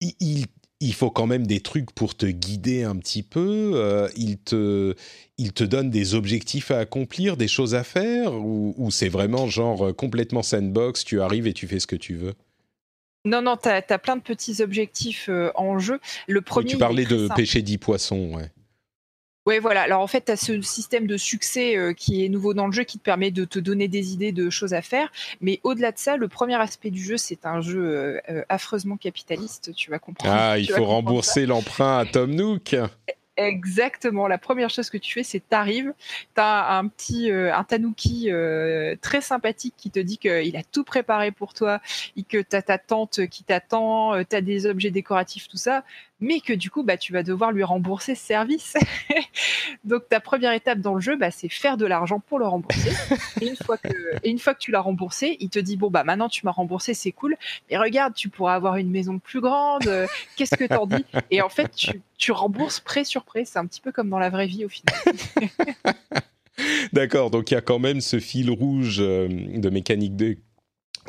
il 0.02 0.46
faut 0.94 1.10
quand 1.10 1.26
même 1.26 1.48
des 1.48 1.60
trucs 1.60 1.92
pour 1.92 2.16
te 2.16 2.26
guider 2.26 2.84
un 2.84 2.96
petit 2.98 3.24
peu. 3.24 3.72
Euh, 3.76 4.08
il, 4.16 4.38
te, 4.38 4.96
il 5.38 5.54
te 5.54 5.64
donne 5.64 5.90
des 5.90 6.14
objectifs 6.14 6.72
à 6.72 6.80
accomplir, 6.80 7.38
des 7.38 7.48
choses 7.48 7.76
à 7.76 7.84
faire, 7.84 8.34
ou, 8.34 8.90
c'est 8.92 9.10
vraiment 9.10 9.48
genre 9.48 9.88
euh, 9.88 9.94
complètement 9.94 10.44
sandbox, 10.44 11.04
tu 11.04 11.22
arrives 11.22 11.48
et 11.48 11.54
tu 11.54 11.68
fais 11.68 11.80
ce 11.80 11.88
que 11.88 11.96
tu 11.96 12.16
veux? 12.16 12.34
Non, 13.26 13.42
non, 13.42 13.58
tu 13.58 13.70
as, 13.70 13.82
plein 14.00 14.16
de 14.16 14.22
petits 14.22 14.62
objectifs 14.62 15.28
euh, 15.30 15.52
en 15.56 15.80
jeu. 15.80 16.00
Le 16.28 16.42
premier. 16.42 16.72
tu 16.72 16.78
parlais 16.78 17.06
de 17.06 17.28
pêcher 17.36 17.62
10 17.62 17.78
poissons, 17.78 18.36
ouais. 18.36 18.52
Oui, 19.48 19.60
voilà. 19.60 19.84
Alors 19.84 20.02
en 20.02 20.08
fait, 20.08 20.26
tu 20.26 20.32
as 20.34 20.36
ce 20.36 20.62
système 20.62 21.08
de 21.08 21.16
succès 21.16 21.78
euh, 21.78 21.94
qui 21.94 22.26
est 22.26 22.28
nouveau 22.28 22.54
dans 22.54 22.68
le 22.68 22.74
jeu 22.74 22.84
qui 22.84 23.00
te 23.00 23.04
permet 23.04 23.32
de 23.32 23.46
te 23.46 23.60
donner 23.60 23.88
des 23.88 24.12
idées 24.12 24.34
de 24.34 24.50
choses 24.50 24.74
à 24.74 24.82
faire. 24.82 25.10
Mais 25.40 25.62
au-delà 25.64 25.94
de 25.94 25.98
ça, 25.98 26.18
le 26.18 26.28
premier 26.28 26.56
aspect 26.56 26.90
du 26.90 27.02
jeu, 27.02 27.16
c'est 27.16 27.46
un 27.46 27.62
jeu 27.62 27.82
euh, 27.82 28.20
euh, 28.30 28.44
affreusement 28.50 28.98
capitaliste. 28.98 29.74
Tu 29.74 29.90
vas 29.90 30.00
comprendre. 30.00 30.36
Ah, 30.38 30.60
il 30.60 30.70
faut 30.70 30.84
rembourser 30.84 31.46
l'emprunt 31.46 31.98
à 31.98 32.06
Tom 32.06 32.36
Nook. 32.36 32.76
Exactement. 33.38 34.28
La 34.28 34.38
première 34.38 34.70
chose 34.70 34.90
que 34.90 34.98
tu 34.98 35.14
fais, 35.14 35.24
c'est 35.24 35.48
t'arrives, 35.48 35.94
t'as 36.34 36.76
un 36.76 36.88
petit 36.88 37.30
un 37.32 37.64
tanuki 37.64 38.32
très 39.00 39.22
sympathique 39.22 39.76
qui 39.78 39.92
te 39.92 40.00
dit 40.00 40.18
qu'il 40.18 40.58
a 40.58 40.64
tout 40.64 40.84
préparé 40.84 41.32
pour 41.32 41.54
toi, 41.54 41.80
et 42.18 42.24
que 42.24 42.42
t'as 42.42 42.64
ta 42.64 42.80
tante 42.80 43.28
qui 43.28 43.44
t'attend, 43.44 44.24
t'as 44.28 44.42
des 44.42 44.66
objets 44.66 44.90
décoratifs, 44.90 45.48
tout 45.48 45.58
ça 45.58 45.84
mais 46.20 46.40
que 46.40 46.54
du 46.54 46.70
coup, 46.70 46.84
bah, 46.84 46.98
tu 46.98 47.14
vas 47.14 47.24
devoir 47.24 47.52
lui 47.52 47.64
rembourser 47.64 48.16
ce 48.16 48.26
service. 48.26 48.76
Donc, 49.84 50.10
ta 50.10 50.20
première 50.20 50.54
étape 50.54 50.80
dans 50.80 50.96
le 50.96 51.02
jeu, 51.02 51.16
bah, 51.16 51.32
c'est 51.32 51.50
faire 51.50 51.78
de 51.78 51.86
l'argent 51.86 52.20
pour 52.20 52.40
le 52.40 52.48
rembourser. 52.48 52.92
et, 53.42 53.48
une 53.48 53.56
fois 53.56 53.78
que, 53.78 53.90
une 54.24 54.40
fois 54.40 54.54
que 54.54 54.60
tu 54.60 54.72
l'as 54.72 54.82
remboursé, 54.82 55.38
il 55.40 55.50
te 55.50 55.60
dit, 55.60 55.78
bon, 55.78 55.90
bah, 55.90 56.04
maintenant, 56.04 56.30
tu 56.30 56.46
m'as 56.46 56.52
remboursé, 56.52 56.94
c'est 56.94 57.12
cool. 57.12 57.38
Mais 57.70 57.78
regarde, 57.78 58.14
tu 58.14 58.30
pourras 58.30 58.56
avoir 58.56 58.78
une 58.78 58.90
maison 58.90 59.20
plus 59.20 59.42
grande. 59.42 59.90
Qu'est-ce 60.36 60.56
que 60.56 60.66
t'en 60.66 60.88
dis? 60.88 61.06
Et 61.32 61.42
en 61.42 61.50
fait, 61.50 61.72
tu, 61.76 62.02
tu 62.18 62.32
rembourses 62.32 62.80
prêt 62.80 63.04
sur 63.04 63.24
prêt. 63.24 63.46
C'est 63.46 63.60
un 63.60 63.66
petit 63.66 63.82
peu 63.82 63.92
comme 63.92 64.10
dans 64.10 64.20
la 64.20 64.30
vraie 64.30 64.48
vie, 64.48 64.66
au 64.66 64.70
final. 64.70 64.96
D'accord, 66.94 67.30
donc 67.30 67.52
il 67.52 67.54
y 67.54 67.58
a 67.58 67.62
quand 67.62 67.78
même 67.78 68.02
ce 68.02 68.20
fil 68.20 68.50
rouge 68.50 68.98
euh, 69.00 69.28
de 69.30 69.70
mécanique 69.70 70.16
de, 70.16 70.38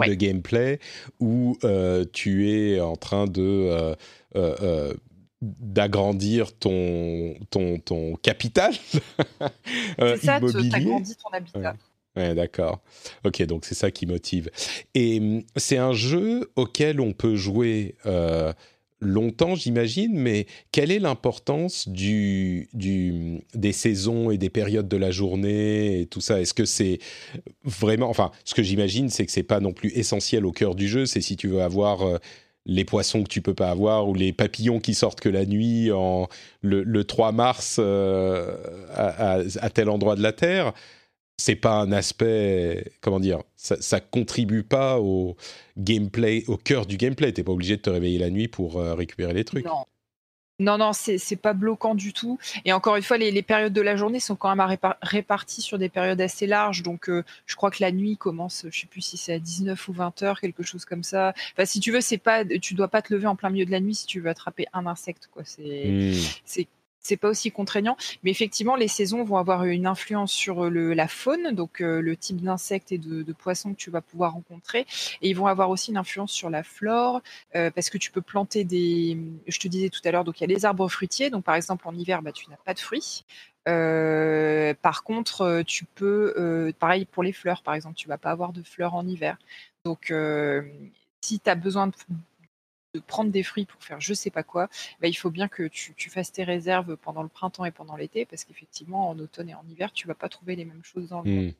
de 0.06 0.14
gameplay 0.14 0.78
où 1.20 1.56
euh, 1.64 2.04
tu 2.12 2.50
es 2.50 2.80
en 2.80 2.96
train 2.96 3.26
de 3.26 3.42
euh, 3.42 3.94
euh, 4.36 4.94
d'agrandir 5.40 6.56
ton, 6.56 7.34
ton, 7.50 7.78
ton 7.78 8.16
capital 8.16 8.72
C'est 9.98 10.16
ça, 10.18 10.40
tu 10.40 10.74
agrandis 10.74 11.16
ton 11.16 11.30
habitat. 11.30 11.76
Ouais. 12.16 12.34
d'accord. 12.34 12.80
Ok, 13.24 13.42
donc 13.44 13.64
c'est 13.64 13.76
ça 13.76 13.90
qui 13.90 14.06
motive. 14.06 14.50
Et 14.94 15.20
hum, 15.20 15.42
c'est 15.56 15.78
un 15.78 15.92
jeu 15.92 16.50
auquel 16.56 17.00
on 17.00 17.12
peut 17.12 17.36
jouer 17.36 17.94
longtemps, 19.00 19.54
j'imagine, 19.54 20.18
mais 20.18 20.46
quelle 20.72 20.90
est 20.90 20.98
l'importance 20.98 21.88
du, 21.88 22.68
des 22.72 23.72
saisons 23.72 24.30
et 24.30 24.38
des 24.38 24.50
périodes 24.50 24.88
de 24.88 24.96
la 24.96 25.10
journée 25.10 26.00
et 26.00 26.06
tout 26.06 26.20
ça? 26.20 26.40
Est-ce 26.40 26.54
que 26.54 26.64
c'est 26.64 26.98
vraiment... 27.64 28.08
Enfin, 28.08 28.30
ce 28.44 28.54
que 28.54 28.62
j'imagine, 28.62 29.08
c'est 29.08 29.26
que 29.26 29.32
c'est 29.32 29.42
pas 29.42 29.60
non 29.60 29.72
plus 29.72 29.90
essentiel 29.96 30.44
au 30.46 30.52
cœur 30.52 30.74
du 30.74 30.88
jeu, 30.88 31.06
c'est 31.06 31.20
si 31.20 31.36
tu 31.36 31.48
veux 31.48 31.62
avoir 31.62 32.18
les 32.68 32.84
poissons 32.84 33.22
que 33.22 33.28
tu 33.28 33.40
peux 33.40 33.54
pas 33.54 33.70
avoir 33.70 34.08
ou 34.08 34.14
les 34.14 34.32
papillons 34.32 34.78
qui 34.78 34.94
sortent 34.94 35.20
que 35.20 35.28
la 35.28 35.46
nuit 35.46 35.90
en 35.90 36.28
le, 36.60 37.02
3 37.02 37.32
mars 37.32 37.78
euh, 37.80 38.56
à, 38.94 39.70
tel 39.70 39.88
endroit 39.88 40.16
de 40.16 40.22
la 40.22 40.32
Terre, 40.32 40.74
c'est 41.38 41.56
pas 41.56 41.80
un 41.80 41.92
aspect 41.92 42.92
comment 43.00 43.20
dire 43.20 43.42
ça, 43.56 43.80
ça 43.80 44.00
contribue 44.00 44.64
pas 44.64 44.98
au 44.98 45.36
gameplay 45.78 46.44
au 46.48 46.56
cœur 46.56 46.84
du 46.84 46.96
gameplay 46.98 47.32
t'es 47.32 47.44
pas 47.44 47.52
obligé 47.52 47.76
de 47.76 47.82
te 47.82 47.90
réveiller 47.90 48.18
la 48.18 48.30
nuit 48.30 48.48
pour 48.48 48.78
euh, 48.78 48.94
récupérer 48.94 49.32
les 49.32 49.44
trucs 49.44 49.66
non, 50.60 50.76
non, 50.76 50.92
c'est 50.92 51.36
pas 51.36 51.52
bloquant 51.52 51.94
du 51.94 52.12
tout. 52.12 52.36
Et 52.64 52.72
encore 52.72 52.96
une 52.96 53.02
fois, 53.02 53.16
les, 53.16 53.42
périodes 53.42 53.72
de 53.72 53.80
la 53.80 53.94
journée 53.94 54.18
sont 54.18 54.34
quand 54.34 54.52
même 54.52 54.76
réparties 55.02 55.62
sur 55.62 55.78
des 55.78 55.88
périodes 55.88 56.20
assez 56.20 56.48
larges. 56.48 56.82
Donc, 56.82 57.08
euh, 57.08 57.22
je 57.46 57.54
crois 57.54 57.70
que 57.70 57.76
la 57.80 57.92
nuit 57.92 58.16
commence, 58.16 58.66
je 58.68 58.80
sais 58.80 58.88
plus 58.88 59.00
si 59.00 59.16
c'est 59.16 59.34
à 59.34 59.38
19 59.38 59.86
ou 59.86 59.92
20 59.92 60.22
heures, 60.24 60.40
quelque 60.40 60.64
chose 60.64 60.84
comme 60.84 61.04
ça. 61.04 61.32
Enfin, 61.52 61.64
si 61.64 61.78
tu 61.78 61.92
veux, 61.92 62.00
c'est 62.00 62.18
pas, 62.18 62.44
tu 62.44 62.74
dois 62.74 62.88
pas 62.88 63.02
te 63.02 63.14
lever 63.14 63.28
en 63.28 63.36
plein 63.36 63.50
milieu 63.50 63.66
de 63.66 63.70
la 63.70 63.78
nuit 63.78 63.94
si 63.94 64.06
tu 64.06 64.18
veux 64.18 64.30
attraper 64.30 64.66
un 64.72 64.86
insecte, 64.86 65.28
quoi. 65.32 65.44
C'est, 65.44 65.86
hmm 65.86 66.64
c'est 67.08 67.16
pas 67.16 67.28
aussi 67.28 67.50
contraignant. 67.50 67.96
Mais 68.22 68.30
effectivement, 68.30 68.76
les 68.76 68.88
saisons 68.88 69.24
vont 69.24 69.36
avoir 69.36 69.64
une 69.64 69.86
influence 69.86 70.32
sur 70.32 70.68
le, 70.68 70.92
la 70.92 71.08
faune, 71.08 71.52
donc 71.52 71.80
euh, 71.80 72.00
le 72.00 72.16
type 72.16 72.42
d'insectes 72.42 72.92
et 72.92 72.98
de, 72.98 73.32
poissons 73.32 73.72
que 73.72 73.78
tu 73.78 73.90
vas 73.90 74.00
pouvoir 74.00 74.32
rencontrer. 74.32 74.86
Et 75.22 75.30
ils 75.30 75.34
vont 75.34 75.46
avoir 75.46 75.70
aussi 75.70 75.90
une 75.90 75.96
influence 75.96 76.32
sur 76.32 76.50
la 76.50 76.62
flore, 76.62 77.22
euh, 77.54 77.70
parce 77.70 77.88
que 77.88 77.98
tu 77.98 78.10
peux 78.10 78.20
planter 78.20 78.64
des. 78.64 79.16
Je 79.46 79.58
te 79.58 79.68
disais 79.68 79.88
tout 79.88 80.00
à 80.04 80.10
l'heure, 80.10 80.24
donc 80.24 80.40
il 80.40 80.42
y 80.42 80.52
a 80.52 80.54
les 80.54 80.64
arbres 80.64 80.88
fruitiers. 80.88 81.30
Donc 81.30 81.44
par 81.44 81.54
exemple, 81.54 81.88
en 81.88 81.94
hiver, 81.94 82.22
bah, 82.22 82.32
tu 82.32 82.50
n'as 82.50 82.56
pas 82.56 82.74
de 82.74 82.80
fruits. 82.80 83.24
Euh, 83.68 84.74
par 84.80 85.02
contre, 85.02 85.62
tu 85.66 85.84
peux, 85.84 86.72
pareil 86.78 87.04
pour 87.04 87.22
les 87.22 87.32
fleurs, 87.32 87.62
par 87.62 87.74
exemple, 87.74 87.96
tu 87.96 88.08
vas 88.08 88.18
pas 88.18 88.30
avoir 88.30 88.52
de 88.52 88.62
fleurs 88.62 88.94
en 88.94 89.06
hiver. 89.06 89.38
Donc, 89.84 90.12
si 91.20 91.40
tu 91.40 91.50
as 91.50 91.54
besoin 91.54 91.86
de 91.88 91.94
de 92.94 93.00
prendre 93.00 93.30
des 93.30 93.42
fruits 93.42 93.66
pour 93.66 93.82
faire 93.82 94.00
je 94.00 94.14
sais 94.14 94.30
pas 94.30 94.42
quoi, 94.42 94.68
bah, 95.00 95.08
il 95.08 95.14
faut 95.14 95.30
bien 95.30 95.48
que 95.48 95.68
tu, 95.68 96.10
fasses 96.10 96.32
tes 96.32 96.44
réserves 96.44 96.96
pendant 96.96 97.22
le 97.22 97.28
printemps 97.28 97.64
et 97.64 97.70
pendant 97.70 97.96
l'été, 97.96 98.24
parce 98.24 98.44
qu'effectivement, 98.44 99.10
en 99.10 99.18
automne 99.18 99.50
et 99.50 99.54
en 99.54 99.64
hiver, 99.70 99.92
tu 99.92 100.06
vas 100.06 100.14
pas 100.14 100.28
trouver 100.28 100.56
les 100.56 100.64
mêmes 100.64 100.82
choses 100.82 101.08
dans 101.08 101.22
le 101.22 101.30
monde. 101.30 101.46
Hmm. 101.46 101.52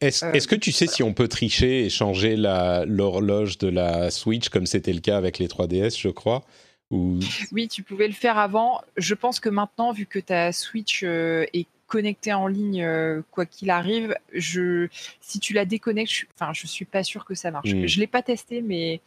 Est-ce 0.00 0.24
euh, 0.24 0.38
que 0.48 0.54
tu 0.54 0.72
sais 0.72 0.86
si 0.86 1.02
on 1.02 1.12
peut 1.12 1.28
tricher 1.28 1.84
et 1.84 1.90
changer 1.90 2.36
l'horloge 2.36 3.58
de 3.58 3.68
la 3.68 4.10
Switch 4.10 4.48
comme 4.48 4.66
c'était 4.66 4.92
le 4.92 5.00
cas 5.00 5.16
avec 5.16 5.38
les 5.38 5.46
3DS, 5.46 6.00
je 6.00 6.08
crois 6.08 6.42
Ou... 6.90 7.20
Oui, 7.52 7.68
tu 7.68 7.82
pouvais 7.82 8.06
le 8.06 8.14
faire 8.14 8.38
avant. 8.38 8.80
Je 8.96 9.14
pense 9.14 9.40
que 9.40 9.48
maintenant, 9.48 9.92
vu 9.92 10.06
que 10.06 10.18
ta 10.18 10.52
Switch 10.52 11.02
euh, 11.04 11.44
est 11.52 11.66
connecté 11.92 12.32
en 12.32 12.46
ligne 12.46 12.82
euh, 12.82 13.20
quoi 13.30 13.44
qu'il 13.44 13.68
arrive. 13.68 14.16
Je, 14.32 14.88
si 15.20 15.38
tu 15.40 15.52
la 15.52 15.66
déconnectes, 15.66 16.10
je, 16.10 16.24
enfin, 16.34 16.54
je 16.54 16.66
suis 16.66 16.86
pas 16.86 17.04
sûr 17.04 17.26
que 17.26 17.34
ça 17.34 17.50
marche. 17.50 17.68
Hmm. 17.74 17.86
Je 17.86 18.00
l'ai 18.00 18.06
pas 18.06 18.22
testé, 18.22 18.62
mais 18.62 19.02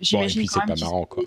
j'imagine 0.00 0.42
bon, 0.42 0.48
c'est 0.48 0.66
pas 0.66 0.76
marrant 0.80 1.06
quoi. 1.06 1.24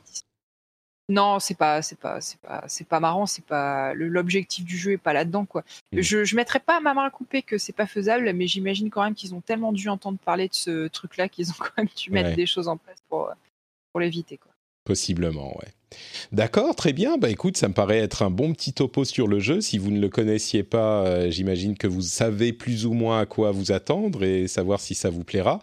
Non, 1.10 1.40
c'est 1.40 1.56
pas, 1.56 1.82
c'est 1.82 1.98
pas, 2.00 2.20
c'est 2.22 2.40
pas, 2.40 2.64
c'est 2.68 2.88
pas 2.88 3.00
marrant. 3.02 3.26
C'est 3.26 3.44
pas 3.46 3.94
le- 3.94 4.08
l'objectif 4.08 4.64
du 4.66 4.78
jeu 4.78 4.92
est 4.94 4.98
pas 4.98 5.14
là-dedans 5.14 5.46
quoi. 5.46 5.64
Mm. 5.92 6.02
Je, 6.02 6.24
je 6.24 6.36
mettrais 6.38 6.60
pas 6.62 6.80
ma 6.80 6.94
main 6.94 7.06
à 7.06 7.10
couper 7.10 7.42
que 7.42 7.58
c'est 7.58 7.74
pas 7.74 7.88
faisable, 7.88 8.32
mais 8.34 8.48
j'imagine 8.48 8.90
quand 8.90 9.04
même 9.04 9.16
qu'ils 9.16 9.34
ont 9.36 9.42
tellement 9.42 9.74
dû 9.74 9.90
entendre 9.90 10.18
parler 10.20 10.48
de 10.48 10.54
ce 10.54 10.88
truc-là 10.88 11.28
qu'ils 11.30 11.50
ont 11.52 11.56
quand 11.60 11.78
même 11.78 11.88
dû 11.96 12.12
mettre 12.12 12.30
Ouais. 12.30 12.36
des 12.36 12.46
choses 12.46 12.68
en 12.70 12.78
place 12.78 13.00
pour 13.10 13.30
pour 13.92 14.00
l'éviter 14.02 14.38
quoi. 14.38 14.52
Possiblement, 14.88 15.50
ouais. 15.58 15.68
D'accord, 16.32 16.74
très 16.74 16.94
bien. 16.94 17.18
Bah 17.18 17.30
écoute, 17.30 17.58
ça 17.58 17.68
me 17.68 17.74
paraît 17.74 17.98
être 17.98 18.22
un 18.22 18.30
bon 18.30 18.54
petit 18.54 18.72
topo 18.72 19.04
sur 19.04 19.28
le 19.28 19.42
jeu. 19.42 19.60
Si 19.60 19.78
vous 19.78 19.92
ne 19.92 20.00
le 20.00 20.08
connaissiez 20.08 20.64
pas, 20.64 21.06
euh, 21.06 21.30
j'imagine 21.30 21.76
que 21.76 21.88
vous 21.88 22.02
savez 22.02 22.54
plus 22.54 22.86
ou 22.86 22.94
moins 22.94 23.20
à 23.20 23.26
quoi 23.26 23.52
vous 23.52 23.74
attendre 23.74 24.24
et 24.24 24.48
savoir 24.48 24.80
si 24.80 24.96
ça 24.96 25.10
vous 25.10 25.26
plaira. 25.26 25.62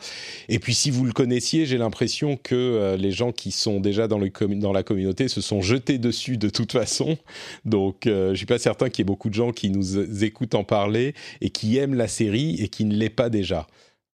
Et 0.50 0.58
puis 0.58 0.74
si 0.74 0.90
vous 0.90 1.06
le 1.06 1.12
connaissiez, 1.12 1.64
j'ai 1.64 1.78
l'impression 1.78 2.36
que 2.36 2.54
euh, 2.54 2.98
les 2.98 3.12
gens 3.12 3.32
qui 3.32 3.50
sont 3.50 3.80
déjà 3.80 4.08
dans, 4.08 4.18
le 4.18 4.28
dans 4.56 4.72
la 4.72 4.82
communauté 4.82 5.28
se 5.28 5.40
sont 5.40 5.62
jetés 5.62 5.96
dessus 5.96 6.36
de 6.36 6.50
toute 6.50 6.72
façon. 6.72 7.16
Donc 7.64 8.06
euh, 8.06 8.32
je 8.32 8.36
suis 8.36 8.44
pas 8.44 8.58
certain 8.58 8.90
qu'il 8.90 8.98
y 8.98 9.04
ait 9.04 9.06
beaucoup 9.06 9.30
de 9.30 9.34
gens 9.34 9.52
qui 9.52 9.70
nous 9.70 9.96
euh, 9.96 10.22
écoutent 10.22 10.54
en 10.54 10.64
parler 10.64 11.14
et 11.40 11.48
qui 11.48 11.78
aiment 11.78 11.94
la 11.94 12.08
série 12.08 12.60
et 12.60 12.68
qui 12.68 12.84
ne 12.84 12.94
l'aient 12.94 13.08
pas 13.08 13.30
déjà. 13.30 13.66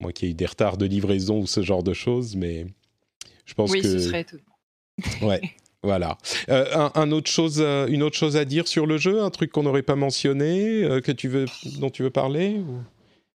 Moi 0.00 0.12
qui 0.12 0.26
ai 0.26 0.30
eu 0.30 0.34
des 0.34 0.46
retards 0.46 0.78
de 0.78 0.86
livraison 0.86 1.38
ou 1.38 1.46
ce 1.46 1.62
genre 1.62 1.84
de 1.84 1.92
choses, 1.92 2.34
mais 2.34 2.66
je 3.44 3.54
pense 3.54 3.70
oui, 3.70 3.82
que... 3.82 3.88
ce 3.88 4.00
serait 4.00 4.22
étonnant. 4.22 4.55
Ouais, 5.22 5.40
voilà. 5.82 6.16
Euh, 6.48 6.66
un, 6.74 6.90
un 6.94 7.12
autre 7.12 7.30
chose, 7.30 7.60
euh, 7.60 7.86
une 7.88 8.02
autre 8.02 8.16
chose 8.16 8.36
à 8.36 8.44
dire 8.44 8.66
sur 8.66 8.86
le 8.86 8.96
jeu, 8.98 9.22
un 9.22 9.30
truc 9.30 9.52
qu'on 9.52 9.62
n'aurait 9.62 9.82
pas 9.82 9.96
mentionné, 9.96 10.82
euh, 10.84 11.00
que 11.00 11.12
tu 11.12 11.28
veux, 11.28 11.46
dont 11.78 11.90
tu 11.90 12.02
veux 12.02 12.10
parler 12.10 12.56
ou- 12.58 12.80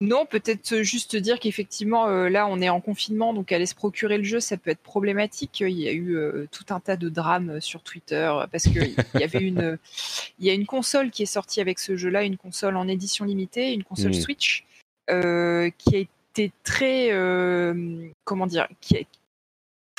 Non, 0.00 0.24
peut-être 0.24 0.78
juste 0.82 1.14
dire 1.16 1.38
qu'effectivement, 1.38 2.06
euh, 2.08 2.30
là, 2.30 2.46
on 2.48 2.62
est 2.62 2.70
en 2.70 2.80
confinement, 2.80 3.34
donc 3.34 3.52
aller 3.52 3.66
se 3.66 3.74
procurer 3.74 4.16
le 4.16 4.24
jeu, 4.24 4.40
ça 4.40 4.56
peut 4.56 4.70
être 4.70 4.80
problématique. 4.80 5.60
Il 5.60 5.78
y 5.78 5.88
a 5.88 5.92
eu 5.92 6.16
tout 6.50 6.64
un 6.70 6.80
tas 6.80 6.96
de 6.96 7.08
drames 7.10 7.60
sur 7.60 7.82
Twitter 7.82 8.32
parce 8.50 8.64
qu'il 8.64 8.94
y 9.14 9.22
avait 9.22 9.42
une, 9.46 9.78
il 10.38 10.46
y 10.46 10.50
a 10.50 10.54
une 10.54 10.64
console 10.66 11.10
qui 11.10 11.22
est 11.24 11.26
sortie 11.26 11.60
avec 11.60 11.78
ce 11.78 11.96
jeu-là, 11.98 12.22
une 12.22 12.38
console 12.38 12.76
en 12.78 12.88
édition 12.88 13.26
limitée, 13.26 13.74
une 13.74 13.84
console 13.84 14.12
Mm. 14.12 14.14
Switch, 14.22 14.64
qui 15.06 15.96
a 15.96 15.98
été 15.98 16.52
très, 16.64 17.10
comment 18.24 18.46
dire, 18.46 18.68
qui 18.80 19.06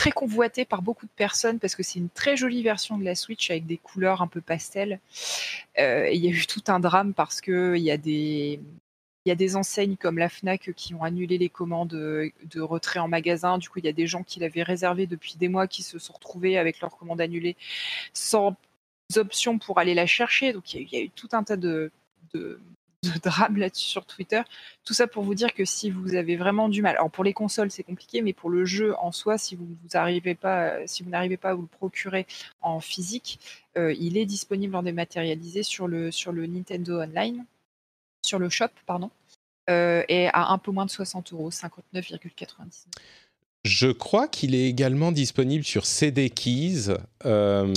très 0.02 0.12
convoitée 0.12 0.66
par 0.66 0.82
beaucoup 0.82 1.06
de 1.06 1.12
personnes 1.16 1.60
parce 1.60 1.76
que 1.76 1.84
c'est 1.84 1.99
une 1.99 2.10
très 2.10 2.36
jolie 2.36 2.64
version 2.64 2.97
de 2.97 3.06
la 3.06 3.14
Switch 3.14 3.52
avec 3.52 3.68
des 3.68 3.78
couleurs 3.78 4.24
un 4.24 4.28
peu 4.28 4.41
pastel. 4.41 4.99
Euh, 5.78 6.06
et 6.06 6.16
il 6.16 6.26
y 6.26 6.28
a 6.28 6.32
eu 6.32 6.47
tout 6.47 6.64
un 6.70 6.80
drame 6.80 7.14
parce 7.14 7.39
que 7.39 7.76
il 7.78 7.84
y 7.84 7.91
a 7.91 7.97
des 7.97 8.60
il 9.24 9.30
y 9.30 9.32
a 9.32 9.36
des 9.36 9.56
enseignes 9.56 9.97
comme 9.97 10.18
la 10.18 10.30
Fnac 10.30 10.72
qui 10.76 10.95
ont 10.95 11.04
annulé 11.04 11.38
les 11.38 11.49
commandes 11.49 11.89
de 11.89 12.62
retrait 12.62 12.99
en 12.99 13.08
magasin. 13.08 13.60
Du 13.60 13.70
coup, 13.70 13.78
il 13.78 13.86
y 13.86 13.89
a 13.89 13.93
des 13.93 14.08
gens 14.08 14.24
qui 14.24 14.39
l'avaient 14.39 14.64
réservé 14.64 15.06
depuis 15.06 15.36
des 15.38 15.49
mois 15.49 15.68
qui 15.68 15.84
se 15.84 15.99
sont 15.99 16.14
retrouvés 16.14 16.58
avec 16.58 16.82
leurs 16.82 16.97
commandes 16.97 17.22
annulées 17.22 17.56
sans 18.14 18.56
option 19.18 19.60
pour 19.60 19.78
aller 19.78 19.93
la 19.93 20.08
chercher. 20.08 20.52
Donc, 20.54 20.74
il 20.74 20.91
y 20.91 20.97
a 20.97 21.02
eu, 21.02 21.12
tout 21.12 21.30
un 21.34 21.43
tas 21.43 21.58
de, 21.58 21.91
de 23.04 23.20
drames 23.20 23.58
là-dessus 23.58 23.88
sur 23.88 24.06
Twitter. 24.06 24.41
Tout 24.84 24.93
ça 24.93 25.08
pour 25.08 25.24
vous 25.24 25.34
dire 25.34 25.54
que 25.54 25.66
si 25.66 25.89
vous 25.89 26.16
avez 26.16 26.36
vraiment 26.36 26.70
du 26.70 26.82
mal, 26.82 26.95
alors 26.95 27.10
pour 27.10 27.24
les 27.24 27.34
consoles 27.34 27.72
c'est 27.72 27.84
compliqué, 27.84 28.22
mais 28.22 28.34
pour 28.34 28.49
le 28.49 28.66
jeu 28.66 28.95
en 28.99 29.12
soi, 29.12 29.38
si 29.38 29.56
vous 29.56 29.66
vous 29.66 29.97
arrivez 29.97 30.36
pas, 30.36 30.70
euh, 30.70 30.84
si 30.86 31.04
vous 31.04 31.10
n'arrivez 31.10 31.38
pas 31.38 31.49
à 31.49 31.54
vous 31.54 31.64
le 31.64 31.68
procurer 31.68 32.28
en 32.62 32.80
physique, 32.80 33.39
euh, 33.78 33.93
il 33.99 34.18
est 34.18 34.26
disponible 34.26 34.76
en 34.76 34.84
dématérialisé 34.84 35.64
sur 35.64 35.88
le 35.88 36.12
sur 36.12 36.32
le 36.32 36.45
Nintendo 36.45 37.02
Online, 37.02 37.45
sur 38.24 38.38
le 38.38 38.49
shop 38.49 38.70
pardon, 38.86 39.10
euh, 39.70 40.04
et 40.08 40.28
à 40.28 40.52
un 40.52 40.58
peu 40.58 40.72
moins 40.72 40.86
de 40.86 40.91
60 40.91 41.34
euros, 41.34 41.49
59,99. 41.49 42.86
Je 43.64 43.88
crois 43.91 44.28
qu'il 44.28 44.56
est 44.56 44.68
également 44.68 45.12
disponible 45.12 45.64
sur 45.64 45.86
CD 45.86 46.32
Keys. 46.32 46.89
Euh, 47.26 47.68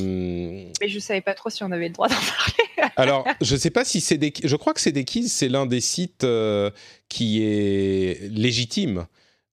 Mais 0.81 0.89
je 0.89 0.99
savais 0.99 1.20
pas 1.20 1.35
trop 1.35 1.51
si 1.51 1.62
on 1.62 1.70
avait 1.72 1.89
le 1.89 1.95
droit 1.95 2.09
d'en 2.09 2.14
parler. 2.14 2.64
alors, 2.97 3.26
je 3.41 3.57
sais 3.57 3.70
pas 3.70 3.85
si 3.85 4.01
CD, 4.01 4.32
je 4.43 4.57
crois 4.57 4.74
que 4.74 4.80
CD 4.80 5.05
Keys 5.05 5.28
c'est 5.28 5.49
l'un 5.49 5.66
des 5.66 5.80
sites 5.80 6.24
euh, 6.24 6.70
qui 7.09 7.43
est 7.43 8.28
légitime. 8.30 9.07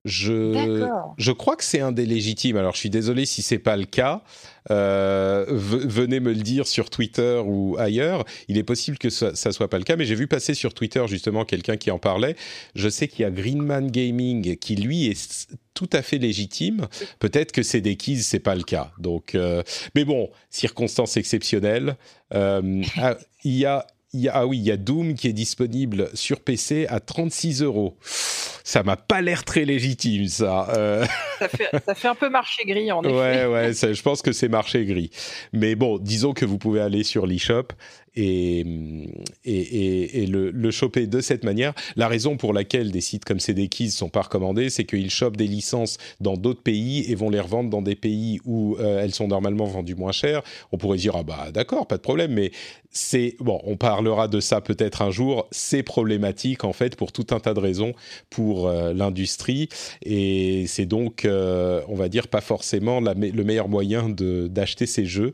Je, 0.04 0.88
je 1.18 1.32
crois 1.32 1.56
que 1.56 1.64
c'est 1.64 1.80
un 1.80 1.92
des 1.92 2.08
légitimes. 2.08 2.58
Alors, 2.58 2.74
je 2.74 2.80
suis 2.80 2.90
désolé 2.90 3.26
si 3.28 3.44
c'est 3.44 3.60
pas 3.60 3.78
le 3.78 3.86
cas. 3.86 4.24
Euh, 4.72 5.46
ve- 5.48 5.88
venez 5.88 6.20
me 6.20 6.34
le 6.34 6.42
dire 6.42 6.66
sur 6.66 6.90
Twitter 6.90 7.40
ou 7.46 7.76
ailleurs. 7.78 8.26
Il 8.48 8.58
est 8.58 8.64
possible 8.64 8.98
que 8.98 9.10
ça, 9.12 9.36
ça 9.36 9.52
soit 9.52 9.70
pas 9.70 9.78
le 9.78 9.84
cas, 9.84 9.96
mais 9.96 10.06
j'ai 10.06 10.16
vu 10.16 10.28
passer 10.28 10.56
sur 10.56 10.74
Twitter 10.74 11.04
justement 11.08 11.46
quelqu'un 11.46 11.78
qui 11.78 11.92
en 11.92 12.00
parlait. 12.00 12.36
Je 12.74 12.90
sais 12.90 13.08
qu'il 13.08 13.22
y 13.22 13.26
a 13.26 13.32
Greenman 13.32 13.92
Gaming 13.92 14.58
qui 14.58 14.76
lui 14.76 15.06
est 15.06 15.48
tout 15.76 15.90
à 15.94 16.02
fait 16.02 16.18
légitime. 16.18 16.88
Peut-être 17.20 17.52
que 17.52 17.62
c'est 17.64 17.82
des 17.82 17.96
keys, 17.96 18.22
c'est 18.24 18.40
pas 18.40 18.56
le 18.56 18.64
cas. 18.64 18.92
Donc, 18.98 19.36
euh, 19.36 19.62
mais 19.94 20.04
bon, 20.04 20.30
circonstances 20.50 21.16
exceptionnelles. 21.18 21.96
Euh, 22.34 22.82
ah, 22.98 23.18
il 23.44 23.56
y 23.58 23.66
a 23.66 23.86
il 24.14 24.22
y 24.22 24.30
a, 24.30 24.36
ah 24.36 24.46
oui, 24.46 24.58
il 24.58 24.64
y 24.64 24.72
a 24.72 24.78
Doom 24.78 25.14
qui 25.16 25.28
est 25.28 25.34
disponible 25.34 26.10
sur 26.14 26.40
PC 26.42 26.86
à 26.90 27.00
36 27.00 27.62
euros. 27.64 27.98
Ça 28.64 28.84
m'a 28.84 28.96
pas 28.96 29.22
l'air 29.22 29.44
très 29.44 29.66
légitime, 29.66 30.28
ça. 30.28 30.68
Euh, 30.76 31.06
Ça 31.40 31.48
fait, 31.50 31.70
ça 31.86 31.96
fait 31.96 32.08
un 32.08 32.16
peu 32.16 32.30
marché 32.30 32.64
gris 32.66 32.92
en 32.92 33.02
effet. 33.04 33.14
ouais, 33.14 33.46
ouais, 33.46 33.74
ça- 33.74 33.92
je 33.94 34.02
pense 34.02 34.22
que 34.22 34.32
c'est 34.32 34.48
marché 34.50 34.86
gris. 34.86 35.10
Mais 35.54 35.76
bon, 35.76 35.98
disons 35.98 36.34
que 36.34 36.46
vous 36.46 36.58
pouvez 36.58 36.80
aller 36.82 37.04
sur 37.04 37.26
l'eShop 37.26 37.70
et, 38.16 38.64
le, 40.28 40.72
choper 40.72 41.08
de 41.08 41.22
cette 41.22 41.44
manière. 41.44 41.74
La 41.96 42.08
raison 42.08 42.38
pour 42.38 42.54
laquelle 42.54 42.92
des 42.92 43.02
sites 43.02 43.26
comme 43.26 43.40
CDKeys 43.40 43.90
sont 43.90 44.10
pas 44.10 44.22
recommandés, 44.22 44.70
c'est 44.70 44.86
qu'ils 44.86 45.10
chopent 45.10 45.38
des 45.38 45.48
licences 45.48 45.98
dans 46.20 46.38
d'autres 46.38 46.62
pays 46.62 47.06
et 47.12 47.16
vont 47.16 47.30
les 47.30 47.40
revendre 47.40 47.70
dans 47.70 47.82
des 47.82 47.96
pays 47.96 48.40
où 48.46 48.78
euh, 48.80 49.02
elles 49.04 49.14
sont 49.14 49.28
normalement 49.28 49.66
vendues 49.66 49.96
moins 49.96 50.12
cher. 50.12 50.42
On 50.72 50.78
pourrait 50.78 50.98
dire, 50.98 51.16
ah 51.16 51.24
bah 51.24 51.50
d'accord, 51.54 51.88
pas 51.88 51.98
de 51.98 52.02
problème, 52.02 52.34
mais 52.34 52.52
c'est, 52.90 53.36
bon, 53.40 53.60
on 53.64 53.78
parlera 53.78 54.28
de 54.28 54.40
ça 54.40 54.62
peut-être 54.62 55.02
un 55.02 55.12
jour, 55.12 55.48
c'est 55.52 55.84
problématique 55.84 56.64
en 56.64 56.74
fait 56.74 56.96
pour 56.96 57.12
tout 57.12 57.28
un 57.32 57.40
tas 57.40 57.54
de 57.54 57.60
raisons 57.60 57.94
pour 58.30 58.68
euh, 58.68 58.94
l'industrie 58.94 59.70
et 60.04 60.66
c'est 60.68 60.86
donc, 60.86 61.26
euh, 61.26 61.82
on 61.88 61.96
va 61.96 62.10
dire, 62.10 62.28
pas 62.28 62.42
forcément 62.42 63.00
le 63.00 63.44
meilleur 63.44 63.70
moyen 63.70 64.10
d'acheter 64.10 64.86
ces 64.86 65.06
jeux. 65.06 65.34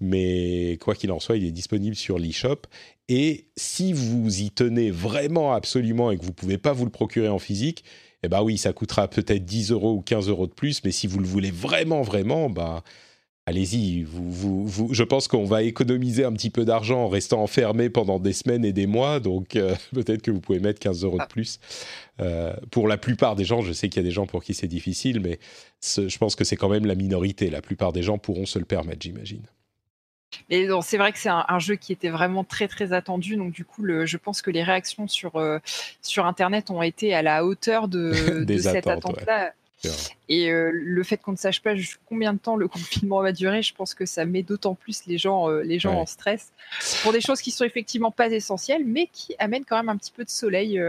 Mais 0.00 0.78
quoi 0.80 0.94
qu'il 0.94 1.12
en 1.12 1.20
soit, 1.20 1.36
il 1.36 1.44
est 1.44 1.50
disponible 1.52 1.94
sur 1.96 2.18
l'eShop. 2.18 2.62
Et 3.08 3.48
si 3.56 3.92
vous 3.92 4.40
y 4.40 4.50
tenez 4.50 4.90
vraiment 4.90 5.52
absolument 5.52 6.10
et 6.10 6.16
que 6.18 6.24
vous 6.24 6.32
pouvez 6.32 6.58
pas 6.58 6.72
vous 6.72 6.84
le 6.84 6.90
procurer 6.90 7.28
en 7.28 7.38
physique, 7.38 7.84
eh 8.22 8.28
ben 8.28 8.42
oui, 8.42 8.56
ça 8.58 8.72
coûtera 8.72 9.08
peut-être 9.08 9.44
10 9.44 9.72
euros 9.72 9.94
ou 9.94 10.00
15 10.00 10.28
euros 10.28 10.46
de 10.46 10.52
plus. 10.52 10.82
Mais 10.84 10.90
si 10.92 11.06
vous 11.06 11.18
le 11.18 11.26
voulez 11.26 11.50
vraiment, 11.50 12.02
vraiment, 12.02 12.48
bah, 12.50 12.82
allez-y. 13.46 14.02
Vous, 14.04 14.30
vous, 14.30 14.66
vous- 14.66 14.94
je 14.94 15.02
pense 15.02 15.26
qu'on 15.28 15.44
va 15.44 15.62
économiser 15.62 16.24
un 16.24 16.32
petit 16.32 16.50
peu 16.50 16.64
d'argent 16.64 17.04
en 17.04 17.08
restant 17.08 17.42
enfermé 17.42 17.90
pendant 17.90 18.18
des 18.20 18.32
semaines 18.32 18.64
et 18.64 18.72
des 18.72 18.86
mois. 18.86 19.20
Donc 19.20 19.56
euh, 19.56 19.74
peut-être 19.94 20.22
que 20.22 20.30
vous 20.30 20.40
pouvez 20.40 20.60
mettre 20.60 20.78
15 20.80 21.04
euros 21.04 21.18
de 21.18 21.26
plus. 21.26 21.58
Euh, 22.20 22.54
pour 22.70 22.88
la 22.88 22.96
plupart 22.98 23.36
des 23.36 23.44
gens, 23.44 23.60
je 23.62 23.72
sais 23.72 23.88
qu'il 23.88 24.02
y 24.02 24.04
a 24.04 24.08
des 24.08 24.14
gens 24.14 24.26
pour 24.26 24.44
qui 24.44 24.54
c'est 24.54 24.68
difficile, 24.68 25.20
mais 25.20 25.38
je 25.82 26.16
pense 26.18 26.36
que 26.36 26.44
c'est 26.44 26.56
quand 26.56 26.68
même 26.68 26.86
la 26.86 26.94
minorité. 26.94 27.50
La 27.50 27.60
plupart 27.62 27.92
des 27.92 28.02
gens 28.02 28.18
pourront 28.18 28.46
se 28.46 28.58
le 28.58 28.64
permettre, 28.66 29.00
j'imagine. 29.02 29.42
C'est 30.50 30.96
vrai 30.98 31.12
que 31.12 31.18
c'est 31.18 31.28
un, 31.28 31.44
un 31.48 31.58
jeu 31.58 31.74
qui 31.76 31.92
était 31.92 32.08
vraiment 32.10 32.44
très 32.44 32.68
très 32.68 32.92
attendu. 32.92 33.36
Donc 33.36 33.52
du 33.52 33.64
coup, 33.64 33.82
le, 33.82 34.06
je 34.06 34.16
pense 34.16 34.42
que 34.42 34.50
les 34.50 34.62
réactions 34.62 35.08
sur 35.08 35.36
euh, 35.36 35.58
sur 36.02 36.26
Internet 36.26 36.70
ont 36.70 36.82
été 36.82 37.14
à 37.14 37.22
la 37.22 37.44
hauteur 37.44 37.88
de, 37.88 38.44
de 38.44 38.58
cette 38.58 38.86
attente-là. 38.86 39.52
Et 40.28 40.50
euh, 40.50 40.70
le 40.74 41.02
fait 41.02 41.16
qu'on 41.16 41.32
ne 41.32 41.36
sache 41.38 41.62
pas 41.62 41.72
combien 42.06 42.34
de 42.34 42.38
temps 42.38 42.56
le 42.56 42.68
confinement 42.76 43.22
va 43.22 43.32
durer, 43.32 43.62
je 43.62 43.74
pense 43.74 43.94
que 43.94 44.04
ça 44.04 44.24
met 44.26 44.42
d'autant 44.42 44.74
plus 44.74 45.06
les 45.06 45.16
gens 45.16 45.48
euh, 45.48 45.62
les 45.62 45.78
gens 45.78 45.94
Ouais. 45.94 46.00
en 46.00 46.06
stress 46.06 46.52
pour 47.02 47.12
des 47.12 47.20
choses 47.22 47.40
qui 47.40 47.50
sont 47.50 47.64
effectivement 47.64 48.10
pas 48.10 48.28
essentielles, 48.28 48.82
mais 48.84 49.08
qui 49.12 49.34
amènent 49.38 49.64
quand 49.64 49.76
même 49.76 49.88
un 49.88 49.96
petit 49.96 50.12
peu 50.12 50.24
de 50.24 50.30
soleil. 50.30 50.80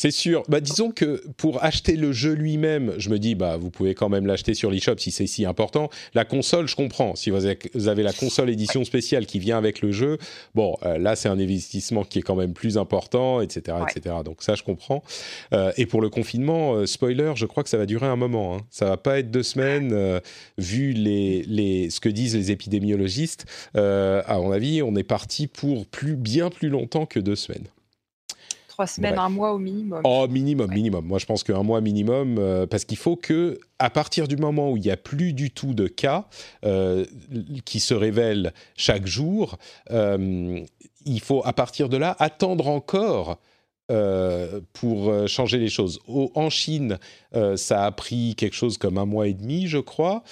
C'est 0.00 0.12
sûr. 0.12 0.44
Bah, 0.46 0.60
disons 0.60 0.92
que 0.92 1.24
pour 1.38 1.64
acheter 1.64 1.96
le 1.96 2.12
jeu 2.12 2.32
lui-même, 2.32 2.94
je 2.98 3.10
me 3.10 3.18
dis, 3.18 3.34
bah, 3.34 3.56
vous 3.56 3.68
pouvez 3.68 3.94
quand 3.96 4.08
même 4.08 4.26
l'acheter 4.26 4.54
sur 4.54 4.70
l'eShop 4.70 4.96
si 4.98 5.10
c'est 5.10 5.26
si 5.26 5.44
important. 5.44 5.90
La 6.14 6.24
console, 6.24 6.68
je 6.68 6.76
comprends. 6.76 7.16
Si 7.16 7.30
vous 7.30 7.46
avez, 7.46 8.02
la 8.04 8.12
console 8.12 8.48
édition 8.48 8.84
spéciale 8.84 9.26
qui 9.26 9.40
vient 9.40 9.58
avec 9.58 9.82
le 9.82 9.90
jeu, 9.90 10.18
bon, 10.54 10.76
euh, 10.84 10.98
là, 10.98 11.16
c'est 11.16 11.28
un 11.28 11.40
investissement 11.40 12.04
qui 12.04 12.20
est 12.20 12.22
quand 12.22 12.36
même 12.36 12.52
plus 12.52 12.78
important, 12.78 13.40
etc., 13.40 13.76
Ouais. 13.80 13.86
etc. 13.90 14.14
Donc 14.24 14.44
ça, 14.44 14.54
je 14.54 14.62
comprends. 14.62 15.02
Euh, 15.52 15.72
et 15.76 15.84
pour 15.84 16.00
le 16.00 16.10
confinement, 16.10 16.74
euh, 16.74 16.86
spoiler, 16.86 17.32
je 17.34 17.46
crois 17.46 17.64
que 17.64 17.68
ça 17.68 17.76
va 17.76 17.84
durer 17.84 18.06
un 18.06 18.14
moment. 18.14 18.54
Hein. 18.54 18.60
Ça 18.70 18.84
va 18.84 18.98
pas 18.98 19.18
être 19.18 19.32
deux 19.32 19.42
semaines, 19.42 20.20
vu 20.58 20.92
les, 20.92 21.42
les, 21.42 21.90
ce 21.90 21.98
que 21.98 22.08
disent 22.08 22.36
les 22.36 22.52
épidémiologistes. 22.52 23.46
À 23.74 24.38
mon 24.38 24.52
avis, 24.52 24.80
on 24.80 24.94
est 24.94 25.02
parti 25.02 25.48
pour 25.48 25.86
plus, 25.86 26.14
bien 26.14 26.50
plus 26.50 26.68
longtemps 26.68 27.04
que 27.04 27.18
deux 27.18 27.34
semaines. 27.34 27.66
Trois 28.78 28.86
semaines, 28.86 29.16
Bref. 29.16 29.24
un 29.26 29.28
mois 29.28 29.52
au 29.54 29.58
minimum. 29.58 30.02
Oh, 30.04 30.28
minimum, 30.30 30.68
Ouais. 30.68 30.74
minimum. 30.76 31.04
Moi, 31.04 31.18
je 31.18 31.26
pense 31.26 31.42
qu'un 31.42 31.64
mois 31.64 31.80
minimum, 31.80 32.36
euh, 32.38 32.64
parce 32.64 32.84
qu'il 32.84 32.96
faut 32.96 33.16
que, 33.16 33.58
à 33.80 33.90
partir 33.90 34.28
du 34.28 34.36
moment 34.36 34.70
où 34.70 34.76
il 34.76 34.84
n'y 34.84 34.90
a 34.92 34.96
plus 34.96 35.32
du 35.32 35.50
tout 35.50 35.74
de 35.74 35.88
cas 35.88 36.26
euh, 36.64 37.04
qui 37.64 37.80
se 37.80 37.92
révèlent 37.92 38.52
chaque 38.76 39.04
jour, 39.04 39.58
euh, 39.90 40.60
il 41.04 41.20
faut, 41.20 41.42
à 41.44 41.52
partir 41.54 41.88
de 41.88 41.96
là, 41.96 42.14
attendre 42.20 42.68
encore. 42.68 43.38
euh, 43.90 44.60
pour 44.74 45.08
euh, 45.08 45.26
changer 45.26 45.56
les 45.56 45.70
choses. 45.70 45.98
Au- 46.06 46.30
en 46.34 46.50
Chine, 46.50 46.98
euh, 47.34 47.56
ça 47.56 47.86
a 47.86 47.90
pris 47.90 48.34
quelque 48.36 48.52
chose 48.54 48.76
comme 48.76 48.98
un 48.98 49.06
mois 49.06 49.28
et 49.28 49.32
demi, 49.32 49.66
je 49.66 49.78
crois, 49.78 50.22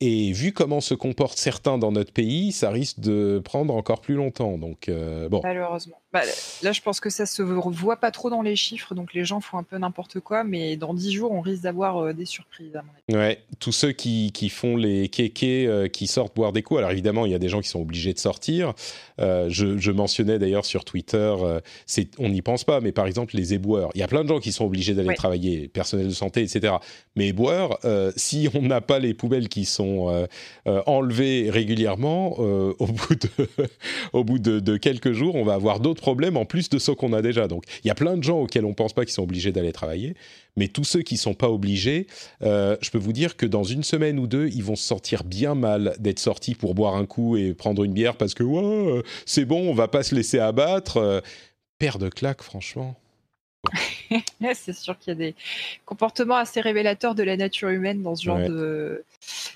et 0.00 0.32
vu 0.32 0.52
comment 0.52 0.82
se 0.82 0.92
comportent 0.92 1.38
certains 1.38 1.78
dans 1.78 1.90
notre 1.90 2.12
pays, 2.12 2.52
ça 2.52 2.68
risque 2.70 3.00
de 3.00 3.40
prendre 3.42 3.74
encore 3.74 4.02
plus 4.02 4.14
longtemps. 4.14 4.58
Donc, 4.58 4.90
euh, 4.90 5.30
bon. 5.30 5.40
Malheureusement. 5.42 5.96
Bah, 6.12 6.20
là, 6.62 6.72
je 6.72 6.82
pense 6.82 7.00
que 7.00 7.08
ça 7.08 7.24
se 7.24 7.42
voit 7.42 7.96
pas 7.96 8.10
trop 8.10 8.28
dans 8.28 8.42
les 8.42 8.56
chiffres, 8.56 8.94
donc 8.94 9.14
les 9.14 9.24
gens 9.24 9.40
font 9.40 9.56
un 9.56 9.62
peu 9.62 9.78
n'importe 9.78 10.20
quoi, 10.20 10.44
mais 10.44 10.76
dans 10.76 10.92
dix 10.92 11.12
jours, 11.12 11.32
on 11.32 11.40
risque 11.40 11.62
d'avoir 11.62 11.98
euh, 11.98 12.12
des 12.12 12.26
surprises, 12.26 12.76
à 12.76 12.82
mon 12.82 12.90
avis. 12.90 13.18
Ouais, 13.18 13.42
tous 13.58 13.72
ceux 13.72 13.92
qui, 13.92 14.32
qui 14.32 14.50
font 14.50 14.76
les 14.76 15.08
kékés, 15.08 15.66
euh, 15.66 15.88
qui 15.88 16.06
sortent 16.06 16.36
boire 16.36 16.52
des 16.52 16.62
coups. 16.62 16.78
Alors 16.78 16.90
évidemment, 16.90 17.24
il 17.24 17.32
y 17.32 17.34
a 17.34 17.38
des 17.38 17.48
gens 17.48 17.60
qui 17.60 17.68
sont 17.68 17.80
obligés 17.80 18.12
de 18.12 18.18
sortir. 18.18 18.74
Je, 19.18 19.78
je, 19.78 19.90
mentionnais 19.90 20.38
d'ailleurs 20.38 20.66
sur 20.66 20.84
Twitter, 20.84 21.34
c'est, 21.86 22.10
on 22.18 22.28
n'y 22.28 22.42
pense 22.42 22.64
pas, 22.64 22.80
mais 22.80 22.92
par 22.92 23.06
exemple, 23.06 23.34
les 23.34 23.54
éboueurs. 23.54 23.90
Il 23.94 24.00
y 24.00 24.04
a 24.04 24.08
plein 24.08 24.24
de 24.24 24.28
gens 24.28 24.40
qui 24.40 24.52
sont 24.52 24.66
obligés 24.66 24.94
d'aller 24.94 25.14
travailler, 25.14 25.68
personnel 25.68 26.06
de 26.06 26.12
santé, 26.12 26.42
etc. 26.42 26.74
Mais 27.14 27.28
éboueurs, 27.28 27.78
si 28.16 28.48
on 28.54 28.62
n'a 28.62 28.82
pas 28.82 28.98
les 28.98 29.14
poubelles 29.14 29.48
qui 29.48 29.64
sont 29.64 29.85
enlevées 30.86 31.50
régulièrement, 31.50 32.38
au 32.38 32.86
bout, 32.86 33.14
de, 33.14 33.48
au 34.12 34.24
bout 34.24 34.38
de, 34.38 34.76
quelques 34.76 35.12
jours, 35.12 35.34
on 35.34 35.44
va 35.44 35.54
avoir 35.54 35.80
d'autres 35.80 36.00
problèmes 36.00 36.36
en 36.36 36.44
plus 36.44 36.68
de 36.68 36.78
ceux 36.78 36.94
qu'on 36.94 37.12
a 37.12 37.22
déjà. 37.22 37.48
Donc 37.48 37.64
il 37.84 37.88
y 37.88 37.90
a 37.90 37.94
plein 37.94 38.16
de 38.16 38.22
gens 38.22 38.40
auxquels 38.40 38.64
on 38.64 38.70
ne 38.70 38.74
pense 38.74 38.92
pas 38.92 39.04
qui 39.04 39.12
sont 39.12 39.22
obligés 39.22 39.52
d'aller 39.52 39.72
travailler, 39.72 40.14
mais 40.56 40.68
tous 40.68 40.84
ceux 40.84 41.02
qui 41.02 41.14
ne 41.14 41.18
sont 41.18 41.34
pas 41.34 41.50
obligés, 41.50 42.06
euh, 42.42 42.76
je 42.80 42.90
peux 42.90 42.98
vous 42.98 43.12
dire 43.12 43.36
que 43.36 43.46
dans 43.46 43.64
une 43.64 43.82
semaine 43.82 44.18
ou 44.18 44.26
deux, 44.26 44.48
ils 44.48 44.64
vont 44.64 44.76
se 44.76 44.84
sentir 44.84 45.24
bien 45.24 45.54
mal 45.54 45.94
d'être 45.98 46.18
sortis 46.18 46.54
pour 46.54 46.74
boire 46.74 46.96
un 46.96 47.06
coup 47.06 47.36
et 47.36 47.54
prendre 47.54 47.84
une 47.84 47.92
bière 47.92 48.16
parce 48.16 48.34
que 48.34 48.44
c'est 49.26 49.44
bon, 49.44 49.68
on 49.68 49.74
va 49.74 49.88
pas 49.88 50.02
se 50.02 50.14
laisser 50.14 50.38
abattre. 50.38 50.96
Euh, 50.96 51.20
père 51.78 51.98
de 51.98 52.08
claque, 52.08 52.42
franchement. 52.42 52.96
c'est 54.54 54.72
sûr 54.72 54.98
qu'il 54.98 55.12
y 55.12 55.16
a 55.16 55.18
des 55.18 55.34
comportements 55.84 56.36
assez 56.36 56.60
révélateurs 56.60 57.14
de 57.14 57.22
la 57.22 57.36
nature 57.36 57.68
humaine 57.68 58.02
dans 58.02 58.14
ce 58.16 58.24
genre 58.24 58.38
de, 58.38 59.04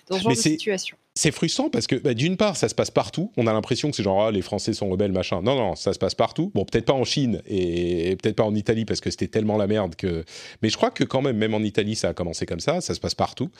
dans 0.08 0.16
ce 0.16 0.22
genre 0.22 0.32
de 0.32 0.36
situation 0.36 0.96
c'est 1.14 1.32
frustrant 1.32 1.70
parce 1.70 1.88
que 1.88 1.96
bah, 1.96 2.14
d'une 2.14 2.36
part, 2.36 2.56
ça 2.56 2.68
se 2.68 2.74
passe 2.74 2.90
partout. 2.90 3.32
On 3.36 3.46
a 3.48 3.52
l'impression 3.52 3.90
que 3.90 3.96
c'est 3.96 4.02
genre 4.02 4.26
ah, 4.26 4.30
les 4.30 4.42
Français 4.42 4.72
sont 4.72 4.88
rebelles, 4.88 5.10
machin. 5.10 5.42
Non, 5.42 5.56
non, 5.56 5.74
ça 5.74 5.92
se 5.92 5.98
passe 5.98 6.14
partout. 6.14 6.52
Bon, 6.54 6.64
peut-être 6.64 6.86
pas 6.86 6.92
en 6.92 7.04
Chine 7.04 7.42
et, 7.46 8.16
peut-être 8.16 8.36
pas 8.36 8.44
en 8.44 8.54
Italie 8.54 8.84
parce 8.84 9.00
que 9.00 9.10
c'était 9.10 9.26
tellement 9.26 9.56
la 9.56 9.66
merde 9.66 9.96
que. 9.96 10.24
Mais 10.62 10.68
je 10.68 10.76
crois 10.76 10.90
que 10.92 11.02
quand 11.02 11.20
même, 11.20 11.36
même 11.36 11.54
en 11.54 11.60
Italie, 11.60 11.96
ça 11.96 12.10
a 12.10 12.14
commencé 12.14 12.46
comme 12.46 12.60
ça. 12.60 12.80
Ça 12.80 12.94
se 12.94 13.00
passe 13.00 13.16
partout. 13.16 13.50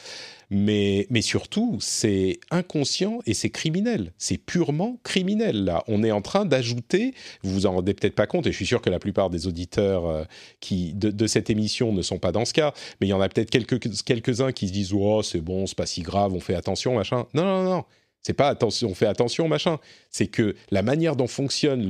Mais, 0.51 1.07
mais 1.11 1.23
surtout, 1.23 1.77
c'est 1.81 2.39
inconscient 2.51 3.19
et 3.27 3.35
c'est 3.35 3.51
criminel. 3.51 4.13
C'est 4.19 4.39
purement 4.39 4.99
criminel 5.03 5.65
là. 5.65 5.83
On 5.89 6.05
est 6.05 6.13
en 6.13 6.23
train 6.23 6.45
d'ajouter. 6.45 7.15
Vous 7.43 7.53
vous 7.53 7.67
en 7.67 7.73
rendez 7.73 7.95
peut-être 7.95 8.15
pas 8.15 8.27
compte 8.27 8.47
et 8.47 8.53
je 8.53 8.57
suis 8.57 8.67
sûr 8.67 8.81
que 8.81 8.91
la 8.91 9.01
plupart 9.01 9.29
des 9.29 9.49
auditeurs 9.49 10.07
euh, 10.07 10.25
qui 10.61 10.93
de, 10.95 11.27
cette 11.27 11.51
émission 11.51 11.93
ne 11.93 12.03
sont 12.03 12.19
pas 12.19 12.33
dans 12.33 12.45
ce 12.45 12.53
cas. 12.53 12.73
Mais 13.01 13.09
il 13.09 13.11
y 13.11 13.13
en 13.13 13.21
a 13.21 13.29
peut-être 13.29 13.51
quelques 13.51 13.81
quelques 14.05 14.41
uns 14.41 14.53
qui 14.53 14.69
se 14.69 14.73
disent 14.73 14.93
oh 14.93 15.23
c'est 15.23 15.41
bon, 15.41 15.67
c'est 15.67 15.77
pas 15.77 15.87
si 15.87 16.03
grave, 16.03 16.33
on 16.33 16.41
fait 16.41 16.55
attention, 16.55 16.95
machin. 16.95 17.27
Non, 17.35 17.40
non, 17.45 17.65
non. 17.65 17.87
C'est 18.23 18.35
pas 18.35 18.49
attention, 18.49 18.91
on 18.91 18.95
fait 18.95 19.07
attention, 19.07 19.49
machin. 19.49 19.79
C'est 20.11 20.27
que 20.27 20.55
la 20.71 20.83
manière 20.83 21.17
dont 21.17 21.27
fonctionne 21.27 21.81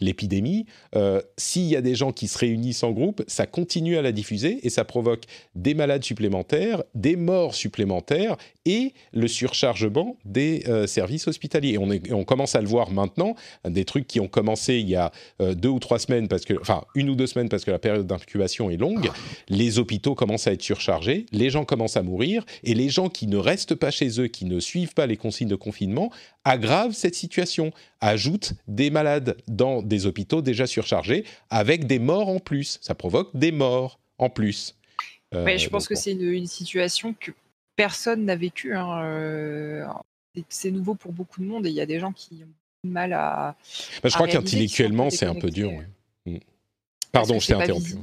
l'épidémie, 0.00 0.66
euh, 0.96 1.22
s'il 1.38 1.64
y 1.64 1.76
a 1.76 1.80
des 1.80 1.94
gens 1.94 2.12
qui 2.12 2.28
se 2.28 2.36
réunissent 2.36 2.82
en 2.82 2.90
groupe, 2.90 3.22
ça 3.26 3.46
continue 3.46 3.96
à 3.96 4.02
la 4.02 4.12
diffuser 4.12 4.58
et 4.62 4.70
ça 4.70 4.84
provoque 4.84 5.24
des 5.54 5.74
malades 5.74 6.04
supplémentaires, 6.04 6.82
des 6.94 7.16
morts 7.16 7.54
supplémentaires 7.54 8.36
et 8.66 8.92
le 9.12 9.28
surchargement 9.28 10.16
des 10.24 10.64
euh, 10.68 10.86
services 10.86 11.26
hospitaliers. 11.26 11.72
Et 11.72 12.12
on, 12.12 12.24
commence 12.24 12.54
à 12.54 12.60
le 12.60 12.68
voir 12.68 12.90
maintenant, 12.90 13.34
des 13.64 13.84
trucs 13.84 14.06
qui 14.06 14.20
ont 14.20 14.28
commencé 14.28 14.76
il 14.76 14.88
y 14.88 14.96
a 14.96 15.10
euh, 15.40 15.54
deux 15.54 15.68
ou 15.68 15.78
trois 15.78 15.98
semaines, 15.98 16.28
parce 16.28 16.44
que, 16.44 16.54
enfin 16.60 16.84
une 16.94 17.08
ou 17.10 17.14
deux 17.14 17.26
semaines 17.26 17.48
parce 17.48 17.64
que 17.64 17.70
la 17.70 17.78
période 17.78 18.06
d'incubation 18.06 18.70
est 18.70 18.76
longue. 18.76 19.10
Les 19.48 19.78
hôpitaux 19.78 20.14
commencent 20.14 20.46
à 20.46 20.52
être 20.52 20.62
surchargés, 20.62 21.26
les 21.32 21.50
gens 21.50 21.64
commencent 21.64 21.96
à 21.96 22.02
mourir 22.02 22.44
et 22.64 22.74
les 22.74 22.88
gens 22.88 23.08
qui 23.08 23.26
ne 23.26 23.36
restent 23.36 23.74
pas 23.74 23.90
chez 23.90 24.20
eux, 24.20 24.26
qui 24.26 24.44
ne 24.44 24.60
suivent 24.60 24.81
pas 24.88 25.06
les 25.06 25.16
consignes 25.16 25.48
de 25.48 25.56
confinement 25.56 26.10
aggrave 26.44 26.92
cette 26.92 27.14
situation, 27.14 27.72
ajoute 28.00 28.54
des 28.68 28.90
malades 28.90 29.36
dans 29.48 29.82
des 29.82 30.06
hôpitaux 30.06 30.42
déjà 30.42 30.66
surchargés 30.66 31.24
avec 31.50 31.86
des 31.86 31.98
morts 31.98 32.28
en 32.28 32.38
plus. 32.38 32.78
Ça 32.82 32.94
provoque 32.94 33.30
des 33.34 33.52
morts 33.52 33.98
en 34.18 34.30
plus. 34.30 34.76
Euh, 35.34 35.56
je 35.56 35.68
pense 35.68 35.88
que 35.88 35.94
c'est 35.94 36.12
une, 36.12 36.46
situation 36.46 37.14
que 37.18 37.32
personne 37.76 38.24
n'a 38.24 38.36
vécue. 38.36 38.74
Hein, 38.74 39.02
euh, 39.04 39.86
c'est 40.48 40.70
nouveau 40.70 40.94
pour 40.94 41.12
beaucoup 41.12 41.40
de 41.40 41.46
monde 41.46 41.66
et 41.66 41.70
il 41.70 41.74
y 41.74 41.80
a 41.80 41.86
des 41.86 41.98
gens 41.98 42.12
qui 42.12 42.42
ont 42.42 42.52
du 42.84 42.90
mal 42.90 43.12
à. 43.12 43.56
Bah, 44.02 44.08
je 44.08 44.14
crois 44.14 44.28
qu'intellectuellement, 44.28 45.10
c'est 45.10 45.26
un 45.26 45.34
peu 45.34 45.50
dur. 45.50 45.72
Mm. 46.26 46.38
Pardon, 47.12 47.38
je 47.38 47.46
t'ai 47.46 47.54
interrompu. 47.54 47.94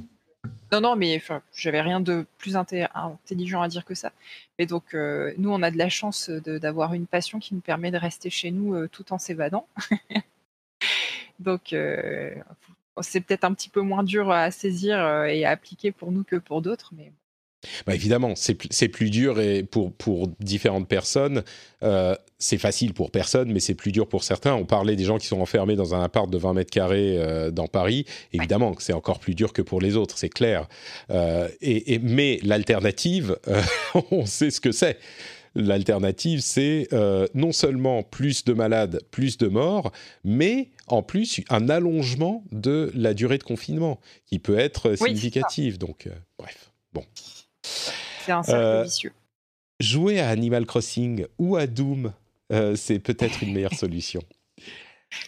Non, 0.71 0.81
non, 0.81 0.95
mais 0.95 1.21
j'avais 1.53 1.81
rien 1.81 1.99
de 1.99 2.25
plus 2.37 2.55
intelligent 2.55 3.61
à 3.61 3.67
dire 3.67 3.85
que 3.85 3.95
ça. 3.95 4.11
Mais 4.59 4.67
donc, 4.67 4.93
euh, 4.93 5.33
nous, 5.37 5.49
on 5.51 5.63
a 5.63 5.71
de 5.71 5.77
la 5.77 5.89
chance 5.89 6.29
d'avoir 6.29 6.93
une 6.93 7.07
passion 7.07 7.39
qui 7.39 7.55
nous 7.55 7.61
permet 7.61 7.89
de 7.91 7.97
rester 7.97 8.29
chez 8.29 8.51
nous 8.51 8.75
euh, 8.75 8.87
tout 8.87 9.11
en 9.11 9.17
s'évadant. 9.17 9.67
donc, 11.39 11.73
euh, 11.73 12.35
c'est 13.01 13.21
peut-être 13.21 13.45
un 13.45 13.53
petit 13.53 13.69
peu 13.69 13.81
moins 13.81 14.03
dur 14.03 14.29
à 14.31 14.51
saisir 14.51 15.25
et 15.25 15.45
à 15.45 15.51
appliquer 15.51 15.91
pour 15.91 16.11
nous 16.11 16.23
que 16.23 16.35
pour 16.35 16.61
d'autres, 16.61 16.91
mais 16.95 17.11
bah 17.85 17.93
évidemment, 17.93 18.33
c'est 18.35 18.87
plus 18.87 19.09
dur 19.09 19.39
et 19.39 19.63
pour, 19.63 19.91
pour 19.91 20.29
différentes 20.39 20.87
personnes. 20.87 21.43
Euh, 21.83 22.15
c'est 22.37 22.57
facile 22.57 22.93
pour 22.93 23.11
personne, 23.11 23.51
mais 23.51 23.59
c'est 23.59 23.73
plus 23.73 23.91
dur 23.91 24.07
pour 24.07 24.23
certains. 24.23 24.53
On 24.53 24.65
parlait 24.65 24.95
des 24.95 25.03
gens 25.03 25.17
qui 25.17 25.27
sont 25.27 25.41
enfermés 25.41 25.75
dans 25.75 25.93
un 25.93 26.01
appart 26.01 26.29
de 26.29 26.37
20 26.37 26.53
mètres 26.53 26.71
carrés 26.71 27.17
euh, 27.17 27.51
dans 27.51 27.67
Paris. 27.67 28.05
Évidemment, 28.31 28.73
c'est 28.79 28.93
encore 28.93 29.19
plus 29.19 29.35
dur 29.35 29.51
que 29.51 29.61
pour 29.61 29.81
les 29.81 29.97
autres, 29.97 30.17
c'est 30.17 30.29
clair. 30.29 30.69
Euh, 31.09 31.49
et, 31.61 31.99
mais 31.99 32.39
l'alternative, 32.43 33.37
on 34.11 34.25
sait 34.25 34.51
ce 34.51 34.61
que 34.61 34.71
c'est. 34.71 34.97
L'alternative, 35.55 36.41
c'est 36.41 36.87
non 37.33 37.51
seulement 37.51 38.03
plus 38.03 38.45
de 38.45 38.53
malades, 38.53 39.01
plus 39.11 39.37
de 39.37 39.47
morts, 39.47 39.91
mais 40.23 40.69
en 40.87 41.01
plus 41.01 41.41
un 41.49 41.69
allongement 41.69 42.45
de 42.51 42.91
la 42.93 43.15
durée 43.15 43.39
de 43.39 43.43
confinement 43.43 43.99
qui 44.27 44.37
peut 44.37 44.59
être 44.59 44.95
significative. 44.95 45.79
Donc, 45.79 46.07
bref, 46.37 46.71
bon. 46.93 47.03
C'est 47.63 48.31
un 48.31 48.43
cercle 48.43 48.61
euh, 48.61 48.83
vicieux. 48.83 49.11
Jouer 49.79 50.19
à 50.19 50.29
Animal 50.29 50.65
Crossing 50.65 51.25
ou 51.37 51.55
à 51.55 51.67
Doom, 51.67 52.13
euh, 52.51 52.75
c'est 52.75 52.99
peut-être 52.99 53.43
une 53.43 53.53
meilleure 53.53 53.73
solution. 53.77 54.21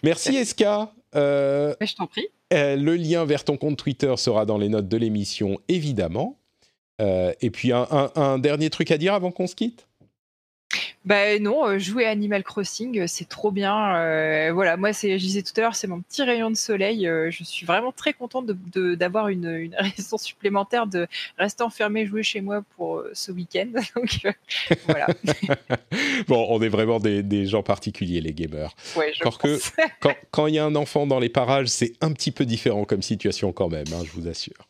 Merci 0.03 0.35
Eska. 0.35 0.91
Euh, 1.15 1.73
je 1.81 1.95
t'en 1.95 2.07
prie. 2.07 2.27
le 2.51 2.95
lien 2.95 3.25
vers 3.25 3.43
ton 3.43 3.57
compte 3.57 3.77
Twitter 3.77 4.13
sera 4.17 4.45
dans 4.45 4.57
les 4.57 4.69
notes 4.69 4.87
de 4.87 4.97
l'émission, 4.97 5.59
évidemment. 5.67 6.37
et 6.99 7.49
puis 7.51 7.71
un, 7.73 8.39
dernier 8.39 8.69
truc 8.69 8.91
à 8.91 8.97
dire 8.97 9.13
avant 9.13 9.31
qu'on 9.31 9.47
se 9.47 9.55
quitte? 9.55 9.87
Ben 11.03 11.41
non, 11.41 11.67
euh, 11.67 11.79
jouer 11.79 12.05
à 12.05 12.11
Animal 12.11 12.43
Crossing, 12.43 12.99
euh, 12.99 13.05
c'est 13.07 13.27
trop 13.27 13.49
bien. 13.49 13.95
Euh, 13.95 14.51
voilà, 14.53 14.77
moi, 14.77 14.93
c'est, 14.93 15.17
je 15.17 15.23
disais 15.23 15.41
tout 15.41 15.53
à 15.57 15.61
l'heure, 15.61 15.75
c'est 15.75 15.87
mon 15.87 15.99
petit 15.99 16.21
rayon 16.21 16.51
de 16.51 16.55
soleil. 16.55 17.09
je 17.29 17.43
suis 17.43 17.65
vraiment 17.65 17.91
très 17.91 18.13
contente 18.13 18.45
de, 18.45 18.93
d'avoir 18.93 19.29
une, 19.29 19.49
une, 19.49 19.75
raison 19.79 20.19
supplémentaire 20.19 20.85
de 20.85 21.07
rester 21.39 21.63
enfermé 21.63 22.05
jouer 22.05 22.21
chez 22.21 22.41
moi 22.41 22.63
pour 22.77 23.03
ce 23.13 23.31
week-end. 23.31 23.71
Donc 23.95 24.21
voilà. 24.85 25.07
bon, 26.27 26.45
on 26.49 26.61
est 26.61 26.69
vraiment 26.69 26.99
des, 26.99 27.23
des 27.23 27.47
gens 27.47 27.63
particuliers, 27.63 28.21
les 28.21 28.33
gamers. 28.33 28.75
Ouais, 28.95 29.11
je 29.15 29.21
que 29.37 29.59
quand 30.29 30.47
il 30.47 30.55
y 30.55 30.59
a 30.59 30.65
un 30.65 30.75
enfant 30.75 31.07
dans 31.07 31.19
les 31.19 31.29
parages, 31.29 31.67
c'est 31.67 31.93
un 32.01 32.11
petit 32.11 32.31
peu 32.31 32.45
différent 32.45 32.85
comme 32.85 33.01
situation 33.01 33.51
quand 33.53 33.69
même, 33.69 33.87
hein, 33.93 34.03
je 34.05 34.11
vous 34.11 34.27
assure. 34.27 34.67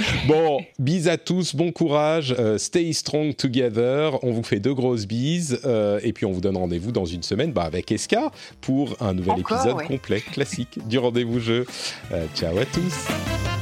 Bon, 0.26 0.60
bises 0.78 1.08
à 1.08 1.16
tous, 1.16 1.54
bon 1.54 1.72
courage, 1.72 2.34
euh, 2.38 2.58
stay 2.58 2.92
strong 2.92 3.34
together. 3.34 4.22
On 4.22 4.32
vous 4.32 4.42
fait 4.42 4.60
deux 4.60 4.74
grosses 4.74 5.06
bises 5.06 5.60
euh, 5.64 6.00
et 6.02 6.12
puis 6.12 6.26
on 6.26 6.32
vous 6.32 6.40
donne 6.40 6.56
rendez-vous 6.56 6.92
dans 6.92 7.04
une 7.04 7.22
semaine 7.22 7.52
bah, 7.52 7.62
avec 7.62 7.90
Eska 7.92 8.30
pour 8.60 8.96
un 9.00 9.14
nouvel 9.14 9.40
épisode 9.40 9.82
complet, 9.86 10.20
classique 10.20 10.78
du 10.86 10.98
rendez-vous 10.98 11.40
jeu. 11.40 11.66
Euh, 12.12 12.26
ciao 12.34 12.56
à 12.58 12.64
tous. 12.64 13.61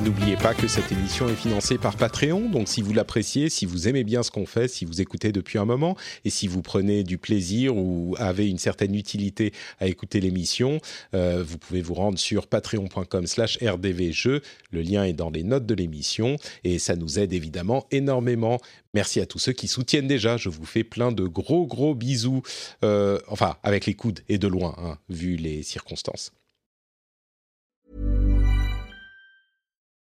N'oubliez 0.00 0.36
pas 0.36 0.54
que 0.54 0.68
cette 0.68 0.90
émission 0.90 1.28
est 1.28 1.34
financée 1.34 1.76
par 1.76 1.96
Patreon, 1.96 2.48
donc 2.48 2.68
si 2.68 2.80
vous 2.80 2.92
l'appréciez, 2.92 3.50
si 3.50 3.66
vous 3.66 3.88
aimez 3.88 4.04
bien 4.04 4.22
ce 4.22 4.30
qu'on 4.30 4.46
fait, 4.46 4.68
si 4.68 4.84
vous 4.84 5.00
écoutez 5.00 5.32
depuis 5.32 5.58
un 5.58 5.64
moment, 5.64 5.96
et 6.24 6.30
si 6.30 6.48
vous 6.48 6.62
prenez 6.62 7.04
du 7.04 7.18
plaisir 7.18 7.76
ou 7.76 8.16
avez 8.18 8.48
une 8.48 8.58
certaine 8.58 8.94
utilité 8.94 9.52
à 9.80 9.86
écouter 9.86 10.20
l'émission, 10.20 10.80
euh, 11.14 11.44
vous 11.46 11.58
pouvez 11.58 11.82
vous 11.82 11.94
rendre 11.94 12.18
sur 12.18 12.46
patreon.com 12.46 13.26
slash 13.26 13.58
rdvjeux, 13.62 14.40
le 14.70 14.80
lien 14.82 15.04
est 15.04 15.12
dans 15.12 15.30
les 15.30 15.42
notes 15.42 15.66
de 15.66 15.74
l'émission, 15.74 16.36
et 16.64 16.78
ça 16.78 16.96
nous 16.96 17.18
aide 17.18 17.32
évidemment 17.32 17.86
énormément. 17.90 18.58
Merci 18.94 19.20
à 19.20 19.26
tous 19.26 19.38
ceux 19.38 19.52
qui 19.52 19.68
soutiennent 19.68 20.08
déjà, 20.08 20.36
je 20.36 20.48
vous 20.48 20.64
fais 20.64 20.84
plein 20.84 21.12
de 21.12 21.24
gros 21.24 21.66
gros 21.66 21.94
bisous, 21.94 22.42
euh, 22.82 23.18
enfin 23.28 23.56
avec 23.62 23.86
les 23.86 23.94
coudes 23.94 24.20
et 24.28 24.38
de 24.38 24.48
loin, 24.48 24.74
hein, 24.78 24.98
vu 25.08 25.36
les 25.36 25.62
circonstances. 25.62 26.32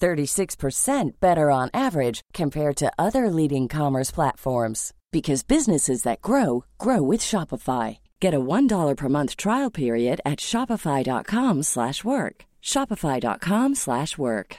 36% 0.00 1.20
better 1.20 1.50
on 1.50 1.68
average 1.74 2.22
compared 2.32 2.76
to 2.76 2.90
other 2.98 3.28
leading 3.30 3.68
commerce 3.68 4.10
platforms 4.10 4.94
because 5.12 5.42
businesses 5.42 6.02
that 6.02 6.22
grow 6.22 6.64
grow 6.78 7.02
with 7.02 7.20
Shopify. 7.20 7.98
Get 8.20 8.34
a 8.34 8.40
$1 8.40 8.96
per 8.96 9.08
month 9.08 9.36
trial 9.36 9.70
period 9.70 10.20
at 10.24 10.40
shopify.com/work. 10.40 12.44
shopify.com/work. 12.62 14.56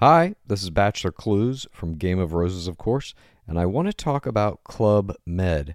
Hi, 0.00 0.34
this 0.46 0.62
is 0.62 0.70
Bachelor 0.70 1.12
Clues 1.12 1.66
from 1.72 1.98
Game 1.98 2.18
of 2.18 2.32
Roses, 2.32 2.66
of 2.66 2.78
course, 2.78 3.12
and 3.46 3.58
I 3.58 3.66
want 3.66 3.88
to 3.88 3.92
talk 3.92 4.24
about 4.24 4.64
Club 4.64 5.14
Med. 5.26 5.74